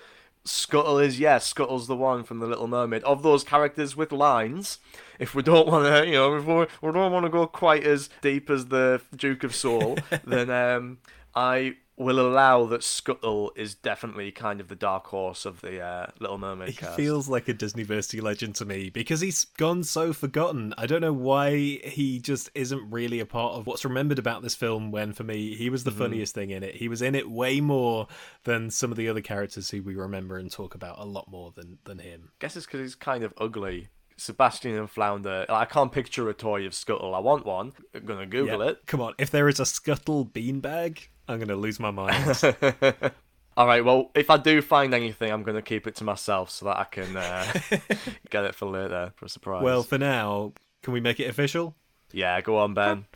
[0.45, 3.03] Scuttle is yes, Scuttle's the one from The Little Mermaid.
[3.05, 4.79] Of those characters with lines,
[5.19, 6.55] if we don't want to, you know, if we,
[6.87, 10.99] we don't want to go quite as deep as the Duke of Soul, then um,
[11.35, 16.07] I will allow that Scuttle is definitely kind of the dark horse of the uh,
[16.19, 16.97] Little Mermaid He cast.
[16.97, 20.75] feels like a Disneyversity legend to me because he's gone so forgotten.
[20.77, 24.57] I don't know why he just isn't really a part of what's remembered about this
[24.57, 26.75] film when for me he was the funniest thing in it.
[26.77, 28.09] He was in it way more
[28.43, 31.53] than some of the other characters who we remember and talk about a lot more
[31.53, 32.31] than than him.
[32.41, 33.89] guess it's because he's kind of ugly.
[34.17, 35.45] Sebastian and Flounder.
[35.49, 37.15] I can't picture a toy of Scuttle.
[37.17, 37.73] I want one.
[37.95, 38.71] I'm gonna Google Yeah.
[38.71, 38.87] it.
[38.87, 42.43] Come on, if there is a Scuttle beanbag, I'm going to lose my mind.
[43.57, 43.85] All right.
[43.85, 46.85] Well, if I do find anything, I'm gonna keep it to myself so that I
[46.85, 47.53] can uh,
[48.31, 49.63] get it for later for a surprise.
[49.63, 50.53] well, for now,
[50.83, 51.77] can we make it official?
[52.13, 52.41] yeah.
[52.41, 53.07] Go on, Ben.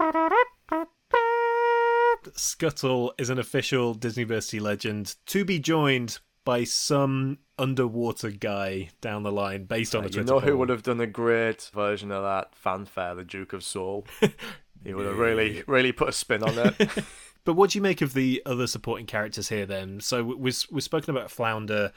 [2.34, 9.32] Scuttle is an official Disneyversity legend to be joined by some underwater guy down the
[9.32, 12.22] line based on a You Twitter know who would have done a great version of
[12.22, 13.14] that fanfare?
[13.14, 14.06] The Duke of Soul.
[14.84, 17.04] he would have really, really put a spin on it.
[17.48, 20.00] But what do you make of the other supporting characters here then?
[20.00, 21.92] So we- we've, we've spoken about Flounder.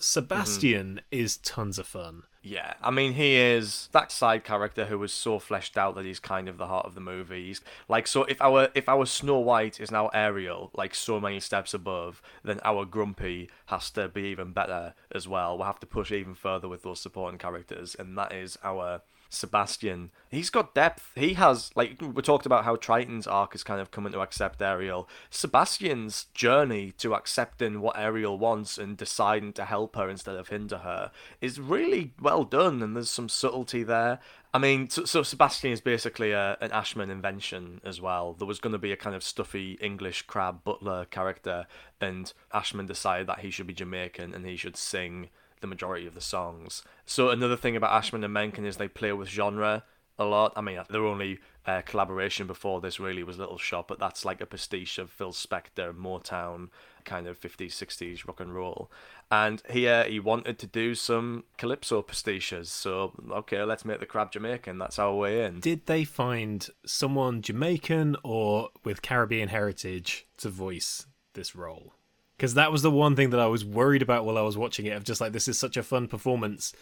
[0.00, 0.98] Sebastian mm-hmm.
[1.12, 2.24] is tons of fun.
[2.42, 6.18] Yeah, I mean, he is that side character who was so fleshed out that he's
[6.18, 7.46] kind of the heart of the movie.
[7.46, 11.38] He's like, so if our if our Snow White is now Ariel, like so many
[11.38, 15.56] steps above, then our Grumpy has to be even better as well.
[15.56, 19.02] We'll have to push even further with those supporting characters, and that is our
[19.36, 20.10] Sebastian.
[20.30, 21.12] He's got depth.
[21.14, 24.62] He has like we talked about how Triton's arc is kind of coming to accept
[24.62, 25.08] Ariel.
[25.30, 30.78] Sebastian's journey to accepting what Ariel wants and deciding to help her instead of hinder
[30.78, 31.10] her
[31.40, 34.18] is really well done, and there's some subtlety there.
[34.54, 38.32] I mean, so, so Sebastian is basically a, an Ashman invention as well.
[38.32, 41.66] There was going to be a kind of stuffy English crab butler character,
[42.00, 45.28] and Ashman decided that he should be Jamaican and he should sing
[45.66, 46.82] the majority of the songs.
[47.04, 49.84] So another thing about Ashman and Menken is they play with genre
[50.18, 50.52] a lot.
[50.56, 54.40] I mean, their only uh, collaboration before this really was Little Shop, but that's like
[54.40, 56.68] a pastiche of Phil Spector, Motown,
[57.04, 58.90] kind of 50s, 60s rock and roll.
[59.30, 62.68] And here he wanted to do some calypso pastiches.
[62.68, 64.78] So, okay, let's make the crab Jamaican.
[64.78, 65.60] That's our way in.
[65.60, 71.94] Did they find someone Jamaican or with Caribbean heritage to voice this role?
[72.36, 74.86] Because that was the one thing that I was worried about while I was watching
[74.86, 74.90] it.
[74.96, 76.72] Of just like, this is such a fun performance.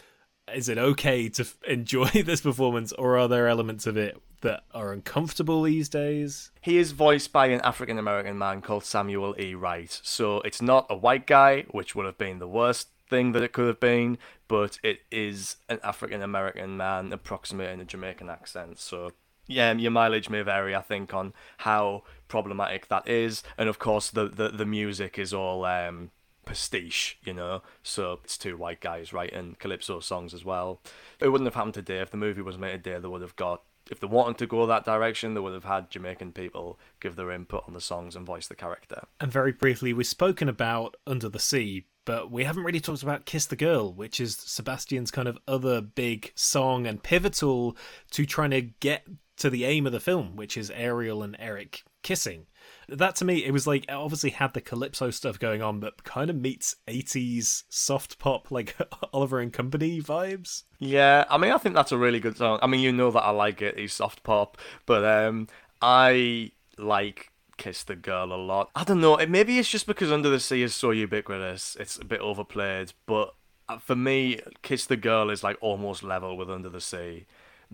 [0.53, 4.63] Is it okay to f- enjoy this performance, or are there elements of it that
[4.73, 6.51] are uncomfortable these days?
[6.61, 9.55] He is voiced by an African American man called Samuel E.
[9.55, 9.99] Wright.
[10.03, 13.53] So it's not a white guy, which would have been the worst thing that it
[13.53, 14.17] could have been,
[14.47, 18.79] but it is an African American man approximating a Jamaican accent.
[18.79, 19.11] So
[19.47, 23.43] yeah, your mileage may vary, I think, on how problematic that is.
[23.57, 26.11] And of course, the the, the music is all um,
[26.45, 27.61] pastiche, you know.
[27.83, 30.81] So it's two white guys writing calypso songs as well.
[31.19, 32.99] It wouldn't have happened today if the movie was made today.
[32.99, 35.91] They would have got if they wanted to go that direction, they would have had
[35.91, 39.03] Jamaican people give their input on the songs and voice the character.
[39.19, 43.25] And very briefly, we've spoken about Under the Sea, but we haven't really talked about
[43.25, 47.77] Kiss the Girl, which is Sebastian's kind of other big song and pivotal
[48.11, 49.05] to trying to get
[49.37, 52.45] to the aim of the film, which is Ariel and Eric kissing.
[52.87, 56.03] That to me, it was like it obviously had the calypso stuff going on, but
[56.03, 58.75] kind of meets 80s soft pop, like
[59.13, 60.63] Oliver and Company vibes.
[60.79, 62.59] Yeah, I mean, I think that's a really good song.
[62.61, 63.77] I mean, you know that I like it.
[63.77, 65.47] He's soft pop, but um,
[65.81, 68.69] I like Kiss the Girl a lot.
[68.75, 69.17] I don't know.
[69.17, 71.75] It, maybe it's just because Under the Sea is so ubiquitous.
[71.79, 73.33] It's a bit overplayed, but
[73.67, 77.25] uh, for me, Kiss the Girl is like almost level with Under the Sea.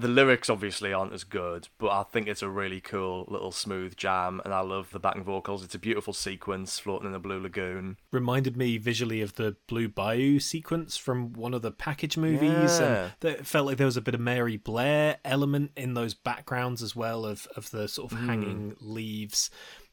[0.02, 3.96] The lyrics obviously aren't as good, but I think it's a really cool little smooth
[3.96, 5.64] jam, and I love the backing vocals.
[5.64, 7.98] It's a beautiful sequence floating in a blue lagoon.
[8.12, 13.12] Reminded me visually of the Blue Bayou sequence from one of the package movies, Yeah.
[13.22, 16.82] and it felt like there was a bit of Mary Blair element in those backgrounds
[16.82, 18.26] as well of of the sort of Hmm.
[18.28, 19.52] hanging leaves.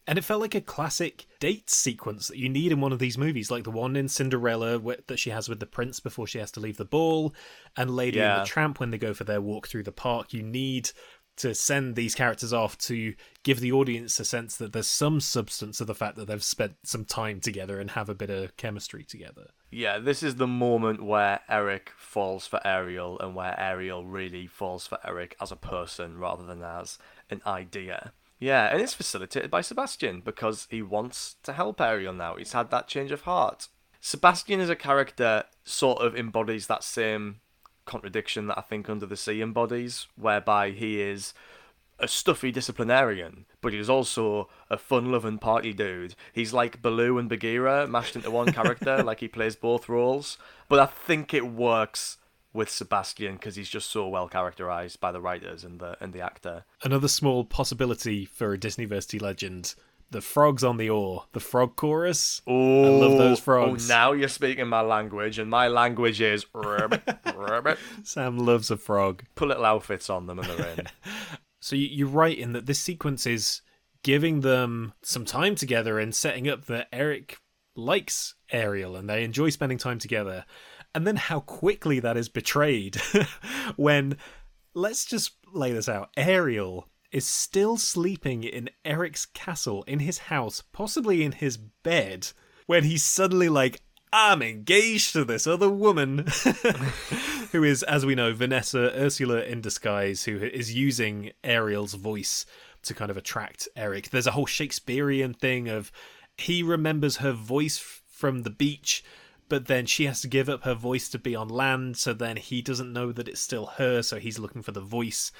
[0.08, 3.18] And it felt like a classic date sequence that you need in one of these
[3.18, 6.50] movies, like the one in Cinderella that she has with the prince before she has
[6.52, 7.34] to leave the ball,
[7.76, 8.38] and Lady yeah.
[8.38, 10.32] and the Tramp when they go for their walk through the park.
[10.32, 10.92] You need
[11.36, 15.78] to send these characters off to give the audience a sense that there's some substance
[15.78, 19.04] of the fact that they've spent some time together and have a bit of chemistry
[19.04, 19.48] together.
[19.70, 24.86] Yeah, this is the moment where Eric falls for Ariel and where Ariel really falls
[24.86, 26.98] for Eric as a person rather than as
[27.28, 28.14] an idea.
[28.38, 32.36] Yeah, and it's facilitated by Sebastian because he wants to help Ariel now.
[32.36, 33.68] He's had that change of heart.
[34.00, 37.40] Sebastian as a character sort of embodies that same
[37.84, 41.34] contradiction that I think Under the Sea embodies, whereby he is
[41.98, 46.14] a stuffy disciplinarian, but he's also a fun-loving party dude.
[46.32, 50.38] He's like Baloo and Bagheera mashed into one character, like he plays both roles.
[50.68, 52.18] But I think it works
[52.52, 56.20] with Sebastian because he's just so well characterized by the writers and the and the
[56.20, 56.64] actor.
[56.82, 59.74] Another small possibility for a Disneyversity legend
[60.10, 62.40] the frogs on the oar, the frog chorus.
[62.46, 63.90] Oh, I love those oh, frogs.
[63.90, 67.02] Oh, now you're speaking my language, and my language is rabbit,
[67.36, 67.78] rabbit.
[68.04, 69.24] Sam loves a frog.
[69.34, 70.86] Put little outfits on them and they're in.
[71.60, 73.62] so you're right in that this sequence is
[74.02, 77.38] giving them some time together and setting up that Eric
[77.76, 80.44] likes Ariel and they enjoy spending time together.
[80.94, 82.96] And then how quickly that is betrayed
[83.76, 84.16] when,
[84.74, 90.62] let's just lay this out, Ariel is still sleeping in Eric's castle, in his house,
[90.72, 92.28] possibly in his bed,
[92.66, 93.80] when he's suddenly like,
[94.12, 96.26] I'm engaged to this other woman,
[97.52, 102.46] who is, as we know, Vanessa Ursula in disguise, who is using Ariel's voice
[102.82, 104.10] to kind of attract Eric.
[104.10, 105.92] There's a whole Shakespearean thing of
[106.36, 109.04] he remembers her voice from the beach,
[109.48, 112.36] but then she has to give up her voice to be on land, so then
[112.36, 115.32] he doesn't know that it's still her, so he's looking for the voice.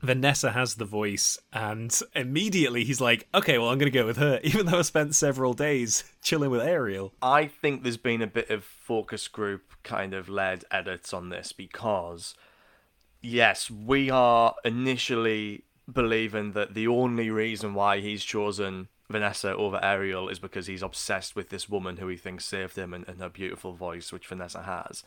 [0.00, 4.18] Vanessa has the voice, and immediately he's like, okay, well, I'm going to go with
[4.18, 7.14] her, even though I spent several days chilling with Ariel.
[7.22, 11.52] I think there's been a bit of focus group kind of led edits on this
[11.52, 12.34] because,
[13.22, 20.28] yes, we are initially believing that the only reason why he's chosen Vanessa over Ariel
[20.28, 23.28] is because he's obsessed with this woman who he thinks saved him and, and her
[23.28, 25.02] beautiful voice, which Vanessa has.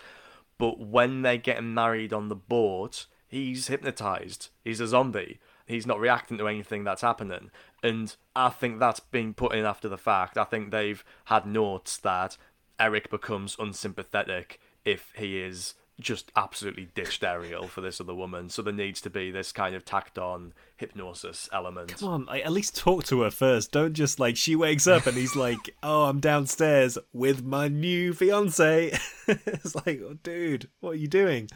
[0.57, 4.49] But when they get married on the boat, he's hypnotized.
[4.63, 5.39] He's a zombie.
[5.65, 7.51] He's not reacting to anything that's happening.
[7.83, 10.37] And I think that's been put in after the fact.
[10.37, 12.37] I think they've had notes that
[12.79, 18.49] Eric becomes unsympathetic if he is just absolutely ditched Ariel for this other woman.
[18.49, 21.97] So there needs to be this kind of tacked on hypnosis element.
[21.97, 23.71] Come on, at least talk to her first.
[23.71, 28.13] Don't just like she wakes up and he's like, "Oh, I'm downstairs with my new
[28.13, 28.97] fiance."
[29.27, 31.49] it's like, oh, dude, what are you doing?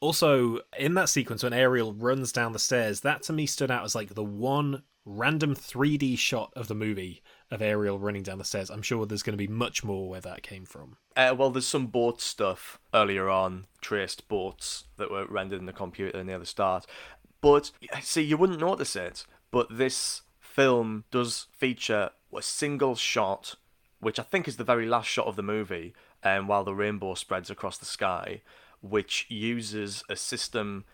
[0.00, 3.84] Also, in that sequence when Ariel runs down the stairs, that to me stood out
[3.84, 7.22] as like the one random 3D shot of the movie
[7.52, 8.70] of Ariel running down the stairs.
[8.70, 10.96] I'm sure there's going to be much more where that came from.
[11.14, 15.72] Uh, well, there's some boat stuff earlier on, traced boats that were rendered in the
[15.72, 16.86] computer near the start.
[17.40, 17.70] But
[18.00, 23.56] see, you wouldn't notice it, but this film does feature a single shot,
[24.00, 27.14] which I think is the very last shot of the movie, um, while the rainbow
[27.14, 28.40] spreads across the sky
[28.82, 30.84] which uses a system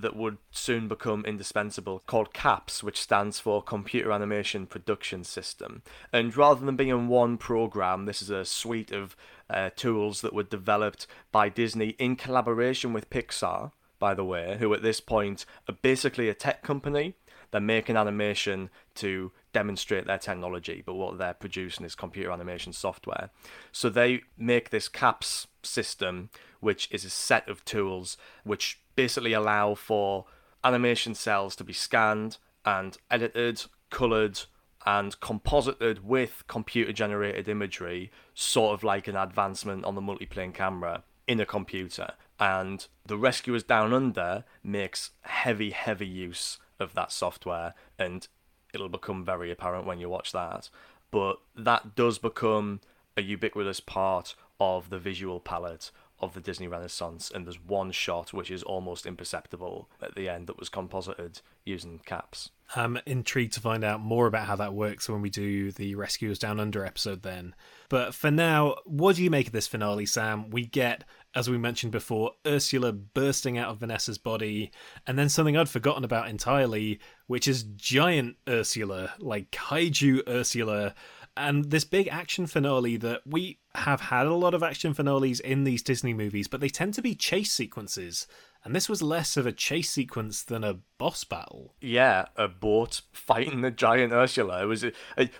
[0.00, 5.82] that would soon become indispensable called CAPS, which stands for Computer Animation Production System.
[6.12, 9.16] And rather than being one program, this is a suite of
[9.50, 14.72] uh, tools that were developed by Disney in collaboration with Pixar, by the way, who
[14.74, 17.14] at this point are basically a tech company.
[17.50, 23.30] They're making animation to demonstrate their technology, but what they're producing is computer animation software.
[23.72, 26.28] So they make this CAPS system
[26.60, 30.26] which is a set of tools which basically allow for
[30.64, 34.40] animation cells to be scanned and edited, coloured,
[34.84, 41.02] and composited with computer generated imagery, sort of like an advancement on the multiplane camera
[41.26, 42.12] in a computer.
[42.40, 48.26] And the Rescuers Down Under makes heavy, heavy use of that software, and
[48.72, 50.70] it'll become very apparent when you watch that.
[51.10, 52.80] But that does become
[53.16, 58.32] a ubiquitous part of the visual palette of the Disney Renaissance, and there's one shot
[58.32, 62.50] which is almost imperceptible at the end that was composited using caps.
[62.76, 66.38] I'm intrigued to find out more about how that works when we do the Rescuers
[66.38, 67.54] Down Under episode then.
[67.88, 70.50] But for now, what do you make of this finale, Sam?
[70.50, 71.04] We get,
[71.34, 74.70] as we mentioned before, Ursula bursting out of Vanessa's body,
[75.06, 80.94] and then something I'd forgotten about entirely, which is giant Ursula, like kaiju Ursula,
[81.38, 85.64] and this big action finale that we have had a lot of action finales in
[85.64, 88.26] these Disney movies, but they tend to be chase sequences.
[88.64, 91.74] And this was less of a chase sequence than a boss battle.
[91.80, 94.62] Yeah, a boat fighting the giant Ursula.
[94.62, 94.84] It was.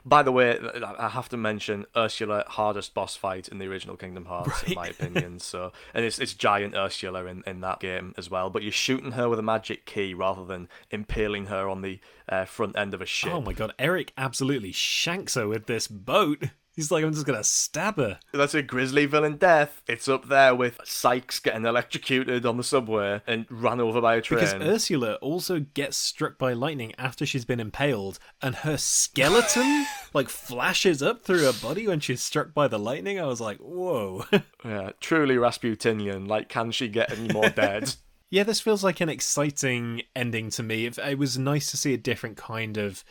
[0.05, 0.59] By the way,
[0.99, 4.69] I have to mention Ursula hardest boss fight in the original Kingdom Hearts, right.
[4.69, 5.41] in my opinion.
[5.41, 8.51] So, and it's it's giant Ursula in, in that game as well.
[8.51, 12.45] But you're shooting her with a magic key rather than impaling her on the uh,
[12.45, 13.33] front end of a ship.
[13.33, 16.45] Oh my god, Eric absolutely shanks her with this boat.
[16.79, 18.21] He's like, I'm just gonna stab her.
[18.33, 19.83] That's a grisly villain death.
[19.89, 24.21] It's up there with Sykes getting electrocuted on the subway and run over by a
[24.21, 24.39] train.
[24.39, 30.29] Because Ursula also gets struck by lightning after she's been impaled, and her skeleton like
[30.29, 33.19] flashes up through her body when she's struck by the lightning.
[33.19, 34.27] I was like, whoa.
[34.65, 36.27] yeah, truly Rasputinian.
[36.27, 37.93] Like, can she get any more dead?
[38.31, 40.87] yeah, this feels like an exciting ending to me.
[40.87, 43.03] It was nice to see a different kind of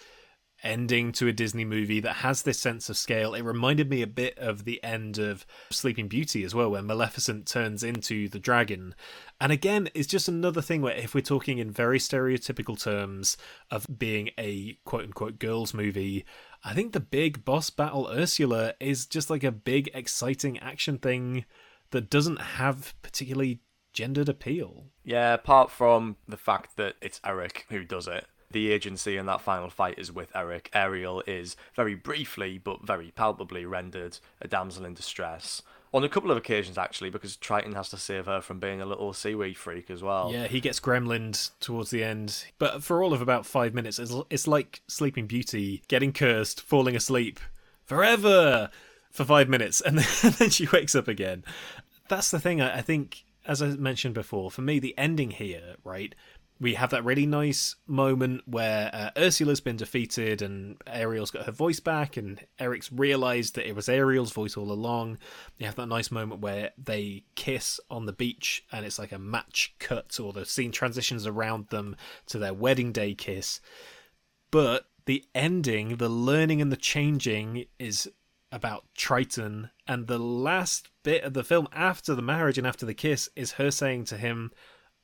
[0.64, 3.34] ending to a Disney movie that has this sense of scale.
[3.34, 7.48] It reminded me a bit of the end of Sleeping Beauty as well, where Maleficent
[7.48, 8.96] turns into the dragon.
[9.40, 13.38] And again, it's just another thing where if we're talking in very stereotypical terms
[13.70, 16.26] of being a quote unquote girls movie,
[16.64, 21.46] I think the big boss battle Ursula is just like a big exciting action thing
[21.92, 23.62] that doesn't have particularly
[23.94, 24.86] gendered appeal.
[25.04, 29.42] Yeah, apart from the fact that it's Eric who does it the agency in that
[29.42, 30.70] final fight is with Eric.
[30.74, 35.62] Ariel is very briefly but very palpably rendered a damsel in distress.
[35.94, 38.86] On a couple of occasions, actually, because Triton has to save her from being a
[38.86, 40.32] little seaweed freak as well.
[40.34, 42.46] Yeah, he gets gremlined towards the end.
[42.60, 46.96] But for all of about five minutes, it's, it's like Sleeping Beauty getting cursed, falling
[46.96, 47.40] asleep
[47.86, 48.70] forever
[49.12, 51.44] for five minutes, and then, and then she wakes up again.
[52.10, 55.76] That's the thing, I, I think, as I mentioned before, for me, the ending here,
[55.86, 56.14] right,
[56.60, 61.52] we have that really nice moment where uh, Ursula's been defeated and Ariel's got her
[61.52, 65.20] voice back, and Eric's realized that it was Ariel's voice all along.
[65.58, 69.20] You have that nice moment where they kiss on the beach, and it's like a
[69.20, 71.96] match cut, or the scene transitions around them
[72.28, 73.62] to their wedding day kiss.
[74.50, 78.10] But the ending, the learning and the changing, is
[78.52, 82.96] about Triton, and the last bit of the film after the marriage and after the
[82.96, 84.52] kiss is her saying to him,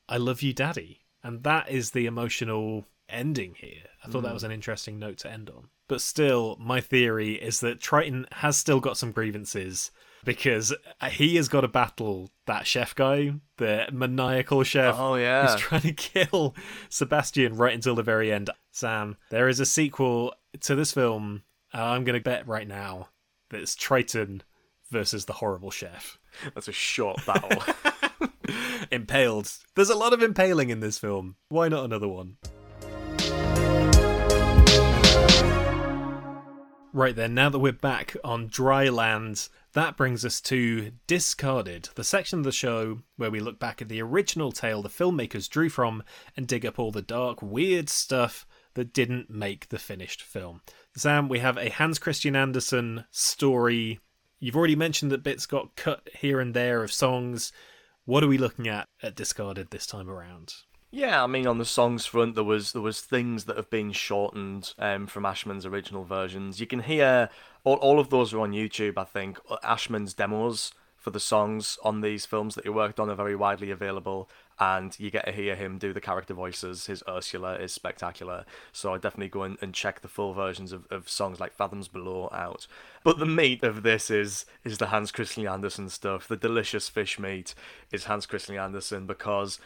[0.10, 3.84] I love you, Daddy and that is the emotional ending here.
[4.04, 4.26] I thought mm.
[4.26, 5.70] that was an interesting note to end on.
[5.88, 9.92] But still, my theory is that Triton has still got some grievances
[10.24, 10.74] because
[11.12, 14.96] he has got to battle that chef guy, the maniacal chef.
[14.98, 15.52] Oh, yeah.
[15.52, 16.56] Who's trying to kill
[16.90, 18.50] Sebastian right until the very end.
[18.72, 21.44] Sam, there is a sequel to this film.
[21.74, 23.10] I'm going to bet right now
[23.50, 24.44] that it's Triton
[24.90, 26.18] versus the horrible chef.
[26.54, 27.62] That's a short battle.
[28.92, 29.52] Impaled.
[29.76, 31.36] There's a lot of impaling in this film.
[31.50, 32.38] Why not another one?
[36.96, 42.04] Right then, now that we're back on dry land, that brings us to Discarded, the
[42.04, 45.70] section of the show where we look back at the original tale the filmmakers drew
[45.70, 46.04] from
[46.38, 48.46] and dig up all the dark, weird stuff
[48.76, 50.62] that didn't make the finished film.
[50.96, 54.00] Sam, we have a Hans Christian Andersen story.
[54.40, 57.52] You've already mentioned that bits got cut here and there of songs.
[58.06, 60.56] What are we looking at at Discarded this time around?
[60.92, 63.92] Yeah, I mean, on the songs front, there was there was things that have been
[63.94, 66.60] shortened um, from Ashman's original versions.
[66.60, 67.30] You can hear
[67.64, 68.98] all, all of those are on YouTube.
[68.98, 73.16] I think Ashman's demos for the songs on these films that he worked on are
[73.16, 76.86] very widely available, and you get to hear him do the character voices.
[76.86, 80.86] His Ursula is spectacular, so I definitely go and, and check the full versions of,
[80.92, 82.68] of songs like Fathoms Below out.
[83.04, 86.28] But the meat of this is is the Hans Christian Andersen stuff.
[86.28, 87.56] The delicious fish meat
[87.92, 89.60] is Hans Christian Andersen because,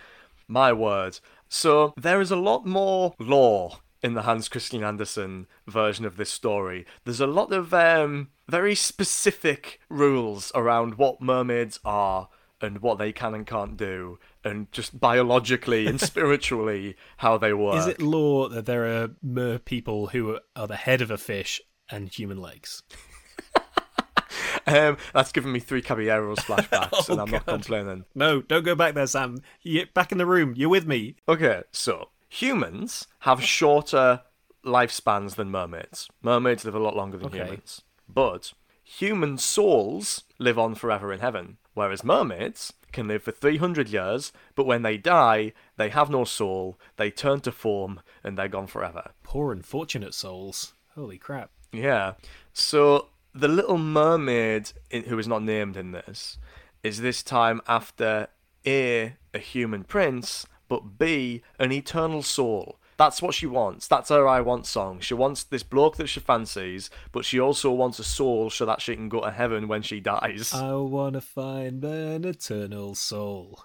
[0.48, 1.20] my word,
[1.50, 6.30] so there is a lot more lore in the Hans Christian Andersen version of this
[6.30, 6.86] story.
[7.04, 12.30] There's a lot of um, very specific rules around what mermaids are
[12.62, 17.78] and what they can and can't do, and just biologically and spiritually how they work.
[17.78, 21.62] Is it law that there are mer people who are the head of a fish
[21.90, 22.84] and human legs?
[24.68, 27.32] um, that's given me three Caballeros flashbacks, oh, and I'm God.
[27.32, 28.06] not complaining.
[28.16, 29.42] No, don't go back there, Sam.
[29.62, 30.54] You, back in the room.
[30.56, 31.16] You're with me.
[31.28, 34.22] Okay, so humans have shorter
[34.66, 36.10] lifespans than mermaids.
[36.22, 37.40] Mermaids live a lot longer than okay.
[37.40, 37.82] humans.
[38.08, 38.54] But
[38.84, 44.66] human souls live on forever in heaven, whereas mermaids can live for 300 years, but
[44.66, 49.12] when they die, they have no soul, they turn to form, and they're gone forever.
[49.22, 50.74] Poor unfortunate souls.
[50.96, 51.52] Holy crap.
[51.72, 52.14] Yeah.
[52.52, 56.40] So the little mermaid, who is not named in this,
[56.82, 58.30] is this time after
[58.66, 63.88] A, a human prince, but B, an eternal soul That's what she wants.
[63.88, 65.00] That's her I want song.
[65.00, 68.82] She wants this bloke that she fancies, but she also wants a soul so that
[68.82, 70.52] she can go to heaven when she dies.
[70.54, 73.64] I wanna find an eternal soul.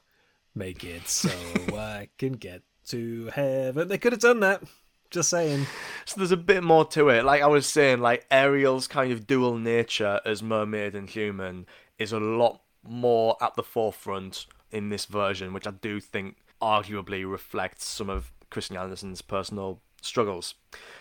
[0.54, 1.30] Make it so
[1.74, 3.88] I can get to heaven.
[3.88, 4.62] They could have done that.
[5.10, 5.66] Just saying.
[6.04, 7.24] So there's a bit more to it.
[7.24, 11.66] Like I was saying, like Ariel's kind of dual nature as mermaid and human
[11.98, 17.30] is a lot more at the forefront in this version, which I do think arguably
[17.30, 20.54] reflects some of Christian Andersen's personal struggles.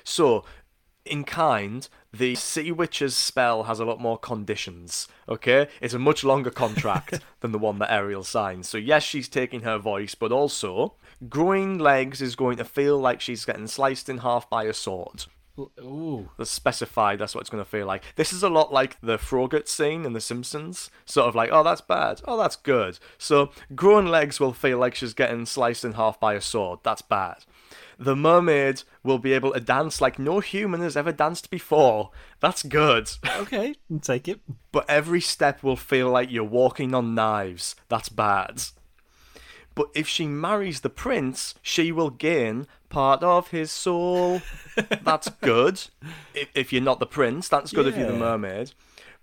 [0.04, 0.44] So,
[1.06, 5.08] in kind, the Sea Witch's spell has a lot more conditions.
[5.28, 8.70] Okay, it's a much longer contract than the one that Ariel signs.
[8.70, 10.96] So yes, she's taking her voice, but also
[11.30, 15.26] growing legs is going to feel like she's getting sliced in half by a sword.
[15.80, 16.30] Ooh.
[16.38, 17.20] That's specified.
[17.20, 18.04] That's what it's going to feel like.
[18.16, 20.90] This is a lot like the Frogurt scene in The Simpsons.
[21.06, 22.22] Sort of like, oh, that's bad.
[22.26, 23.00] Oh, that's good.
[23.18, 26.80] So, growing legs will feel like she's getting sliced in half by a sword.
[26.84, 27.46] That's bad.
[28.00, 32.10] The mermaid will be able to dance like no human has ever danced before.
[32.40, 33.12] That's good.
[33.42, 34.40] Okay, take it.
[34.72, 37.76] But every step will feel like you're walking on knives.
[37.90, 38.62] That's bad.
[39.76, 44.42] But if she marries the prince, she will gain part of his soul.
[45.04, 45.82] that's good.
[46.34, 48.74] If, if you're not the prince, that's good if you're the mermaid.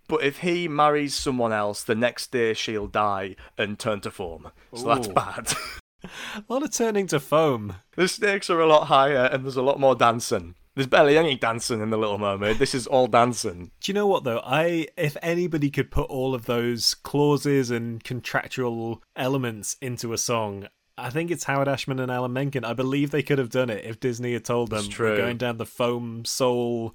[0.08, 4.50] But if he marries someone else, the next day she'll die and turn to foam.
[4.74, 5.12] So that's Ooh.
[5.12, 5.52] bad.
[6.04, 7.74] A lot of turning to foam.
[7.96, 10.54] the stakes are a lot higher and there's a lot more dancing.
[10.78, 12.58] There's barely any dancing in The Little Mermaid.
[12.58, 13.72] This is all dancing.
[13.80, 14.40] Do you know what though?
[14.44, 20.68] I if anybody could put all of those clauses and contractual elements into a song,
[20.96, 22.64] I think it's Howard Ashman and Alan Menken.
[22.64, 25.10] I believe they could have done it if Disney had told them true.
[25.10, 26.94] we're going down the foam soul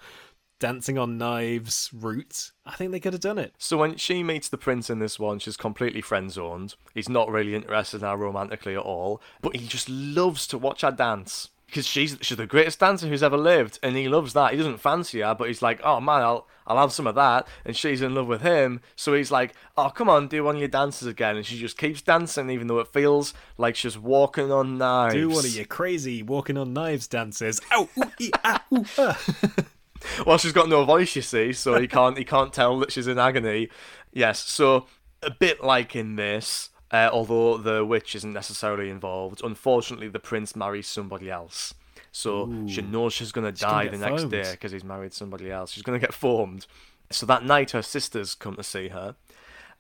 [0.61, 2.53] dancing on knives route.
[2.65, 3.53] I think they could have done it.
[3.57, 6.76] So when she meets the prince in this one, she's completely friend zoned.
[6.93, 10.84] He's not really interested in her romantically at all, but he just loves to watch
[10.84, 14.52] her dance because she's she's the greatest dancer who's ever lived, and he loves that.
[14.52, 17.48] He doesn't fancy her, but he's like, oh man, I'll I'll have some of that,
[17.66, 18.80] and she's in love with him.
[18.95, 21.76] So he's like, oh come on, do one of your dances again, and she just
[21.76, 25.16] keeps dancing, even though it feels like she's walking on knives.
[25.16, 27.60] Do one of your crazy walking on knives dances.
[27.74, 29.20] Ow, ooh, ee, ah, ooh, ah.
[30.28, 33.08] Well, she's got no voice, you see, so he can't he can't tell that she's
[33.08, 33.70] in agony.
[34.12, 34.86] Yes, so
[35.24, 39.41] a bit like in this, uh, although the witch isn't necessarily involved.
[39.44, 41.74] Unfortunately, the prince marries somebody else,
[42.11, 44.32] so she knows she's gonna die the next foamed.
[44.32, 45.72] day because he's married somebody else.
[45.72, 46.68] She's gonna get formed.
[47.10, 49.15] So that night, her sisters come to see her,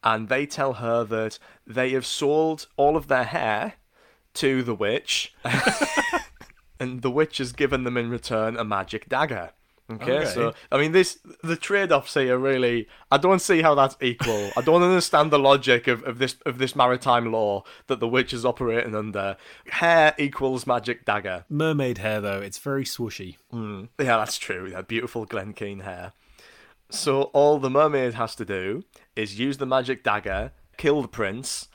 [0.03, 3.73] and they tell her that they have sold all of their hair
[4.35, 5.33] to the witch,
[6.79, 9.51] and the witch has given them in return a magic dagger.
[9.91, 10.25] Okay, Okay.
[10.25, 12.87] so I mean, this the trade-offs here really.
[13.11, 14.51] I don't see how that's equal.
[14.55, 18.33] I don't understand the logic of, of this of this maritime law that the witch
[18.33, 19.35] is operating under.
[19.67, 21.45] Hair equals magic dagger.
[21.49, 23.35] Mermaid hair though, it's very swooshy.
[23.53, 24.69] Mm, yeah, that's true.
[24.71, 26.13] Yeah, beautiful Glen Keane hair.
[26.89, 28.83] So all the mermaid has to do
[29.15, 31.67] is use the magic dagger, kill the prince,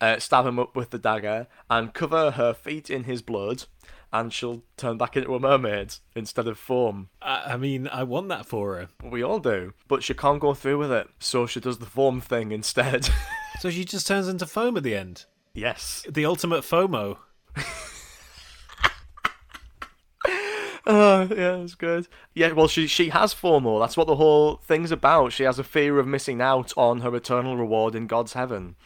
[0.00, 3.64] uh, stab him up with the dagger, and cover her feet in his blood,
[4.12, 7.08] and she'll turn back into a mermaid instead of foam.
[7.20, 8.88] I, I mean, I want that for her.
[9.02, 12.20] We all do, but she can't go through with it, so she does the foam
[12.20, 13.08] thing instead.
[13.58, 15.24] So she just turns into foam at the end.
[15.54, 16.04] yes.
[16.06, 17.16] The ultimate FOMO.
[20.86, 22.06] Uh, yeah, it's good.
[22.34, 23.80] Yeah, well, she she has FOMO.
[23.80, 25.32] That's what the whole thing's about.
[25.32, 28.76] She has a fear of missing out on her eternal reward in God's heaven.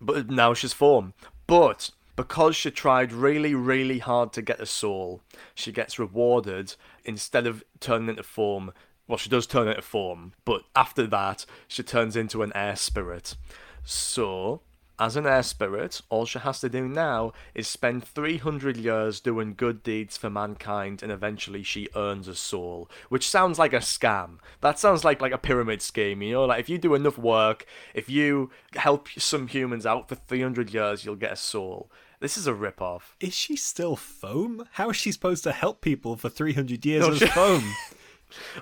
[0.00, 1.14] But now she's form.
[1.46, 5.22] But because she tried really, really hard to get a soul,
[5.54, 6.74] she gets rewarded
[7.04, 8.72] instead of turning into form.
[9.08, 13.36] Well, she does turn into form, but after that, she turns into an air spirit.
[13.84, 14.62] So,
[15.04, 19.54] as an air spirit, all she has to do now is spend 300 years doing
[19.54, 22.88] good deeds for mankind and eventually she earns a soul.
[23.08, 24.38] Which sounds like a scam.
[24.60, 26.44] That sounds like, like a pyramid scheme, you know?
[26.44, 31.04] Like if you do enough work, if you help some humans out for 300 years,
[31.04, 31.90] you'll get a soul.
[32.20, 33.16] This is a rip-off.
[33.18, 34.68] Is she still foam?
[34.72, 37.64] How is she supposed to help people for 300 years No, as she- foam?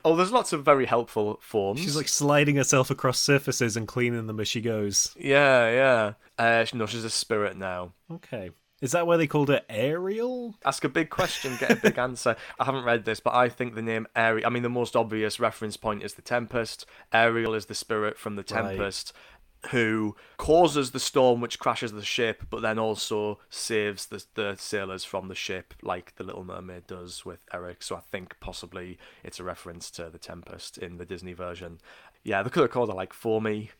[0.05, 1.81] Oh, there's lots of very helpful forms.
[1.81, 5.15] She's like sliding herself across surfaces and cleaning them as she goes.
[5.19, 6.13] Yeah, yeah.
[6.39, 7.93] Uh, no, she's a spirit now.
[8.11, 8.51] Okay.
[8.81, 10.55] Is that why they called her Ariel?
[10.65, 12.35] Ask a big question, get a big answer.
[12.59, 14.47] I haven't read this, but I think the name Ariel.
[14.47, 16.87] I mean, the most obvious reference point is the Tempest.
[17.13, 18.43] Ariel is the spirit from the.
[18.43, 19.13] Tempest
[19.70, 25.05] who causes the storm which crashes the ship, but then also saves the, the sailors
[25.05, 27.82] from the ship, like the Little Mermaid does with Eric.
[27.82, 31.78] So I think possibly it's a reference to the Tempest in the Disney version.
[32.23, 33.70] Yeah, they could have called her like Foamy.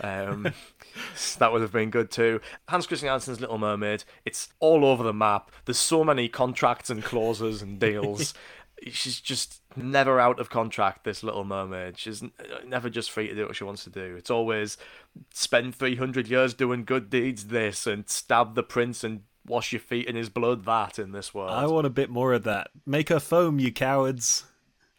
[0.00, 0.52] Um,
[1.38, 2.40] that would have been good too.
[2.68, 4.04] Hans Christian Andersen's Little Mermaid.
[4.24, 5.50] It's all over the map.
[5.64, 8.34] There's so many contracts and clauses and deals.
[8.90, 11.04] She's just never out of contract.
[11.04, 11.98] This Little Mermaid.
[11.98, 12.26] She's uh,
[12.66, 14.14] never just free to do what she wants to do.
[14.16, 14.76] It's always
[15.32, 17.46] spend 300 years doing good deeds.
[17.46, 20.64] This and stab the prince and wash your feet in his blood.
[20.64, 21.50] That in this world.
[21.50, 22.70] I want a bit more of that.
[22.86, 24.44] Make her foam, you cowards.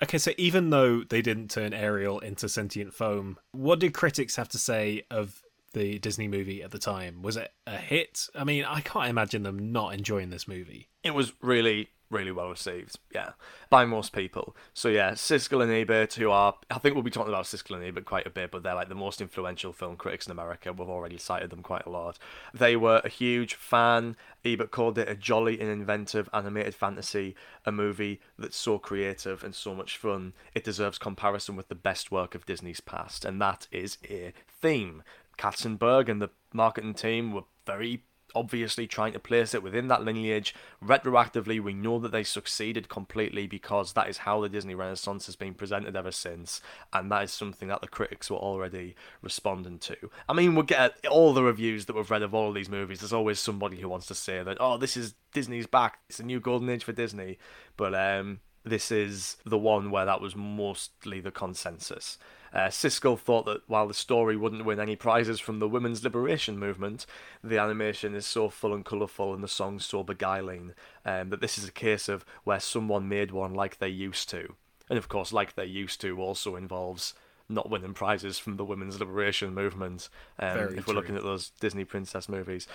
[0.04, 4.50] Okay, so even though they didn't turn Ariel into sentient foam, what did critics have
[4.50, 5.44] to say of
[5.74, 7.22] the Disney movie at the time?
[7.22, 8.28] Was it a hit?
[8.34, 10.90] I mean, I can't imagine them not enjoying this movie.
[11.04, 13.32] It was really, really well received, yeah,
[13.70, 14.56] by most people.
[14.74, 17.84] So yeah, Siskel and Ebert, who are, I think we'll be talking about Siskel and
[17.84, 20.74] Ebert quite a bit, but they're like the most influential film critics in America.
[20.74, 22.20] We've already cited them quite a lot.
[22.54, 24.18] They were a huge fan.
[24.44, 27.36] Ebert called it a jolly and inventive animated fantasy,
[27.66, 30.34] a movie that's so creative and so much fun.
[30.54, 35.04] It deserves comparison with the best work of Disney's past, and that is a theme.
[35.38, 38.04] Katzenberg and the marketing team were very
[38.36, 40.54] obviously trying to place it within that lineage.
[40.84, 45.36] Retroactively, we know that they succeeded completely because that is how the Disney Renaissance has
[45.36, 46.62] been presented ever since,
[46.94, 49.96] and that is something that the critics were already responding to.
[50.28, 53.00] I mean, we'll get all the reviews that we've read of all of these movies.
[53.00, 56.00] There's always somebody who wants to say that, oh, this is Disney's back.
[56.10, 57.38] It's a new golden age for Disney.
[57.78, 62.18] But um, this is the one where that was mostly the consensus.
[62.54, 66.60] Uh, Siskel thought that while the story wouldn't win any prizes from the women's liberation
[66.60, 67.06] movement,
[67.44, 70.74] the animation is so full and colourful and the songs so beguiling
[71.06, 74.56] um, that this is a case of where someone made one like they used to.
[74.90, 77.14] And of course, like they used to also involves
[77.48, 80.10] not winning prizes from the women's liberation movement.
[80.40, 80.94] Um, if we're true.
[80.94, 82.68] looking at those Disney princess movies,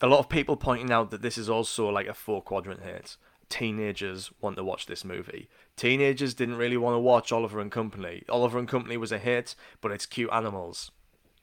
[0.00, 3.16] a lot of people pointing out that this is also like a four quadrant hit.
[3.48, 5.48] Teenagers want to watch this movie.
[5.76, 8.22] Teenagers didn't really want to watch Oliver and Company.
[8.28, 10.90] Oliver and Company was a hit, but it's cute animals.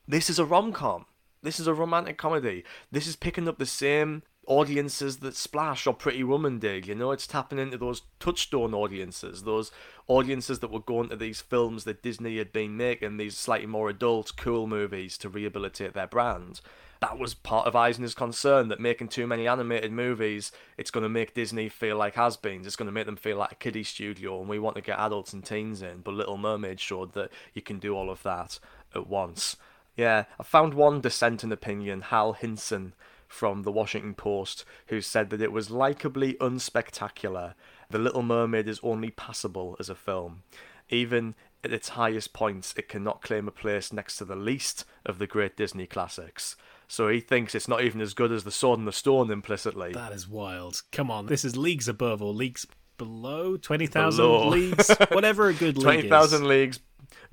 [0.07, 1.06] This is a rom com.
[1.44, 2.64] This is a romantic comedy.
[2.91, 6.88] This is picking up the same audiences that Splash or Pretty Woman did.
[6.88, 9.72] You know, it's tapping into those touchstone audiences, those
[10.07, 13.90] audiences that were going to these films that Disney had been making, these slightly more
[13.90, 16.61] adult, cool movies to rehabilitate their brand.
[17.02, 21.10] That was part of Eisner's concern that making too many animated movies, it's going to
[21.10, 22.68] make Disney feel like has-beens.
[22.68, 24.99] It's going to make them feel like a kiddie studio, and we want to get
[24.99, 26.02] adults and teens in.
[26.02, 28.60] But Little Mermaid showed that you can do all of that
[28.94, 29.57] at once.
[29.98, 32.94] Yeah, I found one dissenting opinion, Hal Hinson
[33.28, 37.56] from the Washington Post, who said that it was likably unspectacular.
[37.90, 40.44] The Little Mermaid is only passable as a film.
[40.90, 41.34] Even
[41.64, 45.28] at its highest points, it cannot claim a place next to the least of the
[45.28, 46.56] great Disney classics.
[46.91, 49.93] So he thinks it's not even as good as The Sword and the Stone implicitly.
[49.93, 50.81] That is wild.
[50.91, 55.77] Come on, this is leagues above or leagues below twenty thousand leagues, whatever a good
[55.77, 56.81] league Twenty thousand leagues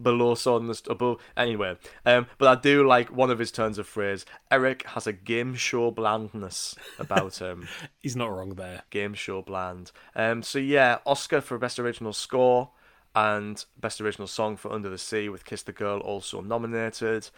[0.01, 1.20] below Sword and the St- above.
[1.36, 1.76] Anyway,
[2.06, 4.24] um, but I do like one of his turns of phrase.
[4.48, 7.66] Eric has a game show blandness about him.
[7.98, 8.85] He's not wrong there.
[8.90, 9.90] game show bland.
[10.14, 12.70] Um, so yeah, Oscar for best original score
[13.16, 17.28] and best original song for Under the Sea with Kiss the Girl also nominated,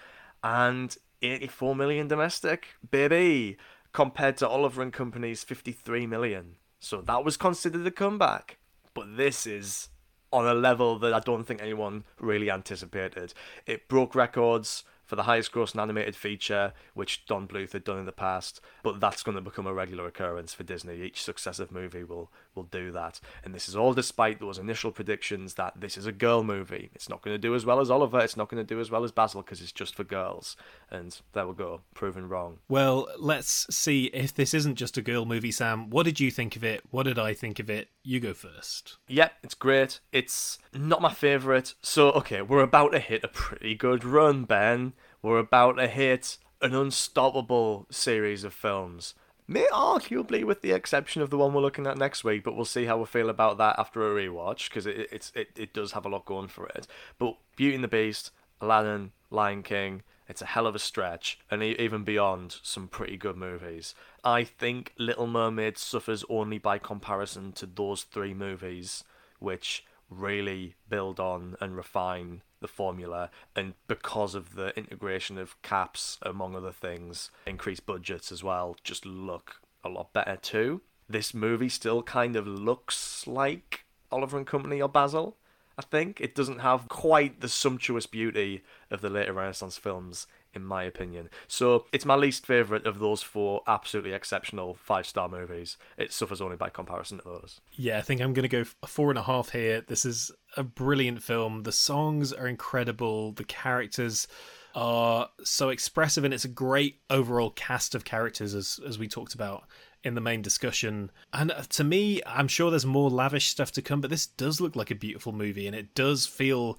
[0.44, 3.56] and 84 million domestic, baby,
[3.92, 6.56] compared to Oliver and Company's 53 million.
[6.80, 8.59] So that was considered a comeback,
[8.94, 9.88] but this is
[10.32, 13.34] on a level that I don't think anyone really anticipated.
[13.66, 18.06] It broke records for the highest grossing animated feature, which Don Bluth had done in
[18.06, 21.02] the past, but that's going to become a regular occurrence for Disney.
[21.02, 25.55] Each successive movie will will do that, and this is all despite those initial predictions
[25.55, 26.90] that this is a girl movie.
[26.94, 28.20] It's not going to do as well as Oliver.
[28.20, 30.57] It's not going to do as well as Basil because it's just for girls,
[30.90, 32.59] and there we go, proven wrong.
[32.69, 35.90] Well, let's see if this isn't just a girl movie, Sam.
[35.90, 36.82] What did you think of it?
[36.90, 37.89] What did I think of it?
[38.02, 38.97] You go first.
[39.09, 40.01] Yep, it's great.
[40.12, 41.74] It's not my favourite.
[41.82, 44.94] So, okay, we're about to hit a pretty good run, Ben.
[45.23, 49.15] We're about to hit an unstoppable series of films.
[49.49, 52.65] May arguably, with the exception of the one we're looking at next week, but we'll
[52.65, 55.93] see how we feel about that after a rewatch because it, it's it, it does
[55.93, 56.87] have a lot going for it.
[57.19, 58.31] But Beauty and the Beast,
[58.61, 63.37] Aladdin, Lion King, it's a hell of a stretch, and even beyond, some pretty good
[63.37, 63.97] movies.
[64.23, 69.03] I think Little Mermaid suffers only by comparison to those three movies,
[69.41, 76.19] which really build on and refine the formula and because of the integration of CAPS
[76.23, 81.69] among other things increased budgets as well just look a lot better too this movie
[81.69, 85.37] still kind of looks like oliver and company or basil
[85.78, 90.65] i think it doesn't have quite the sumptuous beauty of the later renaissance films in
[90.65, 91.28] my opinion.
[91.47, 95.77] So it's my least favourite of those four absolutely exceptional five star movies.
[95.97, 97.61] It suffers only by comparison to those.
[97.73, 99.81] Yeah, I think I'm going to go four and a half here.
[99.81, 101.62] This is a brilliant film.
[101.62, 103.32] The songs are incredible.
[103.32, 104.27] The characters
[104.74, 109.35] are so expressive, and it's a great overall cast of characters, as as we talked
[109.35, 109.64] about
[110.02, 111.10] in the main discussion.
[111.32, 114.60] And uh, to me, I'm sure there's more lavish stuff to come, but this does
[114.60, 116.78] look like a beautiful movie, and it does feel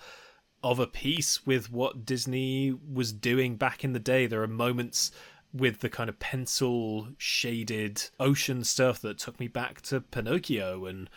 [0.63, 4.27] of a piece with what Disney was doing back in the day.
[4.27, 5.11] There are moments
[5.53, 11.09] with the kind of pencil shaded ocean stuff that took me back to Pinocchio and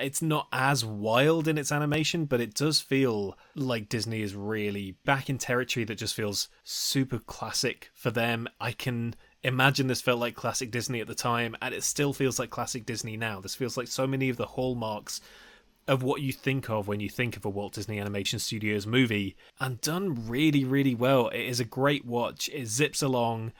[0.00, 4.96] it's not as wild in its animation, but it does feel like Disney is really
[5.04, 8.48] back in territory that just feels super classic for them.
[8.60, 12.38] I can imagine this felt like classic Disney at the time, and it still feels
[12.38, 13.40] like classic Disney now.
[13.40, 15.20] This feels like so many of the hallmarks
[15.86, 19.36] of what you think of when you think of a Walt Disney Animation Studios movie,
[19.58, 21.28] and done really, really well.
[21.28, 22.50] It is a great watch.
[22.52, 23.52] It zips along.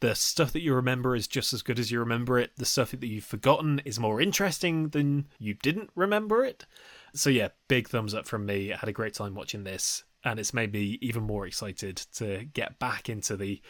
[0.00, 2.52] The stuff that you remember is just as good as you remember it.
[2.56, 6.66] The stuff that you've forgotten is more interesting than you didn't remember it.
[7.14, 8.72] So, yeah, big thumbs up from me.
[8.72, 12.44] I had a great time watching this, and it's made me even more excited to
[12.52, 13.62] get back into the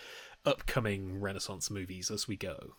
[0.44, 2.74] upcoming Renaissance movies as we go.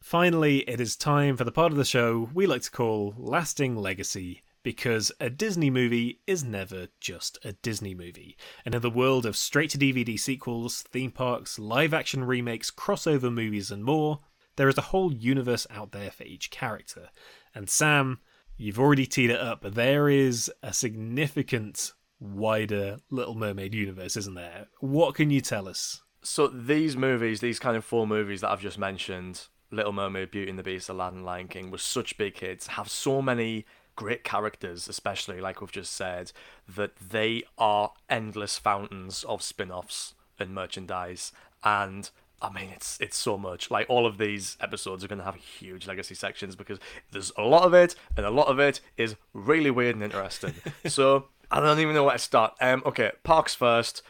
[0.00, 3.76] Finally, it is time for the part of the show we like to call Lasting
[3.76, 8.36] Legacy because a Disney movie is never just a Disney movie.
[8.66, 13.32] And in the world of straight to DVD sequels, theme parks, live action remakes, crossover
[13.32, 14.20] movies, and more,
[14.56, 17.08] there is a whole universe out there for each character.
[17.54, 18.20] And Sam,
[18.58, 24.66] you've already teed it up, there is a significant wider Little Mermaid universe, isn't there?
[24.80, 26.02] What can you tell us?
[26.20, 30.50] So these movies, these kind of four movies that I've just mentioned, Little Mermaid, Beauty
[30.50, 33.64] and the Beast, Aladdin, Lion King, were such big hits, have so many
[33.98, 36.30] great characters, especially like we've just said,
[36.68, 41.32] that they are endless fountains of spin-offs and merchandise.
[41.64, 42.08] And
[42.40, 43.72] I mean, it's it's so much.
[43.72, 46.78] Like all of these episodes are going to have huge legacy sections because
[47.10, 50.54] there's a lot of it, and a lot of it is really weird and interesting.
[50.86, 52.54] so I don't even know where to start.
[52.60, 54.02] Um, okay, parks first.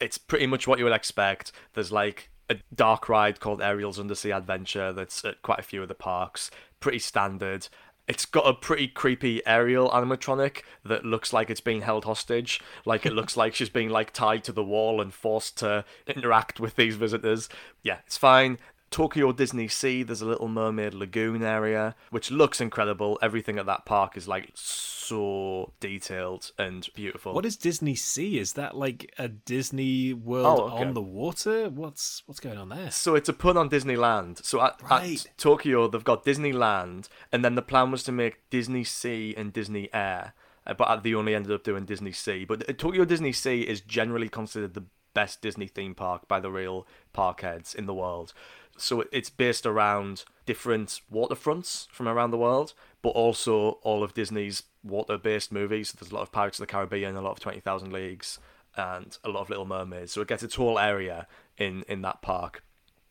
[0.00, 1.52] It's pretty much what you would expect.
[1.74, 5.88] There's like a dark ride called Ariel's Undersea Adventure that's at quite a few of
[5.88, 6.50] the parks.
[6.80, 7.68] Pretty standard.
[8.08, 12.60] It's got a pretty creepy aerial animatronic that looks like it's being held hostage.
[12.84, 16.60] Like it looks like she's being like tied to the wall and forced to interact
[16.60, 17.48] with these visitors.
[17.82, 18.58] Yeah, it's fine.
[18.96, 23.18] Tokyo Disney Sea, there's a Little Mermaid Lagoon area, which looks incredible.
[23.20, 27.34] Everything at that park is like so detailed and beautiful.
[27.34, 28.38] What is Disney Sea?
[28.38, 30.84] Is that like a Disney World Oh, okay.
[30.86, 31.68] on the water?
[31.68, 32.90] What's what's going on there?
[32.90, 34.42] So it's a pun on Disneyland.
[34.42, 35.26] So at, Right.
[35.26, 39.52] at Tokyo, they've got Disneyland, and then the plan was to make Disney Sea and
[39.52, 40.32] Disney Air,
[40.66, 42.46] uh, but they only ended up doing Disney Sea.
[42.46, 46.50] But uh, Tokyo Disney Sea is generally considered the best Disney theme park by the
[46.50, 48.34] real park heads in the world.
[48.78, 54.64] So it's based around different waterfronts from around the world, but also all of Disney's
[54.84, 55.90] water-based movies.
[55.90, 58.38] So there's a lot of Pirates of the Caribbean, a lot of Twenty Thousand Leagues,
[58.76, 60.12] and a lot of Little Mermaids.
[60.12, 61.26] So it gets its whole area
[61.56, 62.62] in in that park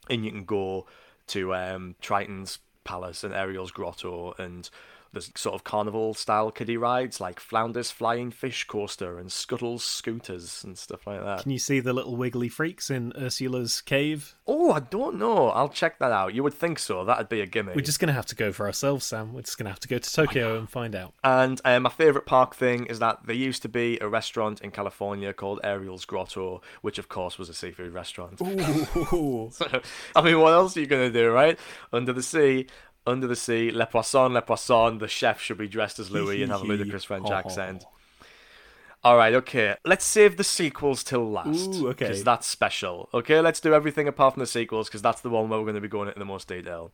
[0.09, 0.85] and you can go
[1.27, 4.69] to um, Triton's Palace and Ariel's Grotto, and
[5.15, 10.61] there's sort of carnival style kiddie rides like Flounder's Flying Fish Coaster and Scuttle's Scooters
[10.65, 11.41] and stuff like that.
[11.41, 14.35] Can you see the little wiggly freaks in Ursula's cave?
[14.45, 15.47] Oh, I don't know.
[15.51, 16.33] I'll check that out.
[16.33, 17.05] You would think so.
[17.05, 17.75] That'd be a gimmick.
[17.75, 19.33] We're just going to have to go for ourselves, Sam.
[19.33, 21.13] We're just going to have to go to Tokyo and find out.
[21.23, 24.71] And uh, my favourite park thing is that there used to be a restaurant in
[24.71, 28.41] California called Ariel's Grotto, which of course was a seafood restaurant.
[28.41, 29.49] Ooh.
[30.15, 31.57] I mean, what else are you gonna do, right?
[31.93, 32.67] Under the sea,
[33.07, 34.97] under the sea, le poisson, le poisson.
[34.99, 37.33] The chef should be dressed as Louis and have a ludicrous French Oh.
[37.33, 37.85] accent.
[39.03, 39.75] All right, okay.
[39.85, 41.75] Let's save the sequels till last.
[41.75, 42.05] Ooh, okay.
[42.05, 43.07] Because that's special.
[43.13, 45.75] Okay, let's do everything apart from the sequels because that's the one where we're going
[45.75, 46.91] to be going into the most detail.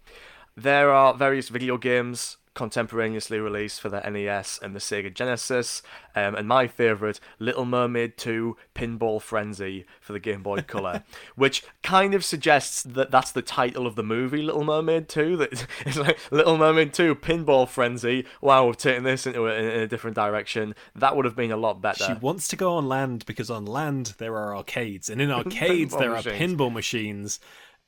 [0.58, 5.82] There are various video games contemporaneously released for the NES and the Sega Genesis,
[6.15, 11.03] um, and my favourite, Little Mermaid 2 Pinball Frenzy for the Game Boy Color,
[11.36, 15.38] which kind of suggests that that's the title of the movie, Little Mermaid 2.
[15.41, 18.26] That it's like Little Mermaid 2 Pinball Frenzy.
[18.41, 20.76] Wow, we've taken this into a, in a different direction.
[20.94, 22.03] That would have been a lot better.
[22.03, 25.95] She wants to go on land because on land there are arcades, and in arcades
[25.95, 26.28] there machines.
[26.28, 27.40] are pinball machines,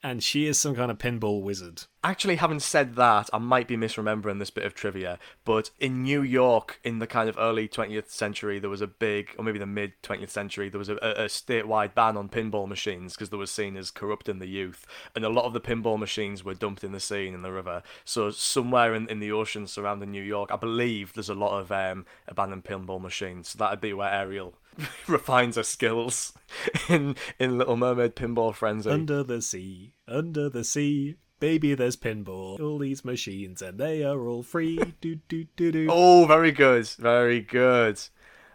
[0.02, 1.84] and she is some kind of pinball wizard.
[2.05, 6.21] Actually, having said that, I might be misremembering this bit of trivia, but in New
[6.21, 9.65] York, in the kind of early 20th century, there was a big, or maybe the
[9.65, 13.45] mid 20th century, there was a, a, statewide ban on pinball machines because they were
[13.45, 14.85] seen as corrupting the youth.
[15.15, 17.53] And a lot of the pinball machines were dumped in the sea and in the
[17.53, 17.84] river.
[18.03, 21.71] So, somewhere in, in the ocean surrounding New York, I believe there's a lot of
[21.71, 23.49] um, abandoned pinball machines.
[23.49, 24.55] So, that'd be where Ariel
[25.07, 26.34] refines her skills
[26.89, 28.89] in, in Little Mermaid Pinball Frenzy.
[28.89, 32.57] Under the sea, under the sea, baby, there's pinball.
[32.61, 34.78] All these machines, and they are all free.
[35.02, 35.88] do do do do.
[35.91, 37.99] Oh, very good, very good.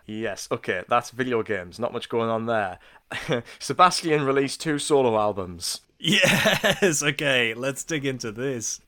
[0.07, 1.79] Yes, okay, that's video games.
[1.79, 2.79] Not much going on there.
[3.59, 5.83] Sebastian released two solo albums.
[5.99, 8.81] Yes, okay, let's dig into this.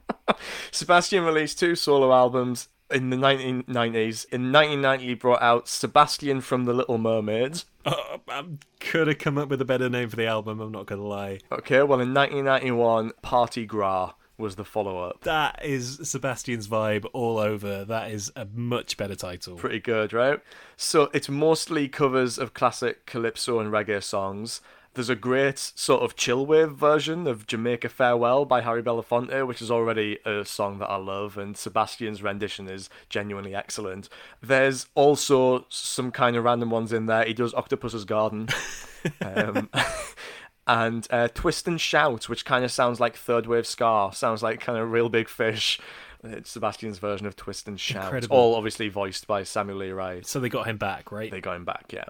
[0.70, 4.24] Sebastian released two solo albums in the 1990s.
[4.32, 7.64] In 1990, he brought out Sebastian from The Little Mermaid.
[7.90, 8.44] Oh, I
[8.80, 11.06] could have come up with a better name for the album, I'm not going to
[11.06, 11.38] lie.
[11.50, 15.22] Okay, well, in 1991, Party Gras was the follow up.
[15.22, 17.84] That is Sebastian's vibe all over.
[17.84, 19.56] That is a much better title.
[19.56, 20.38] Pretty good, right?
[20.76, 24.60] So it's mostly covers of classic calypso and reggae songs.
[24.98, 29.62] There's a great sort of chill wave version of Jamaica Farewell by Harry Belafonte, which
[29.62, 34.08] is already a song that I love, and Sebastian's rendition is genuinely excellent.
[34.42, 37.24] There's also some kind of random ones in there.
[37.24, 38.48] He does Octopus's Garden.
[39.20, 39.70] um,
[40.66, 44.58] and uh, Twist and Shout, which kind of sounds like third wave ska, sounds like
[44.58, 45.78] kind of Reel Big Fish.
[46.24, 48.36] It's Sebastian's version of Twist and Shout, Incredible.
[48.36, 50.26] all obviously voiced by Samuel Lee Wright.
[50.26, 51.30] So they got him back, right?
[51.30, 52.06] They got him back, yeah.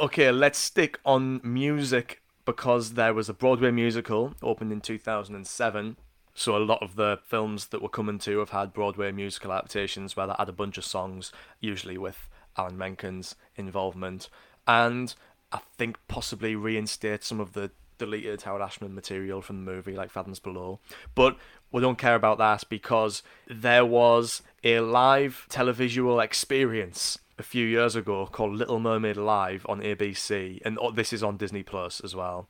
[0.00, 5.96] Okay, let's stick on music because there was a Broadway musical opened in 2007.
[6.32, 10.16] So a lot of the films that we're coming to have had Broadway musical adaptations
[10.16, 14.30] where they had a bunch of songs, usually with Alan Menken's involvement,
[14.66, 15.14] and
[15.52, 20.10] I think possibly reinstate some of the deleted Howard Ashman material from the movie, like
[20.10, 20.80] Fathoms Below.
[21.14, 21.36] But
[21.70, 27.96] we don't care about that because there was a live televisual experience a few years
[27.96, 32.14] ago called Little Mermaid Live on ABC, and oh, this is on Disney Plus as
[32.14, 32.48] well,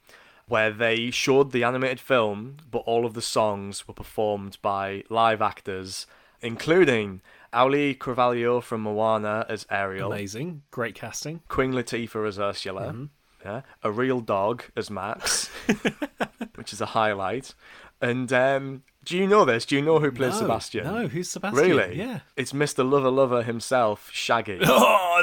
[0.48, 5.40] where they showed the animated film, but all of the songs were performed by live
[5.40, 6.08] actors,
[6.42, 7.22] including
[7.54, 10.62] Auli'i Cravalho from Moana as Ariel, Amazing.
[10.72, 11.40] Great casting.
[11.46, 13.08] Queen Latifah as Ursula,
[13.44, 15.46] yeah, a real dog as Max,
[16.56, 17.54] which is a highlight.
[18.00, 19.64] And um, do you know this?
[19.64, 20.84] Do you know who plays no, Sebastian?
[20.84, 21.64] No, who's Sebastian?
[21.64, 21.96] Really?
[21.98, 22.20] Yeah.
[22.36, 22.88] It's Mr.
[22.88, 24.60] Lover Lover himself, Shaggy.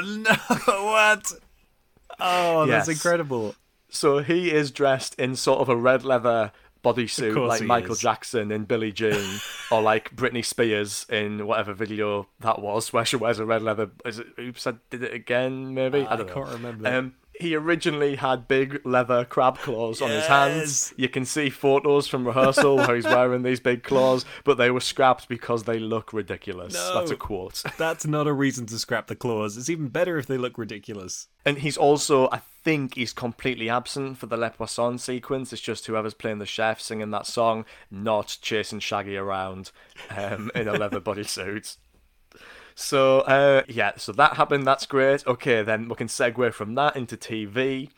[0.04, 0.34] no.
[0.84, 1.32] What?
[2.20, 3.54] Oh, that's incredible.
[3.88, 6.52] so he is dressed in sort of a red leather
[6.84, 8.00] bodysuit, like Michael is.
[8.00, 9.38] Jackson in Billie Jean,
[9.70, 13.90] or like Britney Spears in whatever video that was, where she wears a red leather.
[14.04, 15.74] Is it Oops, I did it again?
[15.74, 16.34] Maybe I, I don't know.
[16.34, 16.88] can't remember.
[16.88, 20.92] Um, he originally had big leather crab claws on his hands.
[20.92, 20.94] Yes.
[20.96, 24.80] You can see photos from rehearsal where he's wearing these big claws, but they were
[24.80, 26.74] scrapped because they look ridiculous.
[26.74, 27.62] No, That's a quote.
[27.78, 29.56] That's not a reason to scrap the claws.
[29.56, 31.28] It's even better if they look ridiculous.
[31.44, 35.52] And he's also, I think, he's completely absent for the Le Poisson sequence.
[35.52, 39.70] It's just whoever's playing the chef singing that song, not chasing Shaggy around
[40.10, 41.76] um, in a leather bodysuit.
[42.80, 44.64] So, uh, yeah, so that happened.
[44.64, 45.26] That's great.
[45.26, 47.90] Okay, then we can segue from that into TV.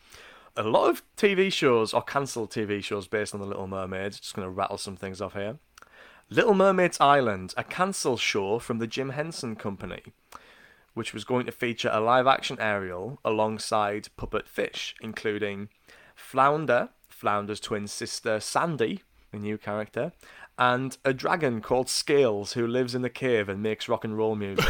[0.57, 4.13] A lot of TV shows or cancelled TV shows based on The Little Mermaid.
[4.13, 5.59] Just going to rattle some things off here.
[6.31, 10.01] Little Mermaid's Island, a cancelled show from the Jim Henson Company
[10.93, 15.69] which was going to feature a live action Ariel alongside puppet fish, including
[16.15, 20.11] Flounder, Flounder's twin sister Sandy, a new character,
[20.61, 24.35] and a dragon called Scales who lives in the cave and makes rock and roll
[24.35, 24.63] music.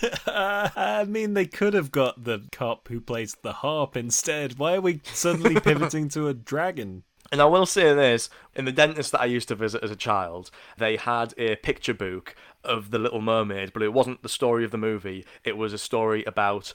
[0.28, 4.60] I mean, they could have got the cop who plays the harp instead.
[4.60, 7.02] Why are we suddenly pivoting to a dragon?
[7.32, 9.96] And I will say this in the dentist that I used to visit as a
[9.96, 14.64] child, they had a picture book of The Little Mermaid, but it wasn't the story
[14.64, 15.24] of the movie.
[15.42, 16.74] It was a story about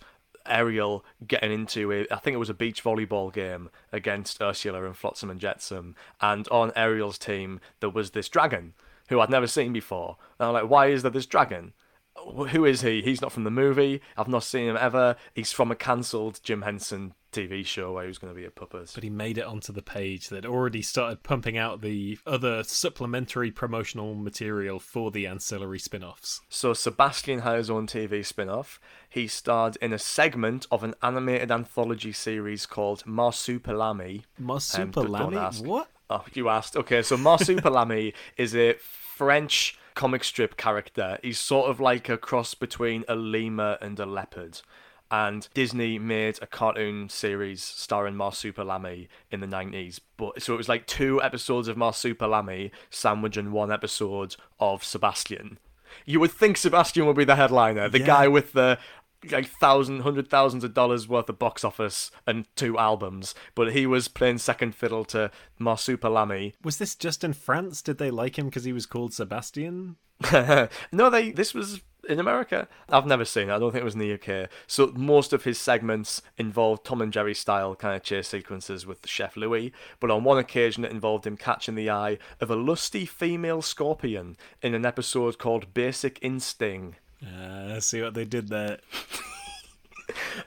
[0.49, 2.07] Ariel getting into it.
[2.11, 5.95] I think it was a beach volleyball game against Ursula and Flotsam and Jetsam.
[6.21, 8.73] And on Ariel's team, there was this dragon
[9.09, 10.17] who I'd never seen before.
[10.39, 11.73] And I'm like, why is there this dragon?
[12.49, 13.01] Who is he?
[13.01, 14.01] He's not from the movie.
[14.17, 15.15] I've not seen him ever.
[15.33, 18.51] He's from a cancelled Jim Henson TV show where he was going to be a
[18.51, 18.91] puppet.
[18.93, 23.51] But he made it onto the page that already started pumping out the other supplementary
[23.51, 26.41] promotional material for the ancillary spin offs.
[26.49, 28.79] So Sebastian had his own TV spin-off.
[29.07, 34.23] He starred in a segment of an animated anthology series called Marsupilami.
[34.39, 34.45] Um.
[34.47, 35.65] Marsupilami?
[35.65, 35.89] What?
[36.09, 36.75] Oh, you asked.
[36.75, 41.19] Okay, so Marsupilami is a French comic strip character.
[41.21, 44.61] He's sort of like a cross between a lemur and a leopard.
[45.11, 49.99] And Disney made a cartoon series starring Marsupilami in the 90s.
[50.15, 55.57] But so it was like two episodes of Marsupilami sandwiched in one episode of Sebastian.
[56.05, 58.05] You would think Sebastian would be the headliner, the Yeah.
[58.05, 58.77] guy with the
[59.31, 63.85] like thousand, hundred thousands of dollars worth of box office and two albums, but he
[63.85, 66.53] was playing second fiddle to Marsupilami.
[66.63, 67.81] Was this just in France?
[67.81, 69.97] Did they like him because he was called Sebastian?
[70.91, 71.31] no, they.
[71.31, 72.67] This was in America.
[72.89, 73.53] I've never seen it.
[73.53, 74.49] I don't think it was in the UK.
[74.67, 79.07] So most of his segments involved Tom and Jerry style kind of chase sequences with
[79.07, 83.05] Chef Louis, but on one occasion it involved him catching the eye of a lusty
[83.05, 86.99] female scorpion in an episode called Basic Instinct.
[87.23, 88.79] Uh, I see what they did there.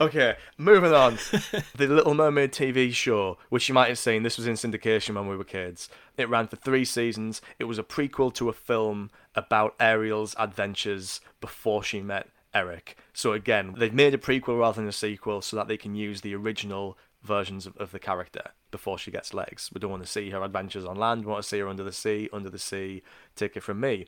[0.01, 1.15] Okay, moving on.
[1.77, 5.29] the Little Mermaid TV show, which you might have seen, this was in syndication when
[5.29, 5.89] we were kids.
[6.17, 7.41] It ran for three seasons.
[7.59, 12.97] It was a prequel to a film about Ariel's adventures before she met Eric.
[13.13, 16.21] So again, they've made a prequel rather than a sequel so that they can use
[16.21, 19.71] the original versions of, of the character before she gets legs.
[19.73, 21.25] We don't want to see her adventures on land.
[21.25, 23.03] We want to see her under the sea, under the sea.
[23.37, 24.07] Take it from me.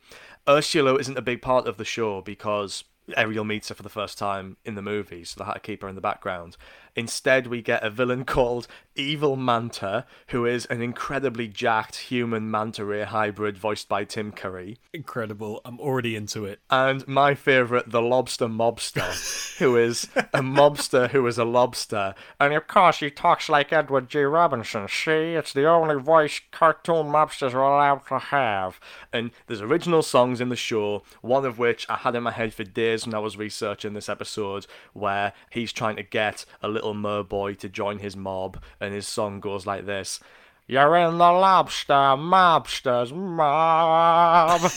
[0.48, 2.84] Ursula isn't a big part of the show because
[3.16, 5.82] Ariel meets her for the first time in the movie, so they had to keep
[5.82, 6.56] her in the background.
[6.96, 8.66] Instead, we get a villain called
[8.96, 14.78] Evil Manta, who is an incredibly jacked human manta ray hybrid voiced by Tim Curry.
[14.92, 15.60] Incredible.
[15.64, 16.60] I'm already into it.
[16.70, 22.14] And my favourite, the Lobster Mobster, who is a mobster who is a lobster.
[22.38, 24.20] And of course, he talks like Edward G.
[24.20, 24.86] Robinson.
[24.88, 28.78] See, it's the only voice cartoon mobsters are allowed to have.
[29.12, 32.54] And there's original songs in the show, one of which I had in my head
[32.54, 36.83] for days when I was researching this episode, where he's trying to get a little
[36.92, 40.20] merboy to join his mob, and his song goes like this.
[40.66, 44.70] You're in the lobster mobsters mob.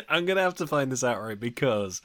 [0.08, 2.00] I'm gonna have to find this out right because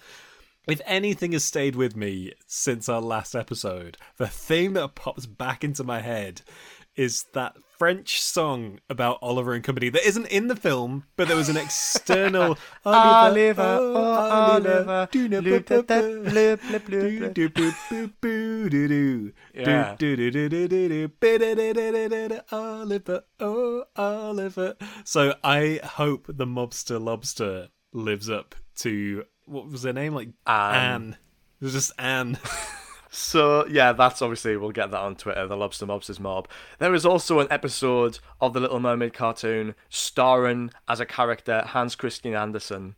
[0.67, 5.63] if anything has stayed with me since our last episode, the thing that pops back
[5.63, 6.41] into my head
[6.95, 11.35] is that French song about Oliver and Company that isn't in the film, but there
[11.35, 15.09] was an external Oliver, oh, oh, Oliver.
[22.53, 24.77] Oliver, oh Oliver.
[25.03, 30.15] So I hope the mobster lobster lives up to what was her name?
[30.15, 30.75] Like Anne.
[30.75, 31.17] Anne.
[31.59, 32.39] It was just Anne.
[33.15, 35.45] So yeah, that's obviously we'll get that on Twitter.
[35.47, 36.47] The Lobster Mobsters Mob.
[36.79, 41.93] There is also an episode of the Little Mermaid cartoon starring as a character Hans
[41.95, 42.95] Christian Andersen,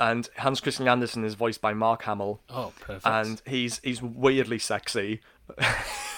[0.00, 3.06] and Hans Christian Andersen is voiced by Mark Hamill, Oh, perfect.
[3.06, 5.20] and he's he's weirdly sexy.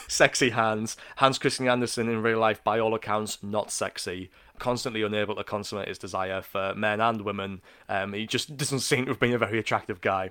[0.09, 0.97] sexy Hans.
[1.17, 4.31] Hans Christian Andersen in real life, by all accounts, not sexy.
[4.59, 7.63] Constantly unable to consummate his desire for men and women.
[7.89, 10.31] Um, he just doesn't seem to have been a very attractive guy.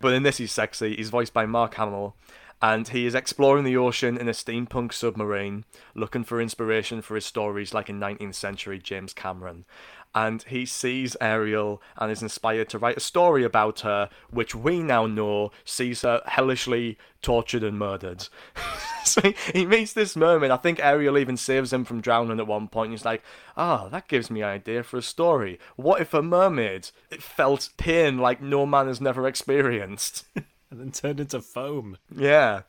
[0.00, 0.96] But in this, he's sexy.
[0.96, 2.16] He's voiced by Mark Hamill.
[2.62, 5.64] And he is exploring the ocean in a steampunk submarine,
[5.94, 9.66] looking for inspiration for his stories like a 19th century James Cameron.
[10.14, 14.82] And he sees Ariel and is inspired to write a story about her, which we
[14.82, 18.26] now know sees her hellishly tortured and murdered.
[19.04, 20.50] so he, he meets this mermaid.
[20.50, 22.92] I think Ariel even saves him from drowning at one point.
[22.92, 23.22] He's like,
[23.58, 25.58] ah, that gives me an idea for a story.
[25.76, 26.88] What if a mermaid
[27.20, 30.24] felt pain like no man has never experienced?
[30.70, 31.98] and then turned into foam.
[32.14, 32.62] Yeah.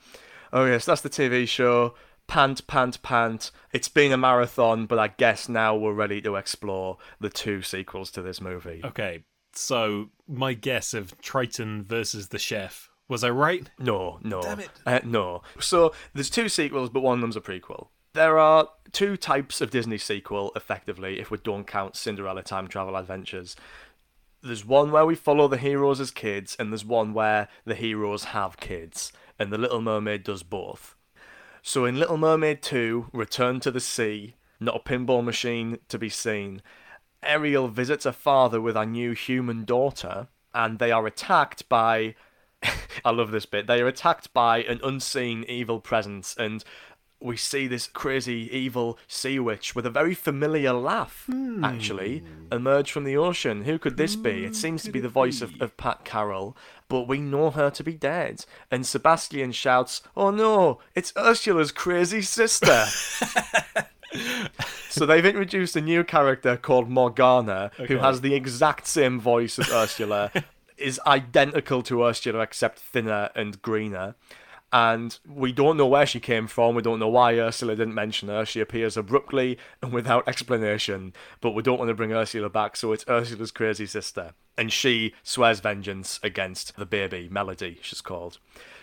[0.54, 1.96] Oh yes, that's the TV show.
[2.28, 3.52] Pant, pant, pant.
[3.72, 8.12] It's been a marathon, but I guess now we're ready to explore the two sequels
[8.12, 8.82] to this movie.
[8.84, 13.70] Okay, so my guess of Triton versus the chef was I right?
[13.80, 14.42] No, no.
[14.42, 14.70] Damn it.
[14.86, 15.42] Uh, no.
[15.60, 17.88] So there's two sequels, but one of them's a prequel.
[18.14, 22.98] There are two types of Disney sequel, effectively, if we don't count Cinderella Time Travel
[22.98, 23.56] Adventures.
[24.42, 28.26] There's one where we follow the heroes as kids, and there's one where the heroes
[28.26, 30.96] have kids, and The Little Mermaid does both.
[31.64, 36.10] So in Little Mermaid 2, Return to the Sea, not a pinball machine to be
[36.10, 36.62] seen,
[37.24, 42.16] Ariel visits her father with a new human daughter, and they are attacked by.
[43.06, 43.68] I love this bit.
[43.68, 46.64] They are attacked by an unseen evil presence, and
[47.20, 51.64] we see this crazy evil sea witch with a very familiar laugh, hmm.
[51.64, 53.64] actually, emerge from the ocean.
[53.64, 54.46] Who could this be?
[54.46, 56.56] It seems to be the voice of, of Pat Carroll,
[56.90, 58.46] but we know her to be dead.
[58.70, 62.86] And Sebastian shouts, Oh no, it's Ursula's crazy sister.
[64.90, 69.72] so they've introduced a new character called Morgana, who has the exact same voice as
[69.72, 70.32] Ursula,
[70.78, 74.16] is identical to Ursula except thinner and greener.
[74.72, 76.76] And we don't know where she came from.
[76.76, 78.46] We don't know why Ursula didn't mention her.
[78.46, 81.14] She appears abruptly and without explanation.
[81.40, 84.34] But we don't want to bring Ursula back, so it's Ursula's crazy sister.
[84.58, 88.40] And she swears vengeance against the baby, Melody, she's called.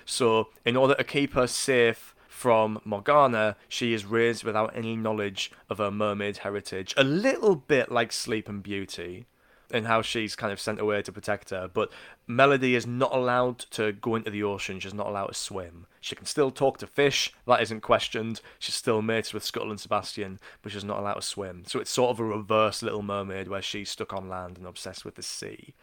[0.07, 5.51] So, in order to keep her safe from Morgana, she is raised without any knowledge
[5.69, 6.95] of her mermaid heritage.
[6.97, 9.27] A little bit like Sleeping Beauty,
[9.75, 11.69] and how she's kind of sent away to protect her.
[11.71, 11.91] But
[12.29, 14.79] Melody is not allowed to go into the ocean.
[14.79, 15.87] She's not allowed to swim.
[16.01, 17.35] She can still talk to fish.
[17.49, 18.41] That isn't questioned.
[18.61, 21.65] She's still mates with Scuttle and Sebastian, but she's not allowed to swim.
[21.67, 25.05] So it's sort of a reverse Little Mermaid where she's stuck on land and obsessed
[25.05, 25.75] with the sea.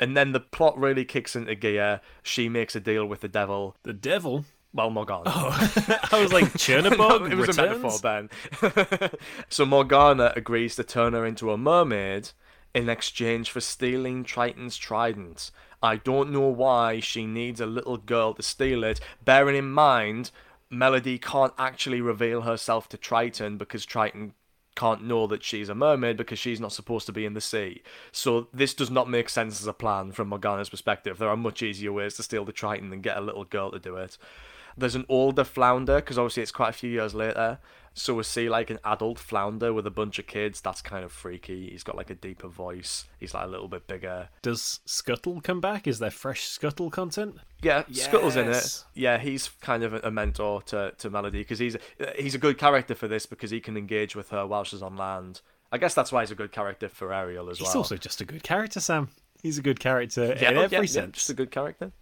[0.00, 2.00] And then the plot really kicks into gear.
[2.24, 3.76] She makes a deal with the devil.
[3.84, 4.44] The devil.
[4.74, 5.22] Well, Morgana.
[5.26, 6.08] Oh.
[6.12, 7.30] I was like Chernobog.
[7.32, 7.78] it was returns?
[7.78, 9.10] a metaphor, Ben.
[9.48, 12.30] so Morgana agrees to turn her into a mermaid
[12.76, 15.50] in exchange for stealing Triton's trident.
[15.82, 20.30] I don't know why she needs a little girl to steal it, bearing in mind
[20.68, 24.34] Melody can't actually reveal herself to Triton because Triton
[24.74, 27.82] can't know that she's a mermaid because she's not supposed to be in the sea.
[28.12, 31.16] So this does not make sense as a plan from Morgana's perspective.
[31.16, 33.78] There are much easier ways to steal the Triton than get a little girl to
[33.78, 34.18] do it.
[34.76, 37.58] There's an older flounder because obviously it's quite a few years later.
[37.98, 40.60] So we see like an adult flounder with a bunch of kids.
[40.60, 41.70] That's kind of freaky.
[41.70, 43.06] He's got like a deeper voice.
[43.18, 44.28] He's like a little bit bigger.
[44.42, 45.86] Does Scuttle come back?
[45.86, 47.36] Is there fresh Scuttle content?
[47.62, 48.84] Yeah, Scuttle's in it.
[48.94, 51.78] Yeah, he's kind of a mentor to, to Melody because he's
[52.18, 54.96] he's a good character for this because he can engage with her while she's on
[54.96, 55.40] land.
[55.72, 57.72] I guess that's why he's a good character for Ariel as He's well.
[57.72, 59.08] He's also just a good character, Sam.
[59.42, 61.14] He's a good character yeah, in oh, every yeah, yeah, sense.
[61.14, 61.92] just a good character.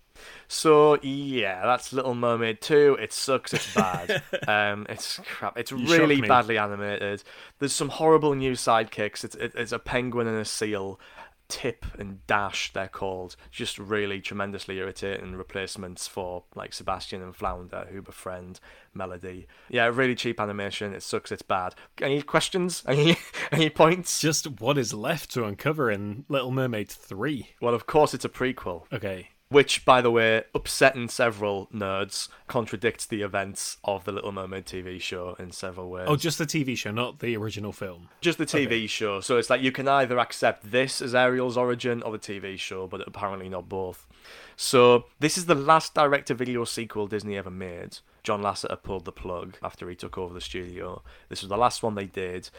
[0.49, 2.99] So yeah, that's Little Mermaid 2.
[3.01, 3.53] It sucks.
[3.53, 4.23] It's bad.
[4.49, 5.59] um, it's crap.
[5.59, 7.23] It's You really badly animated.
[7.59, 9.25] There's some horrible new sidekicks.
[9.25, 11.01] It's it, it's a penguin and a seal.
[11.49, 13.37] Tip and Dash, they're called.
[13.51, 18.61] Just really tremendously irritating replacements for like Sebastian and Flounder, who befriend
[18.95, 19.47] Melody.
[19.69, 20.95] Yeah, really cheap animation.
[20.95, 21.31] It sucks.
[21.31, 21.75] It's bad.
[22.01, 22.83] Any questions?
[22.89, 23.19] Any
[23.53, 24.21] any points?
[24.21, 27.51] Just what is left to uncover in Little Mermaid 3.
[27.61, 28.85] Well, of course, it's a prequel.
[28.93, 29.29] Okay.
[29.55, 35.01] Which, by the way, upsetting several nerds, contradicts the events of the Little Mermaid TV
[35.01, 36.07] show in several ways.
[36.09, 38.09] Oh, just the TV show, not the original film.
[38.21, 39.21] just the TV show.
[39.21, 42.89] So it's like you can either accept this as Ariel's origin or the TV show,
[42.89, 44.09] but apparently not both.
[44.57, 47.99] So this is the last direct-to-video sequel Disney ever made.
[48.25, 51.03] John Lasseter pulled the plug after he took over the studio.
[51.29, 52.51] This was the last one they did.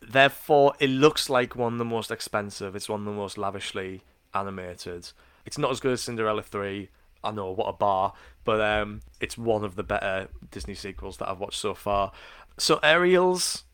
[0.00, 2.76] Therefore, it looks like one of the most expensive.
[2.76, 4.02] It's one of the most lavishly
[4.32, 5.10] animated.
[5.46, 6.88] It's not as good as Cinderella 3.
[7.22, 8.12] I know what a bar,
[8.44, 12.12] but um, it's one of the better Disney sequels that I've watched so far.
[12.58, 13.64] So Ariel's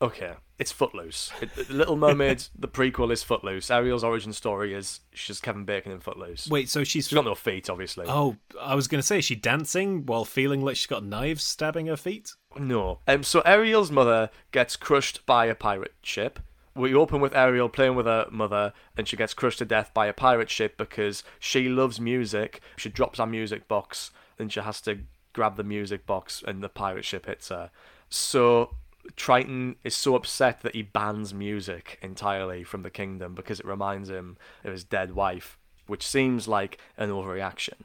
[0.00, 1.32] okay, it's Footloose.
[1.40, 3.70] It, Little Mermaid, the prequel is Footloose.
[3.70, 6.48] Ariel's origin story is she's Kevin Bacon in Footloose.
[6.48, 7.08] Wait, so she's.
[7.08, 8.06] She's got no feet, obviously.
[8.08, 11.42] Oh, I was going to say, is she dancing while feeling like she's got knives
[11.42, 12.34] stabbing her feet?
[12.58, 13.00] No.
[13.08, 16.38] Um, so Ariel's mother gets crushed by a pirate ship.
[16.76, 20.06] We open with Ariel playing with her mother, and she gets crushed to death by
[20.06, 22.60] a pirate ship because she loves music.
[22.76, 25.00] She drops her music box, and she has to
[25.32, 27.70] grab the music box, and the pirate ship hits her.
[28.08, 28.74] So
[29.14, 34.10] Triton is so upset that he bans music entirely from the kingdom because it reminds
[34.10, 37.84] him of his dead wife, which seems like an overreaction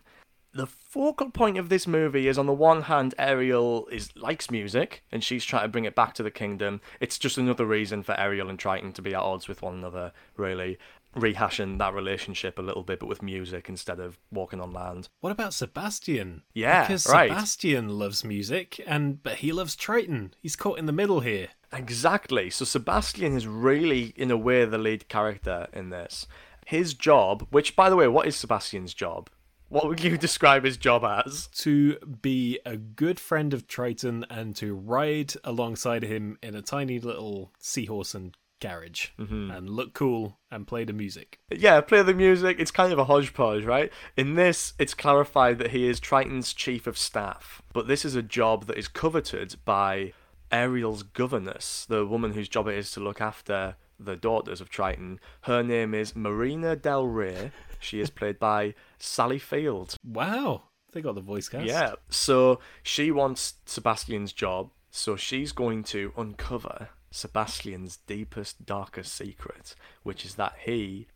[0.53, 5.03] the focal point of this movie is on the one hand Ariel is likes music
[5.11, 6.81] and she's trying to bring it back to the kingdom.
[6.99, 10.11] It's just another reason for Ariel and Triton to be at odds with one another,
[10.35, 10.77] really.
[11.15, 15.09] Rehashing that relationship a little bit but with music instead of walking on land.
[15.21, 16.43] What about Sebastian?
[16.53, 17.29] Yeah, because right.
[17.29, 20.35] Sebastian loves music, and but he loves Triton.
[20.39, 21.47] He's caught in the middle here.
[21.73, 22.51] Exactly.
[22.51, 26.27] So Sebastian is really, in a way, the lead character in this.
[26.67, 29.31] His job, which, by the way, what is Sebastian's job?
[29.69, 31.47] What would you describe his job as?
[31.59, 36.99] To be a good friend of Triton and to ride alongside him in a tiny
[36.99, 39.51] little seahorse and carriage Mm-hmm.
[39.51, 41.39] and look cool and play the music.
[41.49, 42.59] Yeah, play the music.
[42.59, 43.91] It's kind of a hodgepodge, right?
[44.17, 48.21] In this, it's clarified that he is Triton's chief of staff, but this is a
[48.23, 50.11] job that is coveted by
[50.51, 55.19] Ariel's governess, the woman whose job it is to look after the daughters of Triton.
[55.41, 57.51] Her name is Marina Del Rey.
[57.79, 59.95] She is played by Sally Field.
[60.03, 61.65] Wow, they got the voice cast.
[61.65, 61.93] Yeah.
[62.09, 70.25] So she wants Sebastian's job, so she's going to uncover Sebastian's deepest, darkest secret, which
[70.25, 71.07] is that he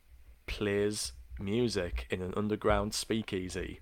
[0.46, 3.80] plays music in an underground speakeasy.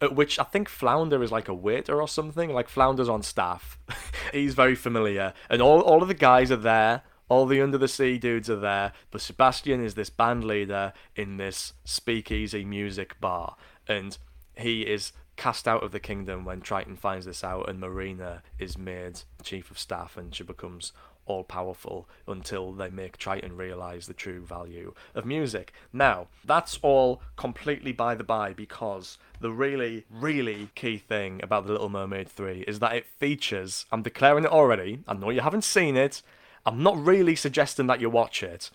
[0.00, 2.52] At which I think Flounder is like a waiter or something.
[2.52, 3.78] Like Flounder's on staff.
[4.32, 5.32] He's very familiar.
[5.48, 7.02] And all, all of the guys are there.
[7.28, 8.92] All the under the sea dudes are there.
[9.10, 13.56] But Sebastian is this band leader in this speakeasy music bar.
[13.88, 14.18] And
[14.56, 18.76] he is cast out of the kingdom when Triton finds this out, and Marina is
[18.76, 20.92] made chief of staff, and she becomes
[21.24, 25.72] all powerful until they make Triton realize the true value of music.
[25.92, 31.72] Now, that's all completely by the by because the really, really key thing about The
[31.72, 35.64] Little Mermaid 3 is that it features, I'm declaring it already, I know you haven't
[35.64, 36.22] seen it,
[36.64, 38.70] I'm not really suggesting that you watch it.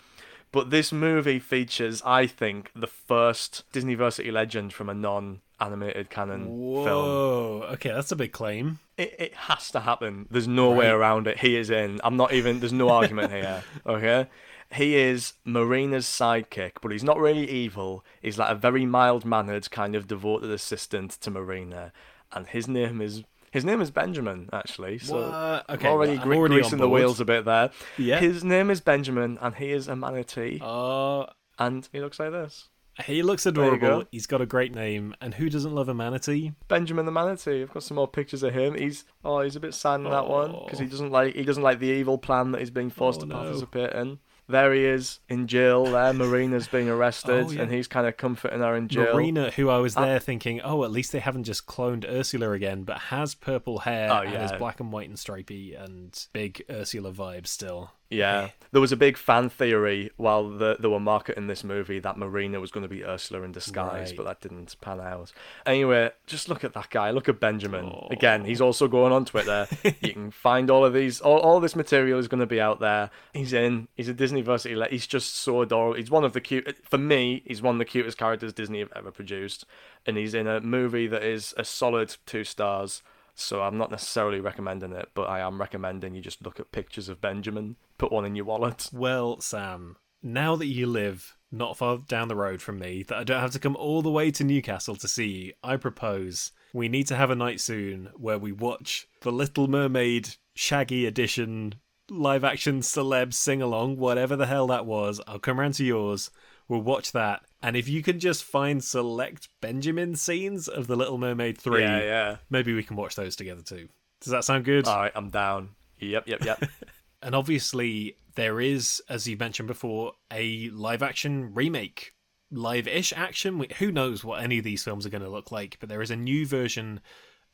[0.52, 6.60] But this movie features, I think, the first Disneyversity legend from a non-animated canon film.
[6.60, 7.68] Whoa.
[7.74, 8.80] Okay, that's a big claim.
[8.98, 10.26] It, it has to happen.
[10.32, 11.40] There's no way around it.
[11.40, 12.00] He is in.
[12.04, 12.60] I'm not even.
[12.60, 13.64] There's no argument here.
[13.86, 14.28] Okay.
[14.74, 18.04] He is Marina's sidekick, but he's not really evil.
[18.22, 21.94] He's like a very mild-mannered, kind of devoted assistant to Marina,
[22.34, 23.24] and his name is
[23.58, 25.00] His name is Benjamin, actually.
[25.00, 25.70] So What?
[25.70, 27.72] Okay, I'm already, well, gre- already greasing the wheels a bit there.
[27.98, 28.20] Yeah.
[28.20, 31.26] His name is Benjamin, and he is a manatee, Uh,
[31.58, 32.70] and he looks like this.
[33.06, 34.02] he looks adorable.
[34.02, 34.04] go.
[34.12, 36.52] He's got a great name, and who doesn't love a manatee?
[36.68, 37.64] Benjamin the manatee.
[37.64, 38.76] I've got some more pictures of him.
[38.76, 40.90] He's oh, he's a bit sad in that one because he Oh.
[40.90, 43.36] doesn't like he doesn't like the evil plan that he's being forced Oh, to no.
[43.36, 44.20] participate in.
[44.50, 45.84] There he is in jail.
[45.86, 47.64] There, Marina's being arrested, Oh, yeah.
[47.64, 49.14] and he's kind of comforting her in jail.
[49.14, 52.52] Marina, who I was Uh, there thinking, oh, at least they haven't just cloned Ursula
[52.52, 56.64] again, but has purple hair Oh, and is black and white and stripy and big
[56.70, 57.92] Ursula vibes still.
[58.10, 62.18] Yeah, there was a big fan theory while the, they were marketing this movie that
[62.18, 64.18] Marina was going to be Ursula in disguise, Right.
[64.18, 65.34] but that didn't pan out.
[65.66, 67.12] Anyway, just look at that guy.
[67.12, 67.86] Look at Benjamin.
[67.86, 68.08] Oh.
[68.10, 69.68] Again, he's also going on Twitter.
[70.02, 71.20] you can find all of these.
[71.20, 73.10] All, all this material is going to be out there.
[73.34, 73.88] He's in.
[73.96, 74.76] He's a Disneyversity.
[74.78, 75.98] le- He's just so adorable.
[75.98, 76.78] He's one of the cute.
[76.86, 79.66] For me, he's one of the cutest characters Disney have ever produced,
[80.06, 83.02] and he's in a movie that is a solid two stars.
[83.40, 87.08] So I'm not necessarily recommending it, but I am recommending you just look at pictures
[87.08, 88.90] of Benjamin, put one in your wallet.
[88.92, 93.24] Well, Sam, now that you live not far down the road from me, that I
[93.24, 96.90] don't have to come all the way to Newcastle to see you, I propose we
[96.90, 101.76] need to have a night soon where we watch The Little Mermaid Shaggy Edition
[102.10, 105.22] live action celeb sing along, whatever the hell that was.
[105.28, 106.32] I'll come round to yours.
[106.70, 107.42] We'll watch that.
[107.62, 112.00] And if you can just find select Benjamin scenes of The Little Mermaid 3, Yeah,
[112.02, 112.38] yeah.
[112.50, 113.88] maybe we can watch those together too.
[114.22, 114.88] Does that sound good?
[114.88, 115.70] All right, I'm down.
[116.00, 116.64] Yep, yep, yep.
[117.22, 122.14] And obviously, there is, as you mentioned before, a live action remake.
[122.52, 123.66] Live ish action.
[123.80, 126.12] Who knows what any of these films are going to look like, but there is
[126.12, 127.02] a new version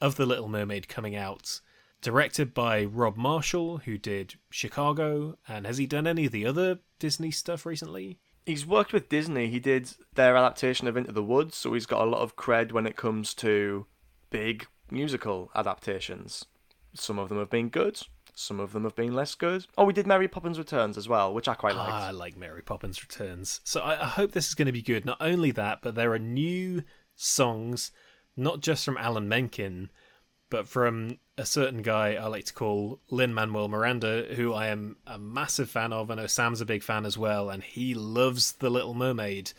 [0.01, 1.61] of The Little Mermaid coming out.
[2.01, 6.79] Directed by Rob Marshall, who did Chicago, and has he done any of the other
[6.99, 8.19] Disney stuff recently?
[8.45, 9.47] He's worked with Disney.
[9.47, 12.71] He did their adaptation of Into the Woods, so he's got a lot of cred
[12.71, 13.85] when it comes to
[14.29, 16.45] big musical adaptations.
[16.93, 18.01] Some of them have been good,
[18.35, 19.67] some of them have been less good.
[19.77, 21.91] Oh, we did Mary Poppins Returns as well, which I quite liked.
[21.91, 23.61] Ah, I like Mary Poppins Returns.
[23.63, 25.05] So I, I hope this is going to be good.
[25.05, 26.83] Not only that, but there are new
[27.15, 27.91] songs,
[28.35, 29.91] not just from Alan Menken,
[30.49, 34.97] but from a certain guy I like to call Lin Manuel Miranda, who I am
[35.07, 36.11] a massive fan of.
[36.11, 39.53] I know Sam's a big fan as well, and he loves The Little Mermaid.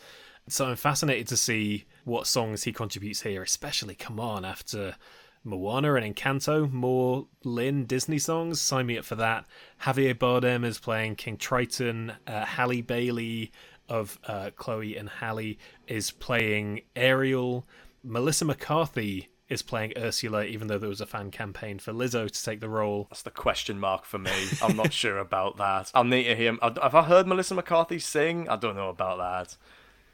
[0.47, 4.95] So I'm fascinated to see what songs he contributes here, especially come on after
[5.43, 8.61] Moana and Encanto, more Lin Disney songs.
[8.61, 9.45] Sign me up for that.
[9.81, 12.13] Javier Bardem is playing King Triton.
[12.25, 13.51] Uh, Halle Bailey
[13.87, 15.57] of uh, Chloe and Halle
[15.87, 17.67] is playing Ariel.
[18.03, 22.43] Melissa McCarthy is playing Ursula, even though there was a fan campaign for Lizzo to
[22.43, 23.07] take the role.
[23.09, 24.31] That's the question mark for me.
[24.61, 25.91] I'm not sure about that.
[25.93, 26.57] I'll need to hear.
[26.61, 28.49] Have I heard Melissa McCarthy sing?
[28.49, 29.57] I don't know about that.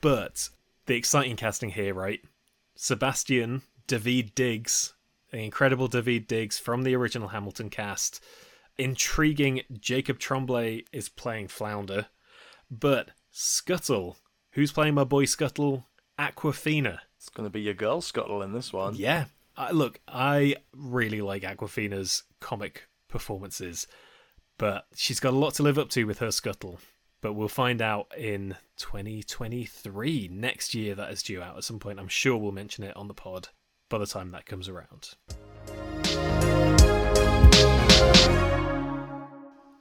[0.02, 0.50] But
[0.86, 2.22] the exciting casting here, right?
[2.76, 4.94] Sebastian, Daveed Diggs,
[5.32, 8.22] the incredible Daveed Diggs from the original Hamilton cast.
[8.78, 12.08] Intriguing Jacob Tremblay is playing Flounder.
[12.70, 14.18] But Scuttle,
[14.52, 15.88] who's playing my boy Scuttle?
[16.18, 17.00] Awkwafina.
[17.22, 18.96] It's going to be your girl Scuttle in this one.
[18.96, 19.26] Yeah.
[19.56, 23.86] I, look, I really like Awkwafina's comic performances,
[24.58, 26.80] but she's got a lot to live up to with her Scuttle.
[27.22, 32.00] But we'll find out in 2023, next year, that is due out at some point.
[32.00, 33.50] I'm sure we'll mention it on the pod
[33.88, 35.12] by the time that comes around.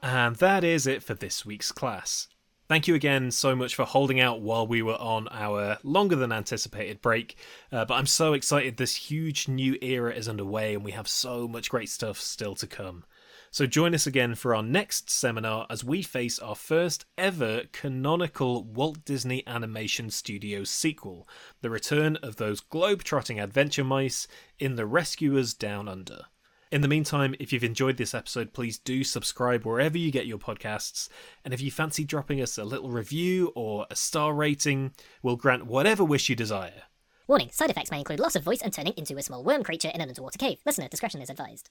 [0.03, 2.29] And that is it for this week's class.
[2.71, 6.31] Thank you again so much for holding out while we were on our longer than
[6.31, 7.35] anticipated break.
[7.73, 11.49] Uh, but I'm so excited this huge new era is underway and we have so
[11.49, 13.05] much great stuff still to come.
[13.51, 18.63] So join us again for our next seminar as we face our first ever canonical
[18.63, 21.29] Walt Disney Animation Studios sequel,
[21.63, 24.29] the return of those globe-trotting adventure mice
[24.61, 26.27] in The Rescuers Down Under.
[26.71, 30.39] In the meantime, if you've enjoyed this episode, please do subscribe wherever you get your
[30.39, 31.09] podcasts.
[31.45, 35.67] And if you fancy dropping us a little review or a star rating, we'll grant
[35.67, 36.85] whatever wish you desire.
[37.27, 39.91] Warning, side effects may include loss of voice and turning into a small worm creature
[39.93, 40.59] in an underwater cave.
[40.65, 41.71] Listener discretion is advised.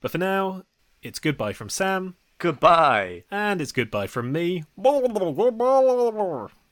[0.00, 0.62] But for now,
[1.02, 3.24] it's goodbye from Sam, Goodbye.
[3.30, 4.64] and it's goodbye from me.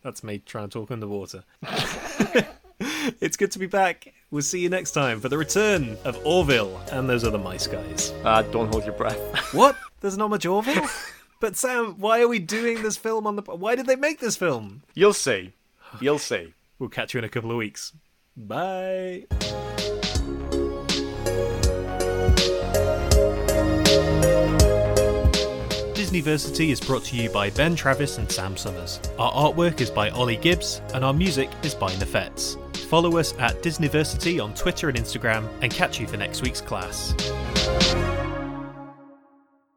[0.02, 1.44] That's me trying to talk underwater.
[2.80, 4.12] it's good to be back.
[4.30, 8.12] We'll see you next time for the return of Orville and those other mice guys.
[8.24, 9.18] Uh, don't hold your breath.
[9.54, 9.76] What?
[10.00, 10.86] There's not much Orville?
[11.40, 13.42] but Sam, why are we doing this film on the.
[13.42, 14.82] Why did they make this film?
[14.94, 15.52] You'll see.
[16.00, 16.52] You'll see.
[16.78, 17.92] We'll catch you in a couple of weeks.
[18.36, 19.26] Bye.
[25.94, 29.00] Disneyversity is brought to you by Ben Travis and Sam Summers.
[29.18, 32.56] Our artwork is by Ollie Gibbs, and our music is by Nefets.
[32.88, 37.14] Follow us at Disneyversity on Twitter and Instagram, and catch you for next week's class.